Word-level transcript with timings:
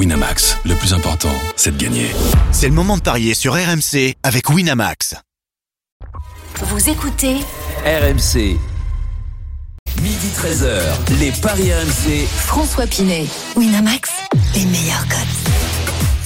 Winamax, 0.00 0.56
le 0.64 0.74
plus 0.76 0.94
important, 0.94 1.28
c'est 1.56 1.76
de 1.76 1.84
gagner. 1.84 2.06
C'est 2.52 2.68
le 2.68 2.72
moment 2.72 2.96
de 2.96 3.02
parier 3.02 3.34
sur 3.34 3.52
RMC 3.52 4.14
avec 4.22 4.48
Winamax. 4.48 5.14
Vous 6.56 6.88
écoutez 6.88 7.36
RMC. 7.84 8.56
Midi 10.00 10.28
13h, 10.34 10.80
les 11.18 11.32
Paris 11.42 11.70
RMC. 11.74 12.26
François 12.26 12.86
Pinet. 12.86 13.26
Winamax, 13.56 14.10
les 14.54 14.64
meilleurs 14.64 15.06
codes. 15.06 15.69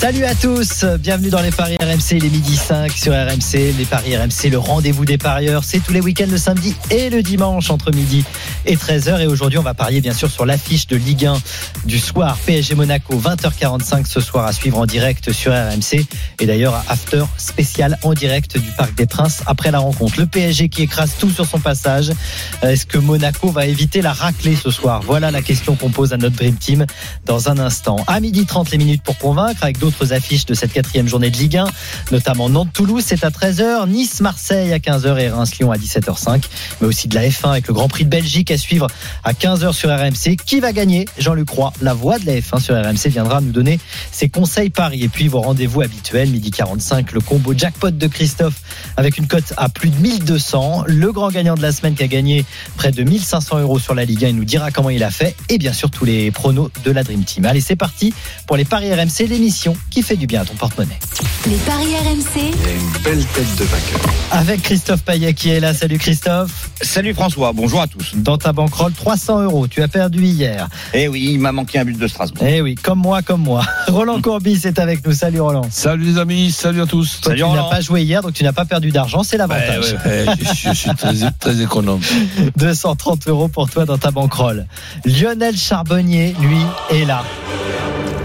Salut 0.05 0.27
à 0.27 0.35
tous, 0.35 0.85
bienvenue 1.01 1.31
dans 1.31 1.41
les 1.41 1.51
Paris 1.51 1.79
RMC, 1.81 2.21
les 2.21 2.29
midi 2.29 2.57
5 2.57 2.93
sur 2.93 3.15
RMC, 3.15 3.73
les 3.79 3.87
Paris 3.87 4.15
RMC, 4.15 4.51
le 4.51 4.59
rendez-vous 4.59 5.07
des 5.07 5.17
parieurs, 5.17 5.65
c'est 5.65 5.81
tous 5.81 5.95
les 5.95 6.03
week-ends 6.03 6.27
le 6.31 6.37
samedi 6.37 6.77
et 6.91 7.09
le 7.09 7.23
dimanche 7.23 7.71
entre 7.71 7.91
midi 7.91 8.23
et 8.67 8.77
13h 8.77 9.23
et 9.23 9.27
aujourd'hui 9.27 9.59
on 9.59 9.63
va 9.63 9.73
parier 9.73 10.03
bien 10.03 10.13
sûr 10.13 10.31
sur 10.31 10.45
l'affiche 10.45 10.87
de 10.89 10.97
Ligue 10.97 11.25
1 11.25 11.39
du 11.87 11.99
soir, 11.99 12.37
PSG 12.45 12.75
Monaco 12.75 13.19
20h45 13.19 14.05
ce 14.07 14.21
soir 14.21 14.45
à 14.45 14.53
suivre 14.53 14.77
en 14.77 14.85
direct 14.85 15.33
sur 15.33 15.53
RMC 15.53 16.05
et 16.39 16.47
d'ailleurs 16.47 16.85
after 16.89 17.25
spécial 17.39 17.99
en 18.03 18.13
direct 18.13 18.59
du 18.59 18.71
Parc 18.73 18.95
des 18.97 19.07
Princes 19.07 19.43
après 19.47 19.71
la 19.71 19.79
rencontre. 19.79 20.21
Le 20.21 20.27
PSG 20.27 20.69
qui 20.69 20.83
écrase 20.83 21.13
tout 21.19 21.31
sur 21.31 21.47
son 21.47 21.61
passage, 21.61 22.13
est-ce 22.61 22.85
que 22.85 22.99
Monaco 22.99 23.49
va 23.49 23.65
éviter 23.65 24.03
la 24.03 24.13
raclée 24.13 24.55
ce 24.55 24.71
soir? 24.71 25.01
Voilà 25.03 25.31
la 25.31 25.41
question 25.41 25.77
qu'on 25.77 25.91
pose 25.91 26.13
à 26.13 26.19
notre 26.19 26.37
Dream 26.37 26.57
Team 26.57 26.85
dans 27.25 27.49
un 27.49 27.59
instant. 27.59 27.97
À 28.07 28.21
midi 28.21 28.45
30 28.45 28.71
les 28.71 28.77
minutes 28.77 29.03
pour 29.03 29.17
convaincre 29.17 29.63
avec 29.63 29.79
d'autres 29.79 29.94
affiches 30.13 30.47
de 30.47 30.55
cette 30.55 30.73
quatrième 30.73 31.09
journée 31.09 31.31
de 31.31 31.37
Ligue 31.37 31.57
1, 31.57 31.67
notamment 32.13 32.49
Nantes-Toulouse, 32.49 33.05
c'est 33.07 33.25
à 33.25 33.31
13h, 33.31 33.89
Nice-Marseille 33.89 34.73
à 34.73 34.79
15h 34.79 35.19
et 35.19 35.29
Reims-Lyon 35.29 35.71
à 35.71 35.77
17h05, 35.77 36.43
mais 36.81 36.87
aussi 36.87 37.09
de 37.09 37.15
la 37.15 37.29
F1 37.29 37.51
avec 37.51 37.69
le 37.69 37.75
Grand 37.75 37.89
Prix 37.89 38.05
de 38.05 38.11
Belgique 38.11 38.51
à 38.51 38.59
suivre 38.59 38.87
à 39.23 39.33
15h 39.33 39.73
sur 39.73 39.91
RMC. 39.91 40.37
Qui 40.45 40.61
va 40.61 40.73
gagner? 40.73 41.07
Jean-Luc 41.19 41.51
Roy, 41.51 41.73
la 41.81 41.95
voix 41.95 42.19
de 42.19 42.27
la 42.27 42.35
F1 42.35 42.61
sur 42.61 42.75
RMC, 42.75 43.09
viendra 43.09 43.41
nous 43.41 43.53
donner 43.53 43.79
ses 44.11 44.29
conseils 44.29 44.71
paris. 44.71 45.03
Et 45.03 45.09
puis 45.09 45.29
vos 45.29 45.41
rendez-vous 45.41 45.83
habituels, 45.83 46.31
midi 46.31 46.51
45, 46.51 47.13
le 47.13 47.21
combo 47.21 47.55
jackpot 47.57 47.91
de 47.91 48.07
Christophe 48.07 48.61
avec 48.97 49.19
une 49.19 49.27
cote 49.27 49.53
à 49.57 49.69
plus 49.69 49.91
de 49.91 49.97
1200. 49.97 50.85
Le 50.87 51.13
grand 51.13 51.31
gagnant 51.31 51.55
de 51.55 51.63
la 51.63 51.73
semaine 51.73 51.95
qui 51.95 52.03
a 52.03 52.09
gagné 52.09 52.45
près 52.77 52.93
de 52.93 53.03
1500 53.03 53.61
euros 53.61 53.79
sur 53.79 53.95
la 53.95 54.05
Ligue 54.05 54.25
1, 54.25 54.29
il 54.29 54.37
nous 54.37 54.45
dira 54.45 54.71
comment 54.71 54.91
il 54.91 55.03
a 55.03 55.11
fait. 55.11 55.37
Et 55.49 55.59
bien 55.59 55.73
sûr 55.73 55.91
tous 55.91 56.05
les 56.05 56.31
pronos 56.31 56.71
de 56.85 56.91
la 56.91 57.03
Dream 57.03 57.25
Team. 57.25 57.45
Allez, 57.45 57.61
c'est 57.61 57.77
parti 57.77 58.15
pour 58.47 58.57
les 58.57 58.65
paris 58.65 58.93
RMC, 58.93 59.27
l'émission 59.29 59.74
qui 59.91 60.03
fait 60.03 60.17
du 60.17 60.27
bien 60.27 60.43
à 60.43 60.45
ton 60.45 60.55
porte-monnaie. 60.55 60.99
Les 61.47 61.57
paris 61.57 61.95
RMC. 61.95 62.41
une 62.41 63.03
belle 63.03 63.25
tête 63.27 63.57
de 63.57 63.65
vainqueur. 63.65 64.01
Avec 64.31 64.63
Christophe 64.63 65.03
Payet 65.03 65.35
qui 65.35 65.51
est 65.51 65.61
là. 65.61 65.75
Salut 65.75 65.99
Christophe. 65.99 66.71
Salut 66.81 67.15
François, 67.15 67.53
bonjour 67.53 67.81
à 67.83 67.87
tous. 67.87 68.13
Dans 68.15 68.39
ta 68.39 68.53
banquerolle, 68.53 68.93
300 68.93 69.43
euros. 69.43 69.67
Tu 69.69 69.83
as 69.83 69.89
perdu 69.89 70.25
hier. 70.25 70.69
Eh 70.93 71.09
oui, 71.09 71.31
il 71.33 71.39
m'a 71.39 71.53
manqué 71.53 71.79
un 71.79 71.85
but 71.85 71.99
de 71.99 72.09
Strasbourg. 72.09 72.47
Eh 72.47 72.61
oui, 72.63 72.75
comme 72.77 72.99
moi, 72.99 73.23
comme 73.23 73.43
moi. 73.43 73.63
Roland 73.89 74.21
Courbis 74.21 74.61
est 74.65 74.79
avec 74.79 75.07
nous. 75.07 75.13
Salut 75.13 75.41
Roland. 75.41 75.67
Salut 75.71 76.05
les 76.05 76.19
amis, 76.19 76.51
salut 76.51 76.81
à 76.83 76.87
tous. 76.87 77.21
Toi, 77.21 77.33
Salut, 77.33 77.43
tu 77.43 77.57
n'as 77.57 77.69
pas 77.69 77.81
joué 77.81 78.03
hier, 78.03 78.23
donc 78.23 78.33
tu 78.33 78.43
n'as 78.45 78.53
pas 78.53 78.65
perdu 78.65 78.91
d'argent. 78.91 79.23
C'est 79.23 79.37
l'avantage. 79.37 79.97
Ouais, 80.05 80.27
ouais, 80.27 80.35
je, 80.41 80.71
je 80.71 80.75
suis 80.75 80.91
très, 80.95 81.13
très 81.39 81.61
économe. 81.63 82.01
230 82.57 83.29
euros 83.29 83.49
pour 83.49 83.69
toi 83.71 83.85
dans 83.85 83.99
ta 83.99 84.11
banquerolle. 84.11 84.67
Lionel 85.05 85.57
Charbonnier, 85.57 86.35
lui, 86.41 86.59
est 86.91 87.05
là. 87.05 87.23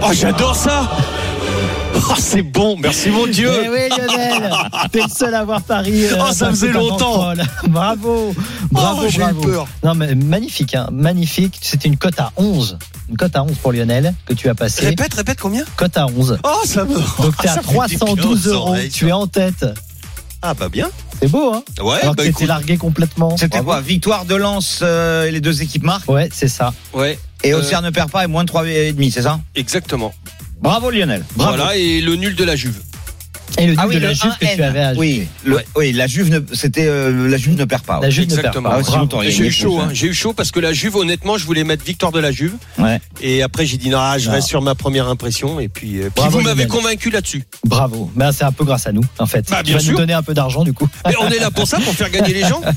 Oh, 0.01 0.11
j'adore 0.13 0.55
ça 0.55 0.89
Oh, 2.01 2.13
c'est 2.17 2.41
bon, 2.41 2.77
merci 2.77 3.09
mon 3.09 3.27
Dieu 3.27 3.51
Eh 3.63 3.69
oui, 3.69 3.89
Lionel, 3.89 4.51
t'es 4.91 5.01
le 5.01 5.09
seul 5.09 5.33
à 5.35 5.39
avoir 5.39 5.61
pari. 5.61 6.05
euh, 6.05 6.15
Oh, 6.19 6.31
ça 6.33 6.49
faisait 6.49 6.71
longtemps. 6.71 7.33
Bravo, 7.67 8.33
bravo, 8.71 9.01
Oh, 9.03 9.07
j'ai 9.09 9.17
eu 9.17 9.19
bravo. 9.23 9.41
peur. 9.41 9.67
Non, 9.83 9.93
mais 9.95 10.15
magnifique, 10.15 10.75
hein, 10.75 10.87
magnifique. 10.91 11.57
C'était 11.61 11.87
une 11.87 11.97
cote 11.97 12.19
à 12.19 12.31
11. 12.37 12.77
Une 13.09 13.17
cote 13.17 13.35
à 13.35 13.43
11 13.43 13.51
pour 13.61 13.71
Lionel 13.73 14.13
que 14.25 14.33
tu 14.33 14.49
as 14.49 14.55
passé. 14.55 14.85
Répète, 14.85 15.13
répète 15.13 15.39
combien? 15.41 15.63
Cote 15.75 15.97
à 15.97 16.07
11. 16.07 16.39
Oh, 16.43 16.61
ça 16.65 16.83
me. 16.85 16.95
Donc 17.21 17.37
t'es 17.37 17.47
Ah, 17.49 17.51
à 17.51 17.55
ça 17.55 17.61
fait 17.61 17.67
du 17.67 17.73
bien 17.73 17.97
312 17.97 18.47
aux 18.47 18.51
euros. 18.53 18.67
oreilles, 18.69 18.89
Tu 18.89 19.07
es 19.07 19.11
en 19.11 19.27
tête. 19.27 19.65
Ah, 20.41 20.53
bah 20.53 20.69
bien. 20.69 20.89
C'est 21.21 21.27
beau, 21.29 21.53
hein 21.53 21.63
Ouais, 21.83 21.99
Alors 22.01 22.15
bah 22.15 22.23
que 22.23 22.29
écoute. 22.29 22.47
largué 22.47 22.77
complètement. 22.77 23.35
C'était 23.35 23.57
Bravo. 23.61 23.65
quoi 23.65 23.81
Victoire 23.81 24.23
de 24.25 24.35
Lens 24.35 24.79
euh, 24.81 25.25
et 25.25 25.31
les 25.31 25.41
deux 25.41 25.61
équipes 25.61 25.83
marquent? 25.83 26.09
Ouais, 26.09 26.29
c'est 26.33 26.47
ça. 26.47 26.73
Ouais, 26.93 27.19
et 27.43 27.51
Euh, 27.53 27.59
Auxerre 27.59 27.81
ne 27.81 27.89
perd 27.89 28.09
pas 28.09 28.23
et 28.23 28.27
moins 28.27 28.45
de 28.45 28.49
3,5, 28.51 29.11
c'est 29.11 29.23
ça? 29.23 29.39
Exactement. 29.53 30.13
Bravo 30.61 30.89
Lionel. 30.89 31.23
Bravo. 31.35 31.55
Voilà, 31.55 31.75
et 31.77 32.01
le 32.01 32.15
nul 32.15 32.35
de 32.35 32.43
la 32.43 32.55
Juve. 32.55 32.81
Et 33.57 33.67
le 33.67 33.75
Ah 33.77 33.87
oui, 33.87 33.95
de 33.95 33.99
la 33.99 34.09
le 34.09 34.13
Juve 34.13 34.31
que 34.39 34.45
1N. 34.45 34.55
tu 34.55 34.63
avais 34.63 34.79
ajouté. 34.79 34.99
Oui, 34.99 35.27
le- 35.43 35.55
Ouais. 35.55 35.65
oui, 35.75 35.91
la 35.93 36.07
Juve 36.07 36.29
ne 36.29 36.39
c'était 36.53 36.87
euh, 36.87 37.27
la 37.27 37.37
Juve 37.37 37.55
ne 37.57 37.65
perd 37.65 37.83
pas. 37.83 37.99
La 38.01 38.09
Juve 38.09 38.25
ne 38.25 38.35
perd 38.35 38.39
Exactement. 38.55 38.69
pas. 38.69 38.77
Ah 39.21 39.29
J'ai 39.29 39.47
eu 39.47 39.51
chaud, 39.51 39.79
hein. 39.79 39.89
j'ai 39.91 40.07
eu 40.07 40.13
chaud 40.13 40.33
parce 40.33 40.51
que 40.51 40.59
la 40.59 40.71
Juve, 40.73 40.95
honnêtement, 40.95 41.37
je 41.37 41.45
voulais 41.45 41.63
mettre 41.63 41.83
victoire 41.83 42.11
de 42.11 42.19
la 42.19 42.31
Juve. 42.31 42.53
Ouais. 42.77 43.01
Et 43.21 43.41
après, 43.41 43.65
j'ai 43.65 43.77
dit 43.77 43.89
non, 43.89 43.97
ah, 43.99 44.17
je 44.17 44.27
Non. 44.27 44.33
reste 44.35 44.47
sur 44.47 44.61
ma 44.61 44.75
première 44.75 45.07
impression. 45.07 45.59
Et 45.59 45.67
puis, 45.67 45.97
euh, 45.97 46.03
puis 46.03 46.11
Bravo, 46.15 46.37
vous 46.39 46.43
m'avez 46.43 46.67
convaincu 46.67 47.09
là-dessus. 47.09 47.43
Bravo. 47.65 48.11
Ben, 48.15 48.31
c'est 48.31 48.43
un 48.45 48.51
peu 48.51 48.63
grâce 48.63 48.87
à 48.87 48.91
nous, 48.91 49.03
en 49.17 49.25
fait. 49.25 49.49
Bah, 49.49 49.57
tu 49.57 49.63
bien 49.65 49.73
vas 49.77 49.79
nous 49.81 49.87
sûr. 49.89 49.97
donner 49.97 50.13
un 50.13 50.23
peu 50.23 50.33
d'argent, 50.33 50.63
du 50.63 50.73
coup. 50.73 50.87
Mais 51.07 51.15
on 51.19 51.27
est 51.29 51.39
là 51.39 51.51
pour 51.51 51.67
ça, 51.67 51.77
pour 51.79 51.93
faire 51.93 52.09
gagner 52.09 52.33
les 52.33 52.41
gens. 52.47 52.61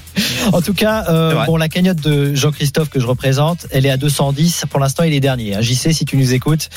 En 0.52 0.60
tout 0.60 0.74
cas, 0.74 1.04
euh, 1.08 1.44
bon, 1.46 1.56
la 1.56 1.68
cagnotte 1.68 2.00
de 2.00 2.34
Jean-Christophe 2.34 2.88
que 2.90 2.98
je 2.98 3.06
représente, 3.06 3.66
elle 3.70 3.86
est 3.86 3.90
à 3.90 3.96
210. 3.96 4.64
Pour 4.68 4.80
l'instant, 4.80 5.04
il 5.04 5.12
est 5.14 5.20
dernier. 5.20 5.54
hein. 5.54 5.60
JC, 5.60 5.92
si 5.92 6.04
tu 6.04 6.16
nous 6.16 6.34
écoutes, 6.34 6.68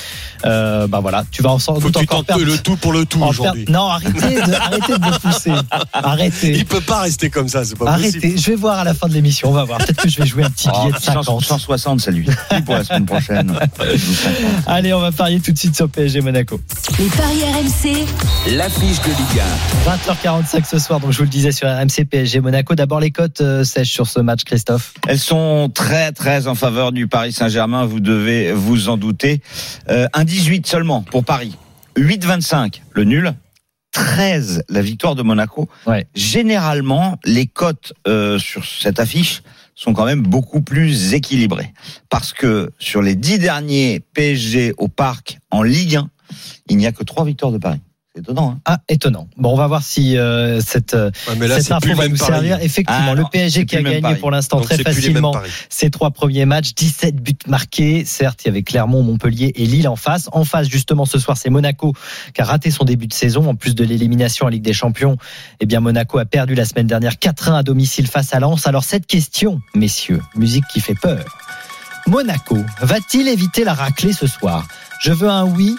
bah 0.43 0.87
voilà, 1.01 1.23
tu 1.31 1.41
vas 1.41 1.51
en 1.51 1.57
doute 1.57 1.93
que 1.93 1.99
tu 1.99 2.03
encore 2.03 2.17
tentes 2.19 2.27
perdre. 2.27 2.43
le 2.45 2.57
tout 2.57 2.75
pour 2.75 2.93
le 2.93 3.05
tout 3.05 3.21
en 3.23 3.29
aujourd'hui. 3.29 3.65
perdre- 3.65 3.71
Non, 3.85 3.91
arrêtez 3.91 4.35
de, 4.35 4.53
arrêtez 4.53 4.93
de 4.93 4.99
me 4.99 5.19
pousser. 5.19 5.51
Arrêtez. 5.93 6.53
Il 6.53 6.65
peut 6.65 6.81
pas 6.81 7.01
rester 7.01 7.29
comme 7.29 7.47
ça, 7.47 7.63
c'est 7.63 7.77
pas 7.77 7.85
possible. 7.85 8.17
Arrêtez. 8.17 8.37
Je 8.37 8.49
vais 8.49 8.55
voir 8.55 8.79
à 8.79 8.83
la 8.83 8.95
fin 8.95 9.07
de 9.07 9.13
l'émission. 9.13 9.49
On 9.49 9.53
va 9.53 9.63
voir. 9.63 9.77
Peut-être 9.77 10.01
que 10.01 10.09
je 10.09 10.21
vais 10.21 10.25
jouer 10.25 10.43
un 10.43 10.49
petit 10.49 10.69
billet 10.69 10.91
de 10.91 10.97
50. 10.97 11.43
160, 11.43 12.01
ça 12.01 12.11
lui. 12.11 12.27
pour 12.65 12.73
la 12.73 12.83
semaine 12.83 13.05
prochaine. 13.05 13.53
Allez, 14.67 14.91
on 14.93 14.99
va 14.99 15.11
parier 15.11 15.39
tout 15.39 15.51
de 15.51 15.57
suite 15.57 15.75
sur 15.75 15.87
PSG 15.87 16.21
Monaco. 16.21 16.59
Les 16.97 17.05
paris 17.05 17.43
RMC. 17.43 18.07
L'affiche 18.57 19.01
de 19.01 19.09
Ligue 19.09 19.43
20h45 19.85 20.65
ce 20.67 20.79
soir, 20.79 20.99
donc 20.99 21.11
je 21.11 21.17
vous 21.17 21.25
le 21.25 21.29
disais 21.29 21.51
sur 21.51 21.67
RMC 21.67 22.05
PSG 22.09 22.39
Monaco. 22.39 22.73
D'abord 22.73 22.99
les 22.99 23.11
cotes 23.11 23.41
euh, 23.41 23.63
sèches 23.63 23.91
sur 23.91 24.07
ce 24.07 24.19
match, 24.19 24.45
Christophe. 24.45 24.93
Elles 25.07 25.19
sont 25.19 25.69
très 25.71 26.11
très 26.11 26.47
en 26.47 26.55
faveur 26.55 26.91
du 26.91 27.07
Paris 27.07 27.33
Saint-Germain, 27.33 27.85
vous 27.85 27.99
devez 27.99 28.51
vous 28.51 28.89
en 28.89 28.97
douter. 28.97 29.41
Euh, 29.89 30.07
un 30.13 30.23
18 30.23 30.65
seulement 30.65 31.03
pour 31.03 31.23
Paris. 31.23 31.55
8,25 31.97 32.81
le 32.93 33.03
nul. 33.03 33.35
13 33.95 34.63
la 34.67 34.81
victoire 34.81 35.15
de 35.15 35.23
Monaco. 35.23 35.69
Ouais. 35.87 36.05
Généralement, 36.15 37.17
les 37.23 37.47
cotes 37.47 37.93
euh, 38.07 38.37
sur 38.37 38.65
cette 38.65 38.99
affiche 38.99 39.41
sont 39.73 39.93
quand 39.93 40.03
même 40.03 40.21
beaucoup 40.21 40.59
plus 40.59 41.13
équilibrées. 41.13 41.71
Parce 42.09 42.33
que 42.33 42.71
sur 42.77 43.01
les 43.01 43.15
10 43.15 43.39
derniers 43.39 44.01
PSG 44.13 44.73
au 44.77 44.89
parc 44.89 45.39
en 45.49 45.63
Ligue 45.63 45.95
1, 45.95 46.09
il 46.67 46.75
n'y 46.75 46.87
a 46.87 46.91
que 46.91 47.05
3 47.05 47.23
victoires 47.23 47.53
de 47.53 47.57
Paris. 47.57 47.79
Étonnant. 48.17 48.51
Hein 48.51 48.59
Ah, 48.65 48.77
étonnant. 48.87 49.27
Bon, 49.37 49.51
on 49.51 49.57
va 49.57 49.67
voir 49.67 49.83
si 49.83 50.17
euh, 50.17 50.61
cette, 50.61 50.93
euh, 50.93 51.11
Ouais, 51.27 51.47
là, 51.47 51.59
cette 51.59 51.73
info 51.73 51.93
va 51.95 52.07
nous 52.07 52.15
servir. 52.15 52.59
Effectivement, 52.61 53.11
Ah, 53.11 53.15
le 53.15 53.23
PSG 53.29 53.65
qui 53.65 53.75
a 53.75 53.83
gagné 53.83 54.15
pour 54.15 54.31
l'instant 54.31 54.61
très 54.61 54.77
facilement 54.77 55.33
ses 55.69 55.89
trois 55.89 56.11
premiers 56.11 56.45
matchs, 56.45 56.73
17 56.75 57.17
buts 57.17 57.35
marqués. 57.47 58.05
Certes, 58.05 58.41
il 58.43 58.47
y 58.47 58.49
avait 58.51 58.63
Clermont, 58.63 59.03
Montpellier 59.03 59.51
et 59.55 59.65
Lille 59.65 59.87
en 59.87 59.97
face. 59.97 60.29
En 60.31 60.45
face, 60.45 60.69
justement, 60.69 61.05
ce 61.05 61.19
soir, 61.19 61.35
c'est 61.35 61.49
Monaco 61.49 61.93
qui 62.33 62.41
a 62.41 62.45
raté 62.45 62.71
son 62.71 62.85
début 62.85 63.07
de 63.07 63.13
saison. 63.13 63.49
En 63.49 63.55
plus 63.55 63.75
de 63.75 63.83
l'élimination 63.83 64.45
en 64.45 64.49
Ligue 64.49 64.63
des 64.63 64.73
Champions, 64.73 65.17
eh 65.59 65.65
bien, 65.65 65.81
Monaco 65.81 66.17
a 66.17 66.25
perdu 66.25 66.55
la 66.55 66.63
semaine 66.65 66.87
dernière 66.87 67.15
4-1 67.15 67.57
à 67.57 67.63
domicile 67.63 68.07
face 68.07 68.33
à 68.33 68.39
Lens. 68.39 68.65
Alors, 68.65 68.85
cette 68.85 69.07
question, 69.07 69.59
messieurs, 69.75 70.21
musique 70.35 70.65
qui 70.71 70.79
fait 70.79 70.95
peur. 70.95 71.25
Monaco 72.07 72.57
va-t-il 72.81 73.27
éviter 73.27 73.63
la 73.63 73.73
raclée 73.73 74.13
ce 74.13 74.27
soir? 74.27 74.65
Je 75.01 75.11
veux 75.11 75.29
un 75.29 75.43
oui 75.43 75.75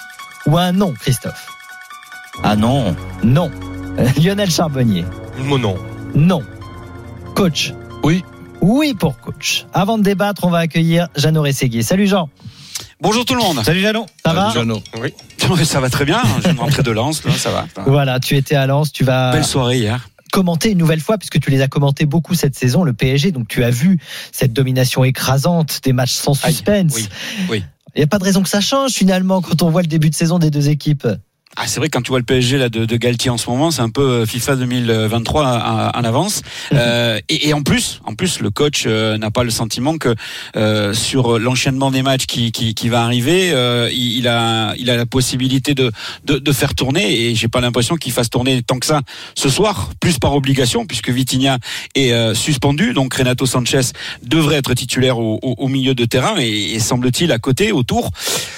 ou 0.46 0.58
un 0.58 0.72
non, 0.72 0.92
Christophe? 0.92 1.55
Ah 2.42 2.56
non 2.56 2.94
Non. 3.22 3.50
Lionel 4.22 4.50
Charbonnier. 4.50 5.04
Mon 5.38 5.58
nom. 5.58 5.76
Non. 6.14 6.42
Coach. 7.34 7.72
Oui. 8.02 8.22
Oui 8.60 8.94
pour 8.94 9.18
coach. 9.18 9.66
Avant 9.72 9.98
de 9.98 10.02
débattre, 10.02 10.44
on 10.44 10.50
va 10.50 10.58
accueillir 10.58 11.08
Jeannot 11.16 11.42
Rességuier. 11.42 11.82
Salut 11.82 12.06
Jean. 12.06 12.28
Bonjour 13.00 13.24
tout 13.24 13.34
le 13.34 13.40
monde. 13.40 13.62
Salut 13.64 13.80
Jeannot 13.80 14.06
Ça 14.24 14.32
va 14.32 14.50
Jeannot. 14.50 14.82
Oui. 15.00 15.12
Ça 15.64 15.80
va 15.80 15.90
très 15.90 16.04
bien. 16.04 16.20
Je 16.38 16.42
viens 16.42 16.54
de 16.54 16.58
rentrer 16.60 16.82
de 16.82 16.90
Lens, 16.90 17.24
là, 17.24 17.32
ça 17.32 17.50
va. 17.50 17.66
Voilà, 17.86 18.18
tu 18.20 18.36
étais 18.36 18.56
à 18.56 18.66
Lens, 18.66 18.90
tu 18.92 19.04
vas 19.04 19.30
Belle 19.32 19.44
soirée 19.44 19.78
hier. 19.78 20.08
commenter 20.32 20.72
une 20.72 20.78
nouvelle 20.78 21.00
fois, 21.00 21.18
puisque 21.18 21.38
tu 21.38 21.50
les 21.50 21.60
as 21.62 21.68
commentés 21.68 22.04
beaucoup 22.06 22.34
cette 22.34 22.56
saison, 22.56 22.82
le 22.82 22.92
PSG, 22.92 23.30
donc 23.32 23.46
tu 23.48 23.62
as 23.62 23.70
vu 23.70 23.98
cette 24.32 24.52
domination 24.52 25.04
écrasante, 25.04 25.80
des 25.84 25.92
matchs 25.92 26.14
sans 26.14 26.32
Aïe, 26.44 26.52
suspense. 26.52 26.94
oui, 26.96 27.08
oui. 27.50 27.64
Il 27.94 28.00
n'y 28.00 28.04
a 28.04 28.08
pas 28.08 28.18
de 28.18 28.24
raison 28.24 28.42
que 28.42 28.48
ça 28.48 28.60
change 28.60 28.90
finalement 28.92 29.40
quand 29.40 29.62
on 29.62 29.70
voit 29.70 29.82
le 29.82 29.86
début 29.88 30.10
de 30.10 30.14
saison 30.14 30.38
des 30.38 30.50
deux 30.50 30.68
équipes. 30.68 31.06
Ah, 31.58 31.66
c'est 31.66 31.80
vrai 31.80 31.88
quand 31.88 32.02
tu 32.02 32.10
vois 32.10 32.18
le 32.18 32.24
PSG 32.24 32.58
là 32.58 32.68
de, 32.68 32.84
de 32.84 32.96
Galtier 32.96 33.30
en 33.30 33.38
ce 33.38 33.48
moment, 33.48 33.70
c'est 33.70 33.80
un 33.80 33.88
peu 33.88 34.02
euh, 34.02 34.26
FIFA 34.26 34.56
2023 34.56 35.92
en 35.94 36.04
avance. 36.04 36.42
Euh, 36.74 37.18
et, 37.30 37.48
et, 37.48 37.54
en 37.54 37.62
plus, 37.62 38.00
en 38.04 38.14
plus, 38.14 38.40
le 38.40 38.50
coach 38.50 38.84
euh, 38.86 39.16
n'a 39.16 39.30
pas 39.30 39.42
le 39.42 39.48
sentiment 39.50 39.96
que 39.96 40.14
euh, 40.56 40.92
sur 40.92 41.38
l'enchaînement 41.38 41.90
des 41.90 42.02
matchs 42.02 42.26
qui, 42.26 42.52
qui, 42.52 42.74
qui 42.74 42.90
va 42.90 43.02
arriver, 43.04 43.52
euh, 43.52 43.88
il, 43.90 44.18
il, 44.18 44.28
a 44.28 44.74
il 44.76 44.90
a 44.90 44.96
la 44.96 45.06
possibilité 45.06 45.74
de 45.74 45.90
de, 46.24 46.36
de 46.38 46.52
faire 46.52 46.74
tourner. 46.74 47.22
Et 47.22 47.34
j'ai 47.34 47.48
pas 47.48 47.62
l'impression 47.62 47.96
qu'il 47.96 48.12
fasse 48.12 48.28
tourner 48.28 48.62
tant 48.62 48.78
que 48.78 48.86
ça 48.86 49.00
ce 49.34 49.48
soir, 49.48 49.90
plus 49.98 50.18
par 50.18 50.34
obligation 50.34 50.84
puisque 50.84 51.08
Vitinha 51.08 51.58
est 51.94 52.12
euh, 52.12 52.34
suspendu. 52.34 52.92
Donc 52.92 53.14
Renato 53.14 53.46
Sanchez 53.46 53.92
devrait 54.22 54.56
être 54.56 54.74
titulaire 54.74 55.18
au, 55.18 55.38
au, 55.42 55.54
au 55.56 55.68
milieu 55.68 55.94
de 55.94 56.04
terrain 56.04 56.34
et, 56.38 56.74
et 56.74 56.80
semble-t-il 56.80 57.32
à 57.32 57.38
côté, 57.38 57.72
autour, 57.72 58.10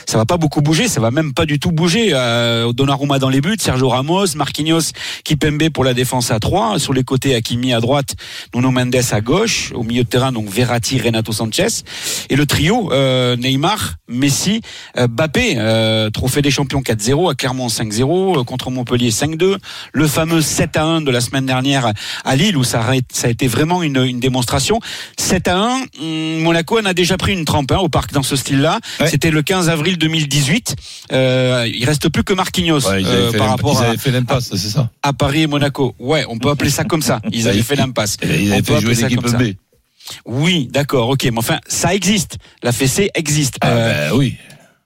ça 0.06 0.19
va 0.19 0.27
pas 0.27 0.37
beaucoup 0.37 0.62
bouger. 0.62 0.89
Ça 0.89 1.00
va 1.00 1.12
même 1.12 1.33
pas 1.33 1.47
du 1.47 1.61
tout 1.61 1.71
bouger. 1.71 2.11
Euh, 2.12 2.73
Donnarumma 2.88 3.19
dans 3.19 3.29
les 3.29 3.43
buts, 3.43 3.58
Sergio 3.61 3.90
Ramos, 3.90 4.35
Marquinhos, 4.35 4.93
Kipembe 5.23 5.69
pour 5.69 5.85
la 5.85 5.93
défense 5.93 6.31
à 6.31 6.40
3, 6.40 6.79
sur 6.79 6.94
les 6.94 7.05
côtés 7.05 7.35
Hakimi 7.35 7.75
à 7.75 7.81
droite, 7.81 8.17
Nuno 8.55 8.70
Mendes 8.70 8.96
à 9.11 9.20
gauche, 9.20 9.73
au 9.75 9.82
milieu 9.82 10.05
de 10.05 10.08
terrain 10.08 10.32
donc 10.32 10.49
Verratti, 10.49 10.99
Renato 10.99 11.32
Sanchez 11.32 11.85
et 12.31 12.37
le 12.37 12.46
trio 12.46 12.90
euh, 12.90 13.37
Neymar, 13.37 13.96
Messi, 14.08 14.62
euh, 14.96 15.06
Bappé, 15.06 15.56
euh, 15.58 16.08
trophée 16.08 16.40
des 16.40 16.50
champions 16.50 16.81
4-0 16.81 17.31
à 17.31 17.35
Clermont 17.35 17.67
5-0 17.67 18.40
euh, 18.40 18.44
contre 18.44 18.70
Montpellier 18.70 19.11
5-2, 19.11 19.58
le 19.93 20.06
fameux 20.06 20.40
7-1 20.40 21.05
de 21.05 21.11
la 21.11 21.20
semaine 21.20 21.44
dernière 21.44 21.93
à 22.25 22.37
Lille 22.37 22.56
où 22.56 22.64
ça 22.64 22.81
a, 22.81 22.94
été 22.96 23.49
vraiment 23.49 23.82
une, 23.82 24.02
une 24.02 24.19
démonstration. 24.19 24.81
7-1, 25.20 25.88
hum, 26.00 26.40
Monaco 26.40 26.81
en 26.81 26.87
a 26.87 26.94
déjà 26.94 27.19
pris 27.19 27.35
une 27.35 27.44
trempe 27.44 27.70
hein, 27.70 27.81
au 27.81 27.90
parc 27.90 28.12
dans 28.12 28.23
ce 28.23 28.35
style-là. 28.35 28.81
Ouais. 28.99 29.08
C'était 29.08 29.31
le 29.31 29.43
15 29.43 29.69
avril 29.69 29.99
2018. 29.99 30.75
Euh, 31.12 31.69
il 31.73 31.85
reste 31.85 32.08
plus 32.08 32.25
que 32.25 32.32
Marquinhos 32.32 32.78
Ouais, 32.87 33.03
euh, 33.05 33.33
par 33.33 33.49
rapport 33.49 33.81
à, 33.81 33.97
fait 33.97 34.11
l'impasse, 34.11 34.51
c'est 34.51 34.59
ça. 34.69 34.91
à 35.03 35.13
Paris 35.13 35.43
et 35.43 35.47
Monaco. 35.47 35.95
Ouais, 35.99 36.25
on 36.29 36.39
peut 36.39 36.51
appeler 36.51 36.71
ça 36.71 36.85
comme 36.85 37.03
ça. 37.03 37.21
Ils 37.33 37.49
avaient 37.49 37.63
fait 37.63 37.77
l'impasse. 37.77 38.17
Ils 38.23 38.53
avaient 38.53 38.63
fait 38.63 38.81
jouer 38.81 38.95
l'équipe. 38.95 39.21
B. 39.21 39.55
Oui, 40.25 40.69
d'accord, 40.73 41.09
ok, 41.11 41.25
mais 41.25 41.39
enfin, 41.39 41.59
ça 41.67 41.95
existe. 41.95 42.39
La 42.63 42.73
fessée 42.73 43.11
existe. 43.15 43.57
Ah, 43.61 43.69
Euh, 43.71 44.11
ben 44.11 44.17
oui. 44.17 44.37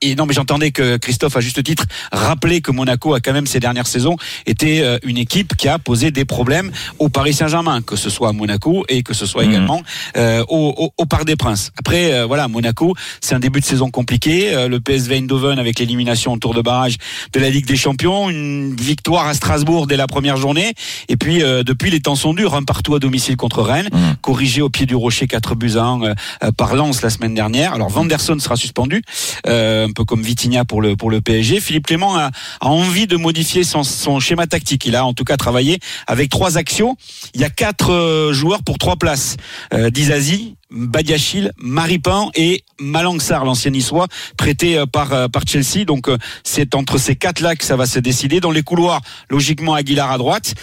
Et 0.03 0.15
non, 0.15 0.25
mais 0.25 0.33
j'entendais 0.33 0.71
que 0.71 0.97
Christophe, 0.97 1.35
à 1.37 1.39
juste 1.41 1.63
titre, 1.63 1.85
rappelait 2.11 2.61
que 2.61 2.71
Monaco 2.71 3.13
a 3.13 3.19
quand 3.19 3.33
même 3.33 3.47
ces 3.47 3.59
dernières 3.59 3.87
saisons 3.87 4.15
été 4.45 4.81
euh, 4.83 4.97
une 5.03 5.17
équipe 5.17 5.55
qui 5.55 5.67
a 5.67 5.79
posé 5.79 6.11
des 6.11 6.25
problèmes 6.25 6.71
au 6.99 7.09
Paris 7.09 7.33
Saint-Germain, 7.33 7.81
que 7.81 7.95
ce 7.95 8.09
soit 8.09 8.29
à 8.29 8.33
Monaco 8.33 8.85
et 8.89 9.03
que 9.03 9.13
ce 9.13 9.25
soit 9.25 9.43
Mhm. 9.43 9.49
également 9.51 9.81
euh, 10.17 10.43
au, 10.49 10.73
au, 10.77 10.93
au 10.97 11.05
Parc 11.05 11.25
des 11.25 11.35
Princes. 11.35 11.71
Après, 11.77 12.13
euh, 12.13 12.25
voilà, 12.25 12.47
Monaco, 12.47 12.93
c'est 13.21 13.35
un 13.35 13.39
début 13.39 13.59
de 13.59 13.65
saison 13.65 13.89
compliqué. 13.89 14.53
Euh, 14.53 14.67
le 14.67 14.79
PSV 14.79 15.17
Eindhoven 15.17 15.59
avec 15.59 15.79
l'élimination 15.79 16.33
au 16.33 16.37
tour 16.37 16.53
de 16.53 16.61
barrage 16.61 16.97
de 17.33 17.39
la 17.39 17.49
Ligue 17.49 17.65
des 17.65 17.75
Champions, 17.77 18.29
une 18.29 18.75
victoire 18.75 19.27
à 19.27 19.33
Strasbourg 19.33 19.87
dès 19.87 19.97
la 19.97 20.07
première 20.07 20.37
journée, 20.37 20.73
et 21.09 21.17
puis 21.17 21.43
euh, 21.43 21.63
depuis 21.63 21.89
les 21.91 21.99
temps 21.99 22.15
sont 22.15 22.33
durs, 22.33 22.55
un 22.55 22.63
partout 22.63 22.95
à 22.95 22.99
domicile 22.99 23.37
contre 23.37 23.61
Rennes, 23.61 23.89
Mhm. 23.91 24.15
corrigé 24.21 24.61
au 24.61 24.69
pied 24.69 24.85
du 24.85 24.95
rocher 24.95 25.27
4 25.27 25.55
buts 25.55 25.73
à 25.77 25.83
1 25.83 26.51
par 26.57 26.75
Lens 26.75 27.01
la 27.01 27.09
semaine 27.09 27.33
dernière. 27.33 27.73
Alors 27.73 27.89
Vanderson 27.89 28.37
sera 28.39 28.55
suspendu, 28.55 29.01
euh, 29.47 29.87
peu 29.93 30.03
comme 30.03 30.21
Vitinha 30.21 30.65
pour 30.65 30.81
le 30.81 30.95
pour 30.95 31.09
le 31.09 31.21
PSG. 31.21 31.59
Philippe 31.59 31.87
Clément 31.87 32.17
a, 32.17 32.31
envie 32.61 33.07
de 33.07 33.17
modifier 33.17 33.63
son, 33.63 33.83
son 33.83 34.19
schéma 34.19 34.47
tactique. 34.47 34.85
Il 34.85 34.95
a 34.95 35.05
en 35.05 35.13
tout 35.13 35.23
cas 35.23 35.37
travaillé 35.37 35.79
avec 36.07 36.29
trois 36.29 36.57
actions. 36.57 36.97
Il 37.33 37.41
y 37.41 37.45
a 37.45 37.49
quatre 37.49 37.91
euh, 37.91 38.33
joueurs 38.33 38.63
pour 38.63 38.77
trois 38.77 38.95
places. 38.95 39.37
Euh, 39.73 39.89
Dizazi, 39.89 40.55
Badiachil, 40.73 41.51
Maripan 41.57 42.31
et 42.35 42.63
Malang 42.79 43.19
Sarr, 43.19 43.45
l'ancien 43.45 43.71
niçois, 43.71 44.07
prêté 44.37 44.77
euh, 44.77 44.85
par 44.85 45.13
euh, 45.13 45.27
par 45.27 45.43
Chelsea. 45.47 45.85
Donc 45.85 46.09
euh, 46.09 46.17
c'est 46.43 46.75
entre 46.75 46.97
ces 46.97 47.15
quatre 47.15 47.39
là 47.39 47.55
que 47.55 47.63
ça 47.63 47.75
va 47.75 47.85
se 47.85 47.99
décider. 47.99 48.39
Dans 48.39 48.51
les 48.51 48.63
couloirs, 48.63 49.01
logiquement 49.29 49.75
Aguilar 49.75 50.11
à 50.11 50.17
droite, 50.17 50.55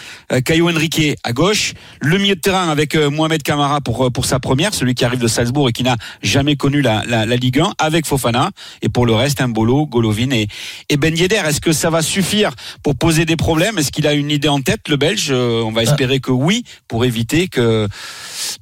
Caio 0.44 0.68
Henrique 0.68 1.00
à 1.24 1.32
gauche, 1.32 1.74
le 2.00 2.18
milieu 2.18 2.34
de 2.34 2.40
terrain 2.40 2.68
avec 2.68 2.96
Mohamed 2.96 3.42
Camara 3.42 3.80
pour 3.80 4.10
pour 4.12 4.24
sa 4.24 4.40
première, 4.40 4.74
celui 4.74 4.94
qui 4.94 5.04
arrive 5.04 5.20
de 5.20 5.28
Salzbourg 5.28 5.68
et 5.68 5.72
qui 5.72 5.84
n'a 5.84 5.96
jamais 6.22 6.56
connu 6.56 6.82
la, 6.82 7.04
la, 7.06 7.26
la 7.26 7.36
Ligue 7.36 7.60
1, 7.60 7.74
avec 7.78 8.06
Fofana 8.06 8.50
et 8.82 8.88
pour 8.88 9.06
le 9.06 9.14
reste 9.14 9.40
Mbolo, 9.40 9.86
Golovin 9.86 10.30
et 10.30 10.48
et 10.88 10.96
Ben 10.96 11.16
Yedder. 11.16 11.42
Est-ce 11.46 11.60
que 11.60 11.72
ça 11.72 11.90
va 11.90 12.02
suffire 12.02 12.52
pour 12.82 12.96
poser 12.96 13.24
des 13.24 13.36
problèmes? 13.36 13.78
Est-ce 13.78 13.92
qu'il 13.92 14.06
a 14.06 14.14
une 14.14 14.30
idée 14.30 14.48
en 14.48 14.60
tête, 14.60 14.88
le 14.88 14.96
Belge? 14.96 15.30
On 15.30 15.70
va 15.70 15.82
espérer 15.82 16.20
que 16.20 16.32
oui, 16.32 16.64
pour 16.88 17.04
éviter 17.04 17.48
que 17.48 17.88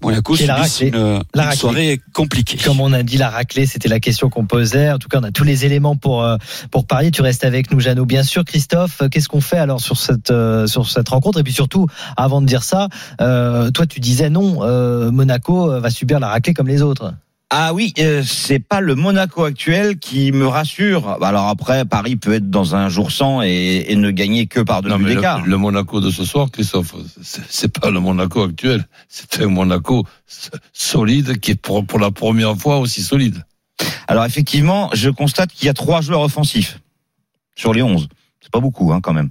Monaco 0.02 0.34
Qu'il 0.34 0.50
a 0.50 0.64
subisse 0.64 0.92
une, 0.92 1.22
La 1.38 1.50
une 1.52 1.56
soirée 1.56 2.00
compliquée. 2.12 2.58
Comme 2.62 2.80
on 2.80 2.92
a 2.92 3.02
dit, 3.02 3.16
la 3.16 3.30
raclée, 3.30 3.66
c'était 3.66 3.88
la 3.88 4.00
question 4.00 4.28
qu'on 4.30 4.46
posait. 4.46 4.90
En 4.90 4.98
tout 4.98 5.08
cas, 5.08 5.18
on 5.20 5.24
a 5.24 5.30
tous 5.30 5.44
les 5.44 5.64
éléments 5.64 5.96
pour 5.96 6.22
euh, 6.22 6.36
pour 6.70 6.86
parier. 6.86 7.10
Tu 7.10 7.22
restes 7.22 7.44
avec 7.44 7.70
nous, 7.70 7.80
Jeannot. 7.80 8.06
Bien 8.06 8.22
sûr, 8.22 8.44
Christophe. 8.44 9.02
euh, 9.02 9.08
Qu'est-ce 9.08 9.28
qu'on 9.28 9.40
fait 9.40 9.58
alors 9.58 9.80
sur 9.80 9.96
cette 9.96 10.30
euh, 10.30 10.66
sur 10.66 10.88
cette 10.88 11.08
rencontre? 11.08 11.38
Et 11.40 11.42
puis 11.42 11.52
surtout, 11.52 11.86
avant 12.16 12.40
de 12.40 12.46
dire 12.46 12.62
ça, 12.62 12.88
euh, 13.20 13.70
toi, 13.70 13.86
tu 13.86 14.00
disais 14.00 14.30
non. 14.30 14.58
euh, 14.62 15.10
Monaco 15.10 15.80
va 15.80 15.90
subir 15.90 16.20
la 16.20 16.28
raclée 16.28 16.54
comme 16.54 16.68
les 16.68 16.82
autres. 16.82 17.14
Ah 17.50 17.72
oui, 17.72 17.94
euh, 17.98 18.22
c'est 18.26 18.58
pas 18.58 18.80
le 18.80 18.94
Monaco 18.94 19.44
actuel 19.44 19.98
qui 19.98 20.32
me 20.32 20.46
rassure. 20.46 21.16
Alors 21.22 21.46
après, 21.46 21.86
Paris 21.86 22.16
peut 22.16 22.34
être 22.34 22.50
dans 22.50 22.76
un 22.76 22.90
jour 22.90 23.10
sans 23.10 23.40
et, 23.42 23.86
et 23.88 23.96
ne 23.96 24.10
gagner 24.10 24.46
que 24.46 24.60
par 24.60 24.82
deux 24.82 24.94
buts 24.98 25.14
d'écart. 25.14 25.42
le, 25.42 25.50
le 25.52 25.56
Monaco 25.56 26.00
de 26.00 26.10
ce 26.10 26.26
soir, 26.26 26.50
Christophe, 26.50 26.94
c'est 27.22 27.72
pas 27.72 27.88
le 27.88 28.00
Monaco 28.00 28.42
actuel. 28.42 28.86
C'est 29.08 29.42
un 29.42 29.46
Monaco 29.48 30.04
solide 30.74 31.38
qui 31.38 31.52
est 31.52 31.54
pour, 31.54 31.86
pour 31.86 31.98
la 31.98 32.10
première 32.10 32.54
fois 32.56 32.78
aussi 32.80 33.02
solide. 33.02 33.42
Alors 34.08 34.26
effectivement, 34.26 34.90
je 34.92 35.08
constate 35.08 35.50
qu'il 35.50 35.66
y 35.66 35.70
a 35.70 35.74
trois 35.74 36.02
joueurs 36.02 36.20
offensifs 36.20 36.80
sur 37.56 37.72
les 37.72 37.82
11. 37.82 38.08
C'est 38.42 38.52
pas 38.52 38.60
beaucoup 38.60 38.92
hein, 38.92 39.00
quand 39.00 39.14
même. 39.14 39.30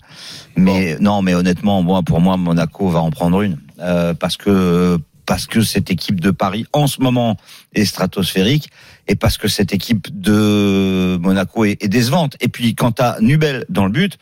Mais 0.55 0.97
non, 0.99 1.21
mais 1.21 1.35
honnêtement, 1.35 1.83
moi, 1.83 2.01
pour 2.01 2.19
moi, 2.19 2.35
Monaco 2.37 2.89
va 2.89 2.99
en 2.99 3.11
prendre 3.11 3.41
une 3.41 3.57
Euh, 3.79 4.15
parce 4.15 4.37
que 4.37 4.97
parce 5.27 5.45
que 5.45 5.61
cette 5.61 5.91
équipe 5.91 6.19
de 6.19 6.31
Paris 6.31 6.65
en 6.73 6.87
ce 6.87 6.99
moment 7.01 7.37
est 7.75 7.85
stratosphérique 7.85 8.69
et 9.09 9.15
parce 9.15 9.37
que 9.37 9.47
cette 9.47 9.71
équipe 9.73 10.07
de 10.19 11.17
Monaco 11.21 11.63
est, 11.65 11.81
est 11.83 11.87
décevante. 11.87 12.35
Et 12.41 12.47
puis 12.47 12.73
quand 12.75 12.93
tu 12.93 13.01
as 13.03 13.17
Nubel 13.21 13.65
dans 13.69 13.85
le 13.85 13.91
but, 13.91 14.17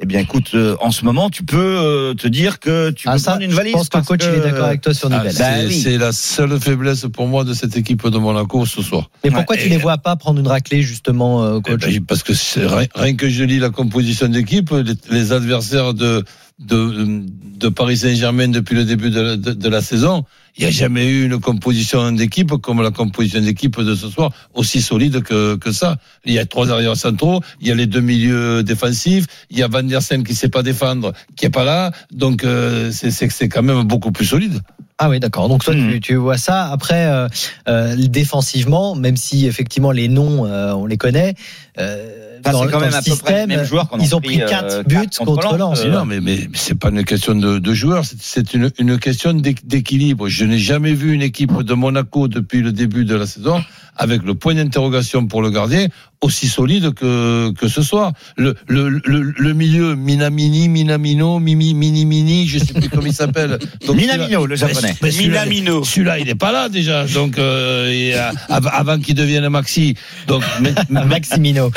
eh 0.00 0.06
bien 0.06 0.18
écoute, 0.20 0.50
euh, 0.54 0.76
en 0.80 0.90
ce 0.90 1.04
moment, 1.04 1.30
tu 1.30 1.42
peux 1.44 1.56
euh, 1.78 2.14
te 2.14 2.26
dire 2.26 2.58
que 2.58 2.90
tu 2.90 3.04
peux 3.06 3.12
Ah, 3.14 3.18
ça, 3.18 3.30
prendre 3.32 3.44
une 3.44 3.50
je 3.52 3.56
valise. 3.56 3.72
pense 3.72 3.88
que 3.88 3.98
le 3.98 4.02
coach 4.04 4.24
il 4.24 4.34
est 4.34 4.40
d'accord 4.40 4.66
avec 4.66 4.80
toi 4.80 4.92
sur 4.94 5.10
Ah, 5.12 5.18
Nubel. 5.18 5.32
c'est 5.32 5.66
oui. 5.66 5.80
c'est 5.80 5.98
la 5.98 6.12
seule 6.12 6.58
faiblesse 6.60 7.06
pour 7.12 7.28
moi 7.28 7.44
de 7.44 7.54
cette 7.54 7.76
équipe 7.76 8.06
de 8.08 8.18
Monaco 8.18 8.66
ce 8.66 8.82
soir. 8.82 9.10
Mais 9.24 9.30
pourquoi 9.30 9.56
Ouais, 9.56 9.62
tu 9.62 9.68
et- 9.68 9.70
les 9.70 9.78
vois 9.78 9.98
pas 9.98 10.16
prendre 10.16 10.40
une 10.40 10.48
raclée 10.48 10.82
justement, 10.82 11.44
euh, 11.44 11.58
Eh 11.66 11.70
coach 11.70 11.80
ben, 11.86 12.04
parce 12.04 12.22
que 12.22 12.32
rien, 12.66 12.88
rien 12.94 13.14
que 13.14 13.28
je 13.28 13.44
lis 13.44 13.58
la 13.58 13.70
composition 13.70 14.28
d'équipe, 14.28 14.70
les, 14.70 14.94
les 15.10 15.32
adversaires 15.32 15.94
de, 15.94 16.24
de, 16.58 17.22
de 17.58 17.68
Paris 17.68 17.98
Saint-Germain 17.98 18.48
depuis 18.48 18.74
le 18.74 18.84
début 18.84 19.10
de, 19.10 19.20
la- 19.20 19.36
de, 19.36 19.52
de 19.52 19.68
la 19.68 19.82
saison, 19.82 20.24
il 20.56 20.62
n'y 20.62 20.68
a 20.68 20.70
jamais 20.70 21.06
eu 21.06 21.26
une 21.26 21.38
composition 21.38 22.10
d'équipe 22.12 22.52
comme 22.62 22.80
la 22.82 22.90
composition 22.90 23.40
d'équipe 23.42 23.78
de 23.78 23.94
ce 23.94 24.08
soir, 24.08 24.32
aussi 24.54 24.80
solide 24.80 25.22
que, 25.22 25.56
que 25.56 25.70
ça. 25.70 25.98
Il 26.24 26.32
y 26.32 26.38
a 26.38 26.46
trois 26.46 26.70
arrières 26.70 26.96
centraux, 26.96 27.42
il 27.60 27.68
y 27.68 27.72
a 27.72 27.74
les 27.74 27.86
deux 27.86 28.00
milieux 28.00 28.62
défensifs, 28.62 29.26
il 29.50 29.58
y 29.58 29.62
a 29.62 29.68
Van 29.68 29.82
der 29.82 30.00
Sen 30.00 30.24
qui 30.24 30.34
sait 30.34 30.48
pas 30.48 30.62
défendre, 30.62 31.12
qui 31.36 31.44
est 31.44 31.50
pas 31.50 31.64
là, 31.64 31.92
donc 32.10 32.42
euh, 32.42 32.90
c'est 32.90 33.48
quand 33.50 33.62
même 33.62 33.82
beaucoup 33.82 34.10
plus 34.12 34.24
solide. 34.24 34.60
Ah 34.98 35.10
oui, 35.10 35.20
d'accord. 35.20 35.50
Donc 35.50 35.62
toi, 35.62 35.74
Hmm. 35.74 35.90
tu, 35.92 36.00
tu 36.00 36.14
vois 36.14 36.38
ça. 36.38 36.70
Après, 36.72 37.04
euh, 37.06 37.28
euh, 37.68 37.94
défensivement, 38.08 38.94
même 38.94 39.18
si 39.18 39.44
effectivement 39.46 39.92
les 39.92 40.08
noms, 40.08 40.46
euh, 40.46 40.72
on 40.72 40.86
les 40.86 40.96
connaît, 40.96 41.34
euh, 41.78 42.35
dans, 42.52 42.62
c'est 42.62 42.66
quand 42.66 42.72
dans 42.72 42.80
même 42.80 42.90
le 42.90 42.96
à 42.96 43.02
peu 43.02 43.04
près 43.04 43.10
les 43.10 43.16
système, 43.16 43.48
mêmes 43.48 43.64
joueurs 43.64 43.88
qu'on 43.88 43.98
a 44.00 44.02
ils 44.02 44.14
ont 44.16 44.20
pris, 44.20 44.38
pris 44.38 44.46
quatre 44.48 44.74
euh, 44.74 44.82
buts 44.82 44.96
contre 45.18 45.34
contre 45.42 45.56
Lens. 45.56 45.80
Euh, 45.84 45.90
non, 45.90 46.04
mais, 46.04 46.20
mais 46.20 46.48
c'est 46.54 46.78
pas 46.78 46.88
une 46.90 47.04
question 47.04 47.34
de, 47.34 47.58
de 47.58 47.74
joueurs, 47.74 48.04
c'est- 48.04 48.16
c'est 48.20 48.54
une, 48.54 48.70
une 48.78 48.98
question 48.98 49.32
d'éq- 49.34 49.66
d'équilibre. 49.66 50.28
Je 50.28 50.44
n'ai 50.44 50.58
jamais 50.58 50.92
vu 50.94 51.12
une 51.12 51.22
équipe 51.22 51.62
de 51.62 51.74
Monaco 51.74 52.28
depuis 52.28 52.62
le 52.62 52.72
début 52.72 53.04
de 53.04 53.14
la 53.14 53.26
saison 53.26 53.62
avec 53.96 54.22
le 54.24 54.34
point 54.34 54.54
d'interrogation 54.54 55.26
pour 55.26 55.40
le 55.42 55.50
gardien 55.50 55.86
aussi 56.26 56.48
solide 56.48 56.92
que, 56.94 57.52
que 57.52 57.68
ce 57.68 57.82
soir. 57.82 58.12
Le, 58.36 58.54
le, 58.68 58.88
le, 59.04 59.32
le 59.36 59.52
milieu 59.54 59.94
Minamini, 59.96 60.68
Minamino, 60.68 61.38
Mimi, 61.38 61.72
Mini, 61.74 62.04
Mini, 62.04 62.46
je 62.46 62.58
sais 62.58 62.74
plus 62.74 62.88
comment 62.88 63.06
il 63.06 63.14
s'appelle. 63.14 63.58
Minamino, 63.88 64.46
le 64.46 64.56
japonais. 64.56 64.94
mais 65.02 65.10
celui-là- 65.10 65.44
Minamino. 65.46 65.84
Celui-là, 65.84 66.18
il 66.18 66.26
n'est 66.26 66.34
pas 66.34 66.52
là 66.52 66.68
déjà. 66.68 67.06
Donc, 67.06 67.38
euh, 67.38 67.90
et, 67.90 68.14
euh, 68.14 68.30
av- 68.48 68.70
avant 68.72 68.98
qu'il 68.98 69.14
devienne 69.14 69.48
Maxi. 69.48 69.94
Donc, 70.26 70.42
mais- 70.60 70.74
mais- 70.90 71.04
Maximino. 71.04 71.70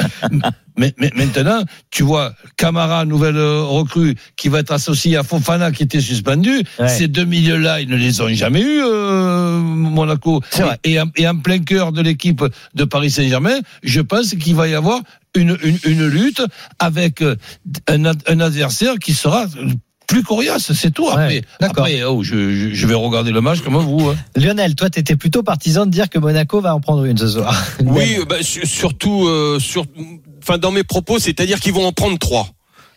mais, 0.78 0.94
mais 0.98 1.12
maintenant, 1.16 1.64
tu 1.92 2.04
vois, 2.04 2.34
Camara, 2.58 3.06
nouvelle 3.06 3.36
euh, 3.38 3.64
recrue, 3.64 4.16
qui 4.38 4.50
va 4.50 4.60
être 4.60 4.72
associé 4.72 5.18
à 5.18 5.24
Fofana, 5.24 5.72
qui 5.72 5.84
était 5.84 6.02
suspendu. 6.02 6.64
Ouais. 6.80 6.88
Ces 6.88 7.08
deux 7.08 7.26
milieux-là, 7.26 7.82
ils 7.82 7.90
ne 7.90 7.96
les 7.98 8.22
ont 8.22 8.30
jamais 8.30 8.62
eus, 8.62 8.82
euh, 8.84 9.58
Monaco. 9.60 10.42
Et 10.84 11.00
en, 11.00 11.06
et 11.16 11.28
en 11.28 11.36
plein 11.38 11.60
cœur 11.60 11.92
de 11.92 12.02
l'équipe 12.02 12.44
de 12.76 12.84
Paris 12.86 13.12
Saint-Germain, 13.12 13.60
je 13.84 14.02
pense 14.02 14.34
qu'il 14.40 14.56
va 14.56 14.68
y 14.68 14.74
avoir 14.74 15.00
une, 15.36 15.58
une, 15.64 15.78
une 15.86 16.08
lutte 16.08 16.42
avec 16.80 17.22
euh, 17.22 17.36
un, 17.88 18.06
ad- 18.06 18.24
un 18.28 18.40
adversaire 18.40 18.96
qui 18.98 19.14
sera 19.14 19.46
plus 20.08 20.24
coriace, 20.24 20.74
c'est 20.74 20.90
tout. 20.92 21.08
Après, 21.08 21.28
Ouais, 21.28 21.42
d'accord. 21.60 21.84
après 21.86 22.04
oh, 22.04 22.24
je, 22.24 22.52
je, 22.56 22.74
je 22.74 22.88
vais 22.88 22.96
regarder 22.96 23.32
le 23.32 23.42
match 23.42 23.60
comme 23.62 23.76
vous. 23.78 24.10
hein. 24.10 24.16
Lionel, 24.36 24.74
toi, 24.74 24.90
tu 24.90 25.00
étais 25.00 25.16
plutôt 25.16 25.44
partisan 25.44 25.86
de 25.86 25.92
dire 25.92 26.10
que 26.10 26.18
Monaco 26.18 26.62
va 26.62 26.74
en 26.74 26.80
prendre 26.80 27.06
une 27.06 27.18
ce 27.18 27.28
soir. 27.28 27.56
Oui, 27.86 28.18
bah, 28.28 28.38
su- 28.42 28.66
surtout, 28.66 29.28
euh, 29.28 29.60
sur, 29.60 29.86
enfin, 30.42 30.58
dans 30.58 30.72
mes 30.72 30.84
propos, 30.84 31.20
c'est-à-dire 31.20 31.60
qu'ils 31.60 31.74
vont 31.74 31.86
en 31.86 31.92
prendre 31.92 32.18
trois. 32.18 32.48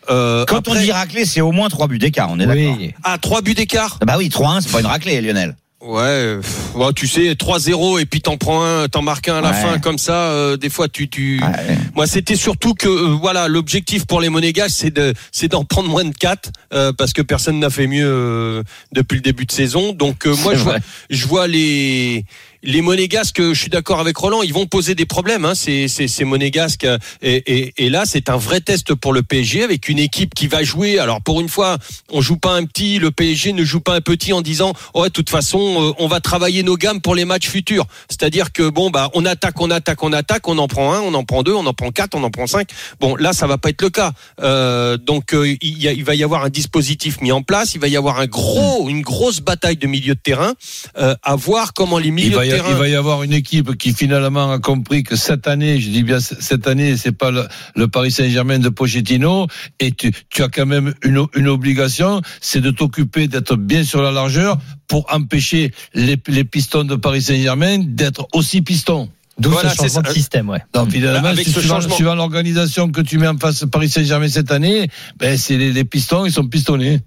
Euh, 0.09 0.43
Quand 0.47 0.67
on 0.67 0.73
dit 0.75 0.91
raclée, 0.91 1.23
c'est 1.25 1.39
au 1.39 1.51
moins 1.53 1.69
3 1.69 1.87
buts 1.87 1.97
d'écart, 1.99 2.29
on 2.31 2.37
est 2.39 2.45
d'accord. 2.45 2.77
Ah, 3.03 3.17
trois 3.19 3.41
buts 3.41 3.53
d'écart? 3.53 3.99
Bah 4.05 4.15
oui, 4.17 4.27
3-1, 4.27 4.59
c'est 4.61 4.71
pas 4.71 4.81
une 4.81 4.85
raclée, 4.87 5.21
Lionel. 5.21 5.55
Ouais, 5.85 6.37
ouais, 6.75 6.93
tu 6.95 7.07
sais, 7.07 7.33
3-0 7.33 7.99
et 7.99 8.05
puis 8.05 8.21
t'en 8.21 8.37
prends 8.37 8.63
un, 8.63 8.87
t'en 8.87 9.01
marques 9.01 9.27
un 9.27 9.35
à 9.35 9.41
la 9.41 9.49
Ouais. 9.51 9.61
fin 9.61 9.79
comme 9.79 9.97
ça. 9.97 10.29
euh, 10.31 10.55
des 10.55 10.69
fois, 10.69 10.87
tu, 10.87 11.09
tu. 11.09 11.41
Ouais. 11.43 11.77
Moi, 11.93 12.07
c'était 12.07 12.37
surtout 12.37 12.73
que 12.73 12.87
euh, 12.87 13.17
voilà, 13.21 13.49
l'objectif 13.49 14.05
pour 14.05 14.21
les 14.21 14.29
Monégasques, 14.29 14.77
c'est 14.77 14.91
de, 14.93 15.13
c'est 15.33 15.49
d'en 15.49 15.65
prendre 15.65 15.89
moins 15.89 16.05
de 16.05 16.15
4 16.15 16.51
parce 16.97 17.11
que 17.11 17.21
personne 17.21 17.59
n'a 17.59 17.69
fait 17.69 17.87
mieux 17.87 18.05
euh, 18.07 18.63
depuis 18.93 19.15
le 19.15 19.21
début 19.21 19.45
de 19.45 19.51
saison. 19.51 19.91
Donc 19.91 20.25
euh, 20.25 20.33
moi, 20.37 20.55
je 20.55 20.59
vois, 20.63 20.77
je 21.09 21.27
vois 21.27 21.47
les 21.47 22.23
les 22.63 22.81
Monégasques. 22.81 23.41
Je 23.41 23.53
suis 23.59 23.69
d'accord 23.69 23.99
avec 23.99 24.15
Roland, 24.17 24.41
ils 24.41 24.53
vont 24.53 24.65
poser 24.65 24.95
des 24.95 25.05
problèmes. 25.05 25.45
Hein, 25.45 25.55
ces, 25.55 25.87
ces, 25.87 26.07
ces 26.07 26.23
Monégasques 26.25 26.87
et, 27.21 27.35
et, 27.45 27.73
et 27.85 27.89
là, 27.89 28.03
c'est 28.05 28.29
un 28.29 28.37
vrai 28.37 28.61
test 28.61 28.93
pour 28.95 29.13
le 29.13 29.21
PSG 29.21 29.63
avec 29.63 29.89
une 29.89 29.99
équipe 29.99 30.33
qui 30.33 30.47
va 30.47 30.63
jouer. 30.63 30.99
Alors 30.99 31.21
pour 31.21 31.41
une 31.41 31.49
fois, 31.49 31.77
on 32.11 32.21
joue 32.21 32.37
pas 32.37 32.53
un 32.55 32.65
petit. 32.65 32.99
Le 32.99 33.11
PSG 33.11 33.53
ne 33.53 33.63
joue 33.63 33.79
pas 33.81 33.95
un 33.95 34.01
petit 34.01 34.33
en 34.33 34.41
disant 34.41 34.73
ouais, 34.95 35.09
de 35.09 35.13
toute 35.13 35.29
façon, 35.29 35.59
euh, 35.59 35.93
on 35.99 36.07
va 36.07 36.19
travailler 36.21 36.63
nos 36.63 36.77
gammes 36.77 37.01
pour 37.01 37.15
les 37.15 37.25
matchs 37.25 37.47
futurs. 37.49 37.85
C'est-à-dire 38.09 38.51
que 38.51 38.69
bon, 38.69 38.89
bah, 38.89 39.09
on 39.13 39.25
attaque, 39.25 39.59
on 39.61 39.69
attaque, 39.69 40.01
on 40.03 40.13
attaque, 40.13 40.47
on 40.47 40.57
en 40.57 40.67
prend 40.67 40.93
un, 40.93 41.01
on 41.01 41.13
en 41.13 41.23
prend 41.23 41.43
deux, 41.43 41.53
on 41.53 41.65
en 41.65 41.73
prend 41.73 41.91
quatre, 41.91 42.15
on 42.15 42.23
en 42.23 42.31
prend 42.31 42.47
cinq. 42.47 42.69
Bon, 42.99 43.15
là, 43.15 43.33
ça 43.33 43.47
va 43.47 43.57
pas 43.57 43.69
être 43.69 43.81
le 43.81 43.89
cas. 43.89 44.13
Euh, 44.41 44.97
donc, 44.97 45.33
euh, 45.33 45.53
il, 45.61 45.81
y 45.81 45.87
a- 45.87 45.93
il 45.93 46.03
va 46.03 46.15
y 46.15 46.23
avoir 46.23 46.43
un 46.45 46.49
dispositif 46.49 47.19
mis 47.21 47.31
en 47.31 47.41
place. 47.41 47.75
Il 47.75 47.81
va 47.81 47.87
y 47.87 47.97
avoir 47.97 48.19
un 48.19 48.25
gros, 48.27 48.89
une 48.89 49.01
grosse 49.01 49.41
bataille 49.41 49.77
de 49.77 49.87
milieu 49.87 50.15
de 50.15 50.19
terrain 50.19 50.53
euh, 50.97 51.15
à 51.23 51.35
voir 51.35 51.73
comment 51.73 51.97
les 51.97 52.07
Il 52.07 52.13
milieux 52.13 52.31
de 52.31 52.52
terrain. 52.57 52.69
il 52.69 52.75
va 52.75 52.87
y 52.89 52.95
avoir 52.95 53.23
une 53.23 53.33
équipe 53.33 53.75
qui 53.77 53.93
finalement 53.93 54.51
a 54.51 54.59
compris 54.59 55.03
que 55.03 55.15
cette 55.15 55.47
année, 55.47 55.79
je 55.79 55.89
dis 55.89 56.03
bien 56.03 56.19
cette 56.19 56.67
année, 56.67 56.97
c'est 56.97 57.11
pas 57.11 57.31
le, 57.31 57.45
le 57.75 57.87
Paris 57.87 58.11
Saint-Germain 58.11 58.59
de 58.59 58.69
Pochettino, 58.69 59.47
et 59.79 59.91
tu, 59.91 60.11
tu 60.29 60.43
as 60.43 60.49
quand 60.49 60.65
même 60.65 60.93
une, 61.03 61.25
une 61.35 61.47
obligation, 61.47 62.21
c'est 62.41 62.61
de 62.61 62.71
t'occuper 62.71 63.27
d'être 63.27 63.55
bien 63.55 63.83
sur 63.83 64.01
la 64.01 64.11
largeur 64.11 64.57
pour 64.87 65.05
empêcher 65.13 65.71
les, 65.93 66.17
les 66.27 66.43
pistons 66.43 66.83
de 66.83 66.95
Paris 66.95 67.21
Saint-Germain 67.21 67.79
d'être 67.79 68.27
aussi 68.33 68.61
pistons. 68.61 69.09
D'où 69.39 69.49
Voilà, 69.49 69.69
ce 69.71 69.77
c'est 69.77 69.83
changement 69.87 70.01
de 70.01 70.13
système, 70.13 70.49
ouais. 70.49 70.59
Donc 70.75 70.91
finalement, 70.91 71.29
Avec 71.29 71.45
si 71.47 71.51
ce 71.51 71.59
suivant, 71.59 71.77
changement- 71.81 71.95
suivant 71.95 72.13
l'organisation 72.15 72.91
que 72.91 73.01
tu 73.01 73.17
mets 73.17 73.27
en 73.27 73.37
face 73.37 73.65
Paris 73.71 73.89
Saint-Germain 73.89 74.27
cette 74.27 74.51
année, 74.51 74.87
ben 75.17 75.37
c'est 75.39 75.57
les, 75.57 75.73
les 75.73 75.83
pistons, 75.85 76.25
ils 76.27 76.31
sont 76.31 76.45
pistonnés. 76.47 76.99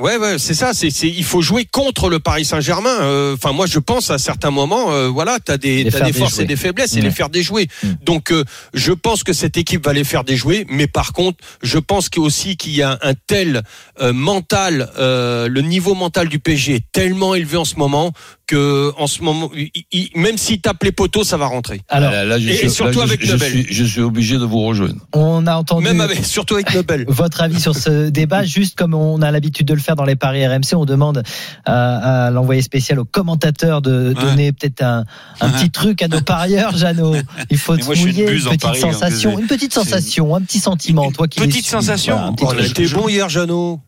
Ouais, 0.00 0.16
ouais, 0.16 0.38
c'est 0.40 0.54
ça. 0.54 0.74
C'est, 0.74 0.90
c'est, 0.90 1.06
il 1.08 1.22
faut 1.22 1.40
jouer 1.40 1.66
contre 1.70 2.08
le 2.10 2.18
Paris 2.18 2.44
Saint-Germain. 2.44 2.96
Euh, 3.02 3.34
Enfin, 3.34 3.52
moi, 3.52 3.66
je 3.66 3.78
pense 3.78 4.10
à 4.10 4.18
certains 4.18 4.50
moments, 4.50 4.90
euh, 4.92 5.06
voilà, 5.08 5.38
t'as 5.38 5.56
des, 5.56 5.84
Les 5.84 5.90
t'as 5.92 6.00
des 6.00 6.12
forces 6.12 6.32
déjouer. 6.32 6.44
et 6.44 6.46
des 6.48 6.56
faiblesses 6.56 6.92
et 6.94 6.96
Ouais. 6.96 7.02
les 7.02 7.10
faire 7.12 7.28
déjouer. 7.28 7.68
Mm. 7.82 7.88
Donc, 8.04 8.32
euh, 8.32 8.42
je 8.74 8.92
pense 8.92 9.22
que 9.22 9.32
cette 9.32 9.56
équipe 9.56 9.84
va 9.84 9.92
les 9.92 10.02
faire 10.02 10.24
déjouer. 10.24 10.66
Mais 10.68 10.88
par 10.88 11.12
contre, 11.12 11.38
je 11.62 11.78
pense 11.78 12.08
qu'il 12.08 12.22
aussi 12.22 12.56
qu'il 12.56 12.74
y 12.74 12.82
a 12.82 12.98
un 13.02 13.14
tel 13.14 13.62
euh, 14.00 14.12
mental, 14.12 14.90
euh, 14.98 15.46
le 15.48 15.60
niveau 15.60 15.94
mental 15.94 16.28
du 16.28 16.40
PSG 16.40 16.74
est 16.74 16.84
tellement 16.92 17.36
élevé 17.36 17.56
en 17.56 17.64
ce 17.64 17.76
moment 17.76 18.12
que, 18.46 18.92
en 18.98 19.06
ce 19.06 19.22
moment, 19.22 19.50
il- 19.54 19.70
il- 19.92 20.10
même 20.16 20.36
s'il 20.38 20.60
tape 20.60 20.82
les 20.84 20.92
poteaux, 20.92 21.24
ça 21.24 21.36
va 21.36 21.46
rentrer. 21.46 21.80
Alors, 21.88 22.10
là, 22.12 22.24
là, 22.24 22.38
je, 22.38 22.48
et- 22.48 22.56
suis, 22.56 22.66
et 22.66 22.68
surtout 22.68 23.00
là, 23.00 23.06
je- 23.06 23.12
avec 23.12 23.24
je, 23.24 23.32
Nobel. 23.32 23.50
suis, 23.50 23.66
je 23.70 23.84
suis 23.84 24.00
obligé 24.00 24.34
de 24.38 24.44
vous 24.44 24.60
rejoindre. 24.64 24.96
on 25.12 25.46
a 25.46 25.54
entendu. 25.56 25.84
Même 25.84 26.00
avec, 26.00 26.24
surtout 26.24 26.54
avec 26.54 26.74
Nobel. 26.74 27.04
Votre 27.08 27.42
avis 27.42 27.60
sur 27.60 27.74
ce 27.74 28.08
débat, 28.10 28.44
juste 28.44 28.76
comme 28.76 28.94
on 28.94 29.22
a 29.22 29.30
l'habitude 29.30 29.66
de 29.66 29.74
le 29.74 29.80
faire 29.80 29.96
dans 29.96 30.04
les 30.04 30.16
paris 30.16 30.46
RMC, 30.46 30.74
on 30.74 30.84
demande 30.84 31.22
à, 31.64 32.26
à 32.26 32.30
l'envoyé 32.30 32.62
spécial 32.62 32.98
aux 32.98 33.04
commentateurs 33.04 33.80
de 33.82 34.12
Ouais. 34.14 34.14
donner 34.22 34.52
peut-être 34.52 34.82
un, 34.82 35.04
un 35.40 35.50
petit 35.50 35.70
truc 35.70 36.02
à 36.02 36.08
nos 36.08 36.20
parieurs, 36.20 36.76
Jeannot. 36.76 37.14
Il 37.50 37.58
faut 37.58 37.74
une 37.76 37.84
mouiller, 37.84 38.24
une, 38.24 38.30
buse 38.30 38.46
en 38.46 38.50
petite 38.50 38.62
paris, 38.62 38.80
sensation, 38.80 39.38
une 39.38 39.46
petite 39.46 39.72
sensation, 39.72 40.34
un 40.36 40.40
petit 40.42 40.58
sentiment. 40.60 41.10
Toi 41.12 41.28
qui 41.28 41.40
Petite 41.40 41.66
sensation. 41.66 42.14
Voilà, 42.14 42.28
un 42.28 42.32
petit 42.34 42.44
On 42.44 42.50
a 42.58 42.66
été 42.66 42.86
bon 42.88 43.08
hier, 43.08 43.28
Jeannot. 43.28 43.80